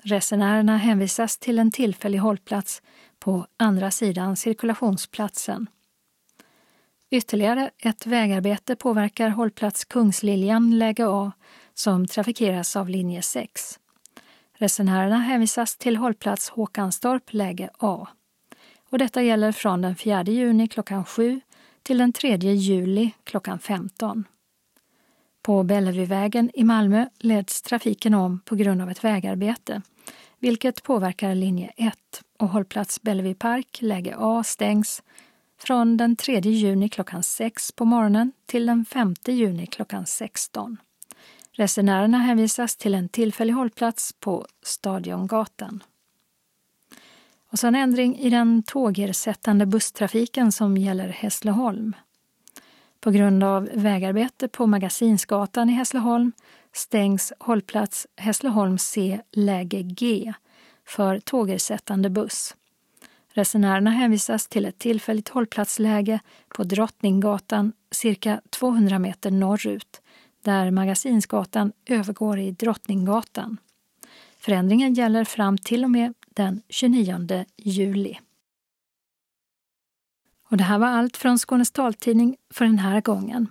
Resenärerna 0.04 0.78
hänvisas 0.78 1.38
till 1.38 1.60
en 1.60 1.72
tillfällig 1.72 2.20
hållplats 2.20 2.82
på 3.20 3.46
andra 3.58 3.92
sidan 3.92 4.36
cirkulationsplatsen. 4.36 5.68
Ytterligare 7.10 7.70
ett 7.78 8.06
vägarbete 8.06 8.76
påverkar 8.76 9.30
hållplats 9.30 9.86
Kungsliljan 9.86 10.80
läge 10.80 11.08
A 11.08 11.32
som 11.74 12.08
trafikeras 12.08 12.76
av 12.76 12.90
linje 12.90 13.22
6. 13.22 13.80
Resenärerna 14.54 15.18
hänvisas 15.18 15.78
till 15.78 15.98
hållplats 15.98 16.50
Håkanstorp 16.50 17.34
läge 17.34 17.70
A. 17.78 18.08
Och 18.90 18.98
detta 18.98 19.22
gäller 19.22 19.52
från 19.52 19.82
den 19.82 19.96
4 19.96 20.24
juni 20.24 20.68
klockan 20.68 21.06
7 21.06 21.42
till 21.84 21.98
den 21.98 22.14
3 22.14 22.36
juli 22.38 23.12
klockan 23.24 23.60
15. 23.60 24.24
På 25.42 25.64
Bellevuevägen 25.64 26.52
i 26.54 26.64
Malmö 26.64 27.06
leds 27.20 27.62
trafiken 27.62 28.14
om 28.14 28.40
på 28.46 28.56
grund 28.56 28.82
av 28.82 28.90
ett 28.90 29.04
vägarbete, 29.04 29.82
vilket 30.42 30.84
påverkar 30.84 31.36
linje 31.36 31.72
1 31.78 31.96
och 32.40 32.48
hållplats 32.48 33.02
Bellevue 33.02 33.36
Park, 33.36 33.78
läge 33.82 34.16
A, 34.18 34.44
stängs 34.44 35.04
från 35.60 35.98
den 35.98 36.16
3 36.16 36.40
juni 36.40 36.90
klockan 36.90 37.24
6 37.24 37.72
på 37.72 37.86
morgonen 37.86 38.32
till 38.46 38.66
den 38.66 38.86
5 38.86 39.14
juni 39.28 39.68
klockan 39.68 40.06
16. 40.06 40.78
Resenärerna 41.52 42.18
hänvisas 42.18 42.76
till 42.76 42.96
en 42.96 43.10
tillfällig 43.10 43.54
hållplats 43.54 44.14
på 44.20 44.46
Stadiongatan. 44.64 45.84
Och 47.52 47.60
så 47.60 47.68
en 47.68 47.76
ändring 47.76 48.18
i 48.18 48.30
den 48.30 48.64
tågersättande 48.64 49.66
busstrafiken 49.66 50.52
som 50.52 50.78
gäller 50.78 51.10
Hässleholm. 51.10 51.96
På 53.00 53.12
grund 53.12 53.44
av 53.44 53.70
vägarbete 53.74 54.48
på 54.48 54.68
Magasinsgatan 54.68 55.70
i 55.70 55.74
Hässleholm 55.74 56.32
stängs 56.74 57.34
hållplats 57.40 58.08
Hässleholm 58.16 58.78
C 58.78 59.22
läge 59.32 59.82
G 59.82 60.34
för 60.86 61.20
tågersättande 61.20 62.10
buss. 62.10 62.56
Resenärerna 63.34 63.92
hänvisas 63.92 64.48
till 64.48 64.66
ett 64.66 64.80
tillfälligt 64.80 65.30
hållplatsläge 65.30 66.20
på 66.48 66.64
Drottninggatan 66.64 67.74
cirka 67.92 68.42
200 68.50 69.00
meter 69.00 69.32
norrut 69.32 70.02
där 70.42 70.72
Magasinsgatan 70.72 71.72
övergår 71.86 72.40
i 72.40 72.52
Drottninggatan. 72.52 73.58
Förändringen 74.38 74.94
gäller 74.94 75.24
fram 75.24 75.58
till 75.58 75.84
och 75.84 75.92
med 75.92 76.14
den 76.30 76.62
29 76.70 77.46
juli. 77.58 78.20
Och 80.50 80.58
det 80.58 80.64
här 80.64 80.80
var 80.80 80.88
allt 80.88 81.18
från 81.18 81.38
Skånes 81.38 81.72
taltidning 81.72 82.38
för 82.50 82.66
den 82.66 82.80
här 82.80 83.02
gången. 83.02 83.48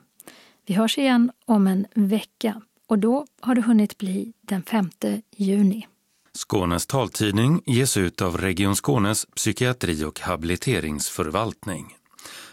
Vi 0.67 0.75
hörs 0.75 0.99
igen 0.99 1.33
om 1.45 1.67
en 1.67 1.87
vecka 1.95 2.63
och 2.91 2.99
då 2.99 3.27
har 3.41 3.55
det 3.55 3.63
hunnit 3.63 3.99
bli 3.99 4.33
den 4.41 4.63
5 4.63 4.91
juni. 5.37 5.87
Skånes 6.33 6.87
taltidning 6.87 7.63
ges 7.67 7.97
ut 7.97 8.23
av 8.23 8.39
Region 8.39 8.77
Skånes 8.77 9.27
psykiatri 9.37 10.05
och 10.05 10.21
habiliteringsförvaltning. 10.21 11.97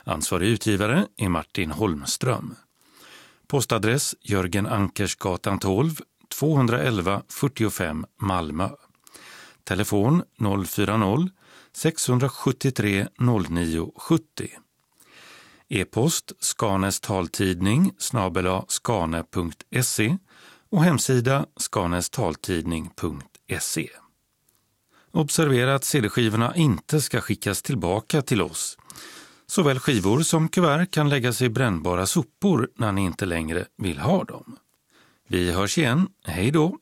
Ansvarig 0.04 0.50
utgivare 0.50 1.08
är 1.18 1.30
Martin 1.30 1.72
Holmström. 1.72 2.56
Postadress 3.48 4.16
Jörgen 4.22 4.68
Ankersgatan 4.68 5.60
12, 5.60 5.96
211 6.40 7.22
45 7.30 8.06
Malmö. 8.22 8.70
Telefon 9.64 10.24
040-673 10.40 13.08
0970. 13.18 14.50
E-post 15.70 16.32
Skanes 16.40 17.00
taltidning 17.00 17.92
snabela 17.98 18.66
skane.se 18.68 20.18
och 20.78 20.84
hemsida 20.84 21.46
skanestaltidning.se. 21.56 23.90
Observera 25.12 25.76
att 25.76 25.84
cd-skivorna 25.84 26.56
inte 26.56 27.02
ska 27.02 27.22
skickas 27.22 27.62
tillbaka 27.62 28.22
till 28.22 28.42
oss. 28.42 28.78
Såväl 29.48 29.80
skivor 29.80 30.22
som 30.22 30.50
kuvert 30.50 30.92
kan 30.92 31.10
läggas 31.10 31.42
i 31.42 31.50
brännbara 31.50 32.06
sopor 32.06 32.70
när 32.76 32.92
ni 32.92 33.02
inte 33.02 33.26
längre 33.26 33.66
vill 33.78 34.00
ha 34.00 34.24
dem. 34.24 34.58
Vi 35.28 35.52
hörs 35.52 35.78
igen. 35.78 36.08
Hej 36.24 36.52
då! 36.52 36.78